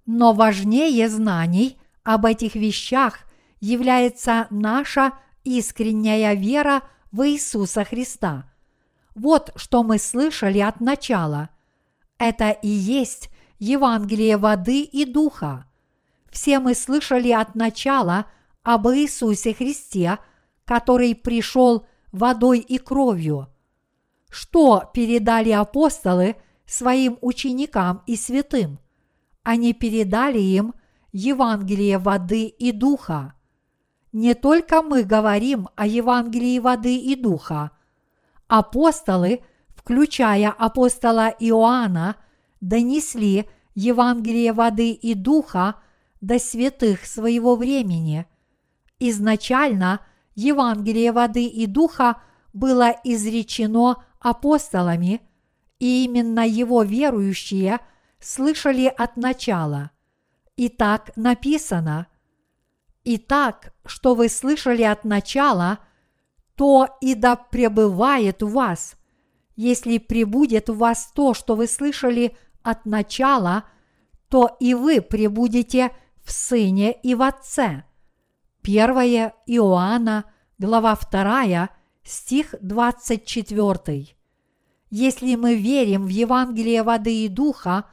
Но 0.05 0.33
важнее 0.33 1.07
знаний 1.09 1.79
об 2.03 2.25
этих 2.25 2.55
вещах 2.55 3.19
является 3.59 4.47
наша 4.49 5.13
искренняя 5.43 6.33
вера 6.33 6.83
в 7.11 7.27
Иисуса 7.27 7.83
Христа. 7.83 8.51
Вот 9.13 9.51
что 9.55 9.83
мы 9.83 9.97
слышали 9.97 10.59
от 10.59 10.81
начала. 10.81 11.49
Это 12.17 12.49
и 12.49 12.67
есть 12.67 13.29
Евангелие 13.59 14.37
воды 14.37 14.81
и 14.81 15.05
духа. 15.05 15.65
Все 16.29 16.59
мы 16.59 16.75
слышали 16.75 17.31
от 17.31 17.55
начала 17.55 18.25
об 18.63 18.87
Иисусе 18.87 19.53
Христе– 19.53 20.19
который 20.65 21.15
пришел 21.15 21.85
водой 22.11 22.59
и 22.59 22.77
кровью. 22.77 23.47
Что 24.29 24.89
передали 24.93 25.51
апостолы 25.51 26.35
своим 26.65 27.17
ученикам 27.21 28.03
и 28.07 28.17
святым? 28.17 28.79
Они 29.43 29.73
передали 29.73 30.39
им 30.39 30.73
Евангелие 31.13 31.99
воды 31.99 32.47
и 32.47 32.71
духа. 32.71 33.34
Не 34.15 34.33
только 34.33 34.81
мы 34.81 35.03
говорим 35.03 35.67
о 35.75 35.85
Евангелии 35.85 36.57
воды 36.59 36.95
и 36.95 37.17
духа. 37.17 37.71
Апостолы, 38.47 39.41
включая 39.75 40.51
апостола 40.51 41.35
Иоанна, 41.37 42.15
донесли 42.61 43.49
Евангелие 43.73 44.53
воды 44.53 44.91
и 44.91 45.15
духа 45.15 45.75
до 46.21 46.39
святых 46.39 47.05
своего 47.05 47.57
времени. 47.57 48.25
Изначально– 48.99 49.99
Евангелие 50.35 51.11
воды 51.11 51.47
и 51.47 51.65
духа 51.65 52.21
было 52.53 52.95
изречено 53.03 54.05
апостолами, 54.21 55.21
и 55.79 56.05
именно 56.05 56.47
его 56.47 56.83
верующие 56.83 57.79
слышали 58.21 58.85
от 58.85 59.17
начала. 59.17 59.91
И 60.55 60.69
так 60.69 61.11
написано. 61.17 62.07
Итак, 63.07 63.71
что 63.85 64.15
вы 64.15 64.29
слышали 64.29 64.81
от 64.81 65.05
начала, 65.05 65.77
то 66.55 66.87
и 67.01 67.13
да 67.13 67.35
пребывает 67.35 68.41
в 68.41 68.51
вас. 68.51 68.95
Если 69.55 69.99
пребудет 69.99 70.69
в 70.69 70.77
вас 70.77 71.11
то, 71.13 71.35
что 71.35 71.55
вы 71.55 71.67
слышали 71.67 72.35
от 72.63 72.87
начала, 72.87 73.65
то 74.27 74.57
и 74.59 74.73
вы 74.73 75.01
пребудете 75.01 75.91
в 76.23 76.31
Сыне 76.31 76.93
и 76.93 77.13
в 77.13 77.21
Отце. 77.21 77.83
1 78.63 78.89
Иоанна, 79.45 80.25
глава 80.57 80.97
2, 81.11 81.69
стих 82.03 82.55
24. 82.59 84.17
Если 84.89 85.35
мы 85.35 85.55
верим 85.55 86.05
в 86.05 86.09
Евангелие 86.09 86.81
воды 86.81 87.25
и 87.25 87.27
духа, 87.27 87.85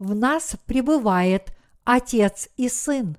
в 0.00 0.12
нас 0.12 0.56
пребывает 0.66 1.56
Отец 1.84 2.48
и 2.56 2.68
Сын. 2.68 3.16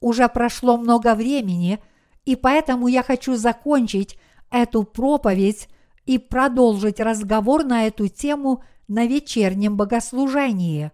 Уже 0.00 0.28
прошло 0.28 0.76
много 0.76 1.14
времени, 1.14 1.78
и 2.24 2.36
поэтому 2.36 2.88
я 2.88 3.02
хочу 3.02 3.36
закончить 3.36 4.18
эту 4.50 4.84
проповедь 4.84 5.68
и 6.04 6.18
продолжить 6.18 7.00
разговор 7.00 7.64
на 7.64 7.86
эту 7.86 8.08
тему 8.08 8.62
на 8.88 9.06
вечернем 9.06 9.76
богослужении. 9.76 10.92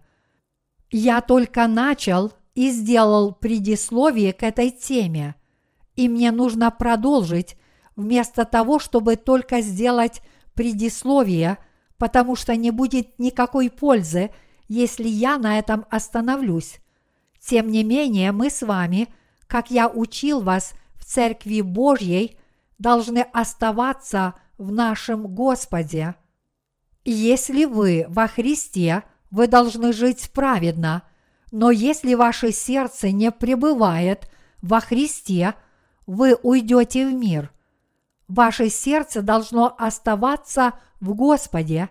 Я 0.91 1.21
только 1.21 1.67
начал 1.67 2.33
и 2.55 2.69
сделал 2.69 3.33
предисловие 3.33 4.33
к 4.33 4.43
этой 4.43 4.71
теме, 4.71 5.35
и 5.95 6.07
мне 6.07 6.31
нужно 6.31 6.71
продолжить 6.71 7.57
вместо 7.95 8.45
того, 8.45 8.79
чтобы 8.79 9.15
только 9.15 9.61
сделать 9.61 10.21
предисловие, 10.53 11.57
потому 11.97 12.35
что 12.35 12.55
не 12.55 12.71
будет 12.71 13.19
никакой 13.19 13.69
пользы, 13.69 14.31
если 14.67 15.07
я 15.07 15.37
на 15.37 15.59
этом 15.59 15.85
остановлюсь. 15.89 16.79
Тем 17.45 17.69
не 17.69 17.83
менее, 17.83 18.31
мы 18.31 18.49
с 18.49 18.61
вами, 18.61 19.09
как 19.47 19.69
я 19.69 19.89
учил 19.89 20.41
вас 20.41 20.73
в 20.95 21.03
Церкви 21.03 21.61
Божьей, 21.61 22.37
должны 22.77 23.19
оставаться 23.19 24.35
в 24.57 24.71
нашем 24.71 25.27
Господе. 25.27 26.15
Если 27.03 27.65
вы 27.65 28.05
во 28.07 28.27
Христе, 28.27 29.03
вы 29.29 29.47
должны 29.47 29.91
жить 29.91 30.31
праведно, 30.31 31.03
но 31.51 31.69
если 31.69 32.13
ваше 32.13 32.51
сердце 32.51 33.11
не 33.11 33.29
пребывает 33.29 34.29
во 34.61 34.79
Христе, 34.79 35.55
вы 36.07 36.35
уйдете 36.35 37.05
в 37.05 37.13
мир. 37.13 37.51
Ваше 38.29 38.69
сердце 38.69 39.21
должно 39.21 39.75
оставаться 39.77 40.73
в 41.01 41.13
Господе. 41.13 41.89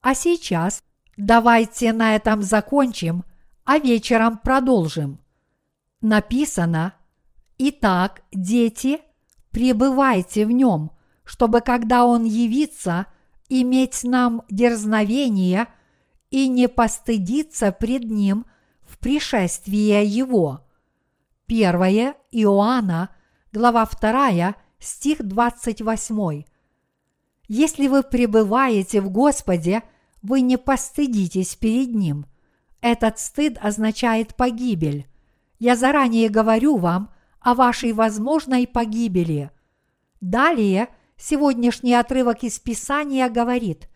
А 0.00 0.14
сейчас 0.14 0.82
давайте 1.18 1.92
на 1.92 2.16
этом 2.16 2.42
закончим, 2.42 3.24
а 3.66 3.78
вечером 3.78 4.38
продолжим. 4.38 5.18
Написано, 6.00 6.94
«Итак, 7.58 8.22
дети, 8.32 9.00
пребывайте 9.50 10.46
в 10.46 10.52
нем, 10.52 10.92
чтобы, 11.24 11.60
когда 11.60 12.06
он 12.06 12.24
явится, 12.24 13.06
иметь 13.48 14.04
нам 14.04 14.42
дерзновение 14.48 15.66
и 16.30 16.48
не 16.48 16.68
постыдиться 16.68 17.72
пред 17.72 18.04
ним 18.04 18.46
в 18.82 18.98
пришествие 18.98 20.04
его». 20.04 20.60
1 21.48 22.14
Иоанна, 22.30 23.10
глава 23.52 23.84
2, 23.86 24.54
стих 24.78 25.26
28. 25.26 26.44
Если 27.48 27.88
вы 27.88 28.02
пребываете 28.02 29.00
в 29.00 29.10
Господе, 29.10 29.82
вы 30.22 30.40
не 30.40 30.56
постыдитесь 30.56 31.54
перед 31.54 31.94
Ним. 31.94 32.26
Этот 32.86 33.18
стыд 33.18 33.58
означает 33.60 34.36
погибель. 34.36 35.08
Я 35.58 35.74
заранее 35.74 36.28
говорю 36.28 36.76
вам 36.76 37.10
о 37.40 37.56
вашей 37.56 37.92
возможной 37.92 38.68
погибели. 38.68 39.50
Далее 40.20 40.90
сегодняшний 41.16 41.94
отрывок 41.94 42.44
из 42.44 42.60
Писания 42.60 43.28
говорит, 43.28 43.88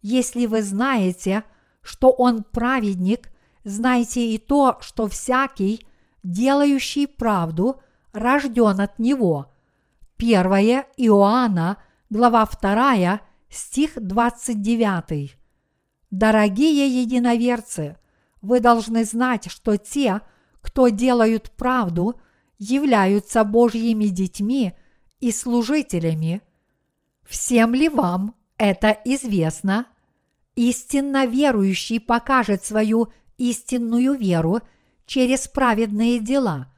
если 0.00 0.46
вы 0.46 0.62
знаете, 0.62 1.44
что 1.82 2.10
Он 2.10 2.42
праведник, 2.42 3.30
знайте 3.62 4.26
и 4.32 4.38
то, 4.38 4.78
что 4.80 5.06
всякий, 5.06 5.86
делающий 6.24 7.06
правду, 7.06 7.80
рожден 8.12 8.80
от 8.80 8.98
Него– 8.98 9.52
1 10.18 10.34
Иоанна, 10.96 11.76
глава 12.10 12.48
2, 12.60 13.20
стих 13.50 13.92
29. 13.94 15.36
Дорогие 16.10 17.02
единоверцы, 17.02 17.98
вы 18.42 18.60
должны 18.60 19.04
знать, 19.04 19.50
что 19.50 19.76
те, 19.76 20.20
кто 20.60 20.88
делают 20.88 21.50
правду, 21.52 22.20
являются 22.58 23.44
Божьими 23.44 24.06
детьми 24.06 24.74
и 25.20 25.32
служителями. 25.32 26.42
Всем 27.24 27.74
ли 27.74 27.88
вам 27.88 28.34
это 28.58 28.96
известно? 29.04 29.86
Истинно 30.54 31.24
верующий 31.24 31.98
покажет 31.98 32.64
свою 32.64 33.08
истинную 33.38 34.14
веру 34.14 34.60
через 35.06 35.48
праведные 35.48 36.18
дела. 36.20 36.70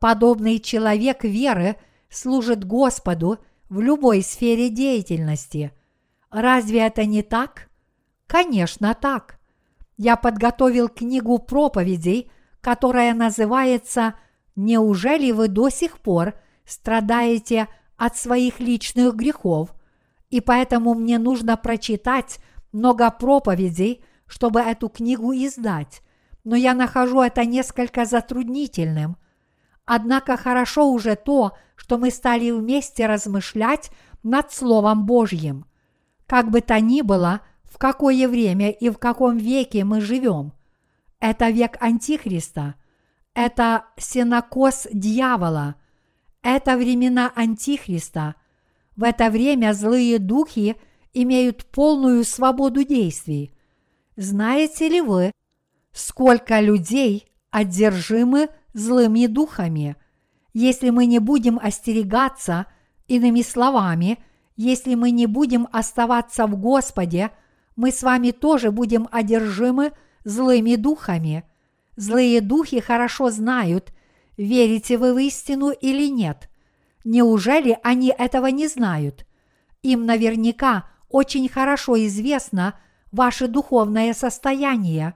Подобный 0.00 0.58
человек 0.58 1.22
веры– 1.22 1.76
служит 2.12 2.64
Господу 2.64 3.38
в 3.68 3.80
любой 3.80 4.22
сфере 4.22 4.68
деятельности. 4.68 5.72
Разве 6.30 6.80
это 6.80 7.04
не 7.04 7.22
так? 7.22 7.68
Конечно, 8.26 8.94
так. 8.94 9.38
Я 9.96 10.16
подготовил 10.16 10.88
книгу 10.88 11.38
проповедей, 11.38 12.30
которая 12.60 13.14
называется 13.14 14.14
«Неужели 14.56 15.32
вы 15.32 15.48
до 15.48 15.68
сих 15.68 15.98
пор 15.98 16.34
страдаете 16.64 17.68
от 17.96 18.16
своих 18.16 18.60
личных 18.60 19.14
грехов?» 19.14 19.74
И 20.30 20.40
поэтому 20.40 20.94
мне 20.94 21.18
нужно 21.18 21.56
прочитать 21.56 22.38
много 22.72 23.10
проповедей, 23.10 24.02
чтобы 24.26 24.60
эту 24.60 24.88
книгу 24.88 25.32
издать. 25.34 26.00
Но 26.42 26.56
я 26.56 26.74
нахожу 26.74 27.20
это 27.20 27.44
несколько 27.44 28.06
затруднительным. 28.06 29.18
Однако 29.84 30.36
хорошо 30.36 30.90
уже 30.90 31.16
то, 31.16 31.52
что 31.76 31.98
мы 31.98 32.10
стали 32.10 32.50
вместе 32.50 33.06
размышлять 33.06 33.90
над 34.22 34.52
Словом 34.52 35.04
Божьим. 35.04 35.66
Как 36.26 36.50
бы 36.50 36.62
то 36.62 36.80
ни 36.80 37.02
было, 37.02 37.42
в 37.72 37.78
какое 37.78 38.28
время 38.28 38.70
и 38.70 38.90
в 38.90 38.98
каком 38.98 39.38
веке 39.38 39.84
мы 39.84 40.00
живем. 40.00 40.52
Это 41.20 41.48
век 41.48 41.76
Антихриста. 41.80 42.74
Это 43.34 43.86
сенокос 43.96 44.88
дьявола. 44.92 45.76
Это 46.42 46.76
времена 46.76 47.32
Антихриста. 47.34 48.34
В 48.96 49.04
это 49.04 49.30
время 49.30 49.72
злые 49.72 50.18
духи 50.18 50.76
имеют 51.14 51.64
полную 51.64 52.24
свободу 52.24 52.84
действий. 52.84 53.54
Знаете 54.16 54.88
ли 54.88 55.00
вы, 55.00 55.32
сколько 55.92 56.60
людей 56.60 57.32
одержимы 57.50 58.48
злыми 58.74 59.26
духами. 59.26 59.96
Если 60.52 60.90
мы 60.90 61.06
не 61.06 61.20
будем 61.20 61.58
остерегаться, 61.62 62.66
иными 63.08 63.42
словами, 63.42 64.18
если 64.56 64.94
мы 64.94 65.10
не 65.10 65.26
будем 65.26 65.68
оставаться 65.72 66.46
в 66.46 66.56
Господе, 66.56 67.30
мы 67.76 67.90
с 67.90 68.02
вами 68.02 68.30
тоже 68.30 68.70
будем 68.70 69.08
одержимы 69.10 69.92
злыми 70.24 70.76
духами. 70.76 71.44
Злые 71.96 72.40
духи 72.40 72.80
хорошо 72.80 73.30
знают, 73.30 73.92
верите 74.36 74.98
вы 74.98 75.14
в 75.14 75.18
истину 75.18 75.70
или 75.70 76.08
нет. 76.08 76.48
Неужели 77.04 77.78
они 77.82 78.14
этого 78.16 78.46
не 78.46 78.68
знают? 78.68 79.26
Им 79.82 80.06
наверняка 80.06 80.88
очень 81.08 81.48
хорошо 81.48 81.96
известно 82.06 82.78
ваше 83.10 83.48
духовное 83.48 84.14
состояние. 84.14 85.14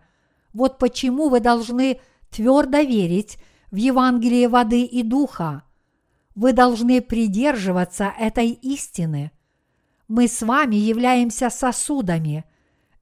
Вот 0.52 0.78
почему 0.78 1.28
вы 1.28 1.40
должны 1.40 2.00
твердо 2.30 2.80
верить 2.80 3.38
в 3.70 3.76
Евангелие 3.76 4.48
воды 4.48 4.82
и 4.82 5.02
духа. 5.02 5.62
Вы 6.34 6.52
должны 6.52 7.00
придерживаться 7.00 8.12
этой 8.18 8.50
истины. 8.50 9.30
Мы 10.08 10.28
с 10.28 10.42
вами 10.42 10.76
являемся 10.76 11.50
сосудами, 11.50 12.44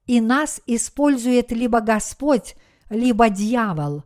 и 0.05 0.21
нас 0.21 0.61
использует 0.65 1.51
либо 1.51 1.81
Господь, 1.81 2.55
либо 2.89 3.29
дьявол. 3.29 4.03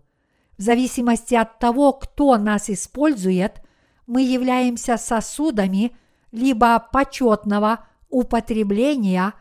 В 0.58 0.62
зависимости 0.62 1.36
от 1.36 1.60
того, 1.60 1.93
кто 1.93 2.38
нас 2.38 2.70
использует, 2.70 3.62
мы 4.08 4.22
являемся 4.24 4.97
сосудами 4.97 5.95
либо 6.32 6.80
почетного 6.91 7.88
употребления, 8.10 9.34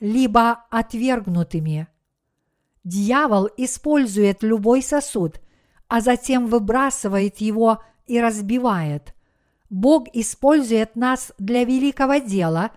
либо 0.00 0.64
отвергнутыми. 0.70 1.88
Дьявол 2.82 3.48
использует 3.56 4.42
любой 4.42 4.82
сосуд, 4.82 5.40
а 5.88 6.00
затем 6.00 6.46
выбрасывает 6.46 7.38
его 7.38 7.82
и 8.06 8.20
разбивает. 8.20 9.14
Бог 9.70 10.08
использует 10.12 10.96
нас 10.96 11.32
для 11.38 11.64
великого 11.64 12.16
дела 12.16 12.72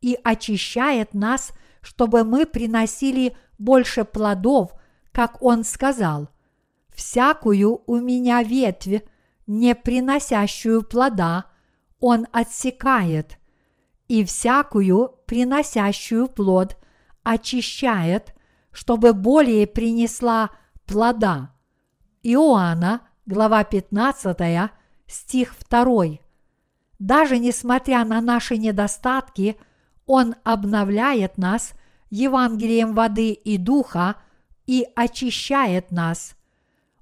и 0.00 0.18
очищает 0.22 1.14
нас, 1.14 1.52
чтобы 1.80 2.24
мы 2.24 2.46
приносили 2.46 3.36
больше 3.58 4.04
плодов, 4.04 4.72
как 5.12 5.42
Он 5.42 5.64
сказал. 5.64 6.28
«Всякую 6.94 7.82
у 7.86 7.96
меня 7.96 8.42
ветвь, 8.42 9.02
не 9.46 9.74
приносящую 9.74 10.82
плода, 10.82 11.46
Он 12.00 12.26
отсекает, 12.32 13.38
и 14.08 14.24
всякую, 14.24 15.14
приносящую 15.26 16.28
плод, 16.28 16.76
очищает, 17.22 18.34
чтобы 18.70 19.12
более 19.12 19.66
принесла 19.66 20.50
плода. 20.86 21.52
Иоанна, 22.22 23.02
глава 23.26 23.64
15, 23.64 24.70
стих 25.06 25.54
2. 25.68 26.18
Даже 26.98 27.38
несмотря 27.38 28.04
на 28.04 28.20
наши 28.20 28.56
недостатки, 28.56 29.56
Он 30.08 30.34
обновляет 30.42 31.36
нас 31.36 31.74
Евангелием 32.08 32.94
воды 32.94 33.32
и 33.32 33.58
духа 33.58 34.16
и 34.66 34.86
очищает 34.96 35.92
нас. 35.92 36.34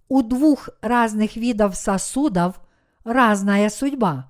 У 0.08 0.22
двух 0.22 0.68
разных 0.82 1.36
видов 1.36 1.76
сосудов 1.76 2.60
разная 3.04 3.70
судьба. 3.70 4.28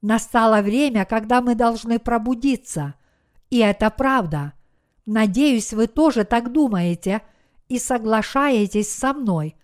Настало 0.00 0.62
время, 0.62 1.04
когда 1.04 1.40
мы 1.40 1.56
должны 1.56 1.98
пробудиться. 1.98 2.94
И 3.50 3.58
это 3.58 3.90
правда. 3.90 4.52
Надеюсь, 5.06 5.72
вы 5.72 5.88
тоже 5.88 6.24
так 6.24 6.52
думаете 6.52 7.22
и 7.68 7.80
соглашаетесь 7.80 8.92
со 8.92 9.12
мной. 9.12 9.56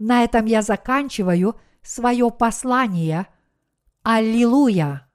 На 0.00 0.24
этом 0.24 0.46
я 0.46 0.62
заканчиваю 0.62 1.54
свое 1.82 2.30
послание. 2.32 3.28
Аллилуйя! 4.02 5.06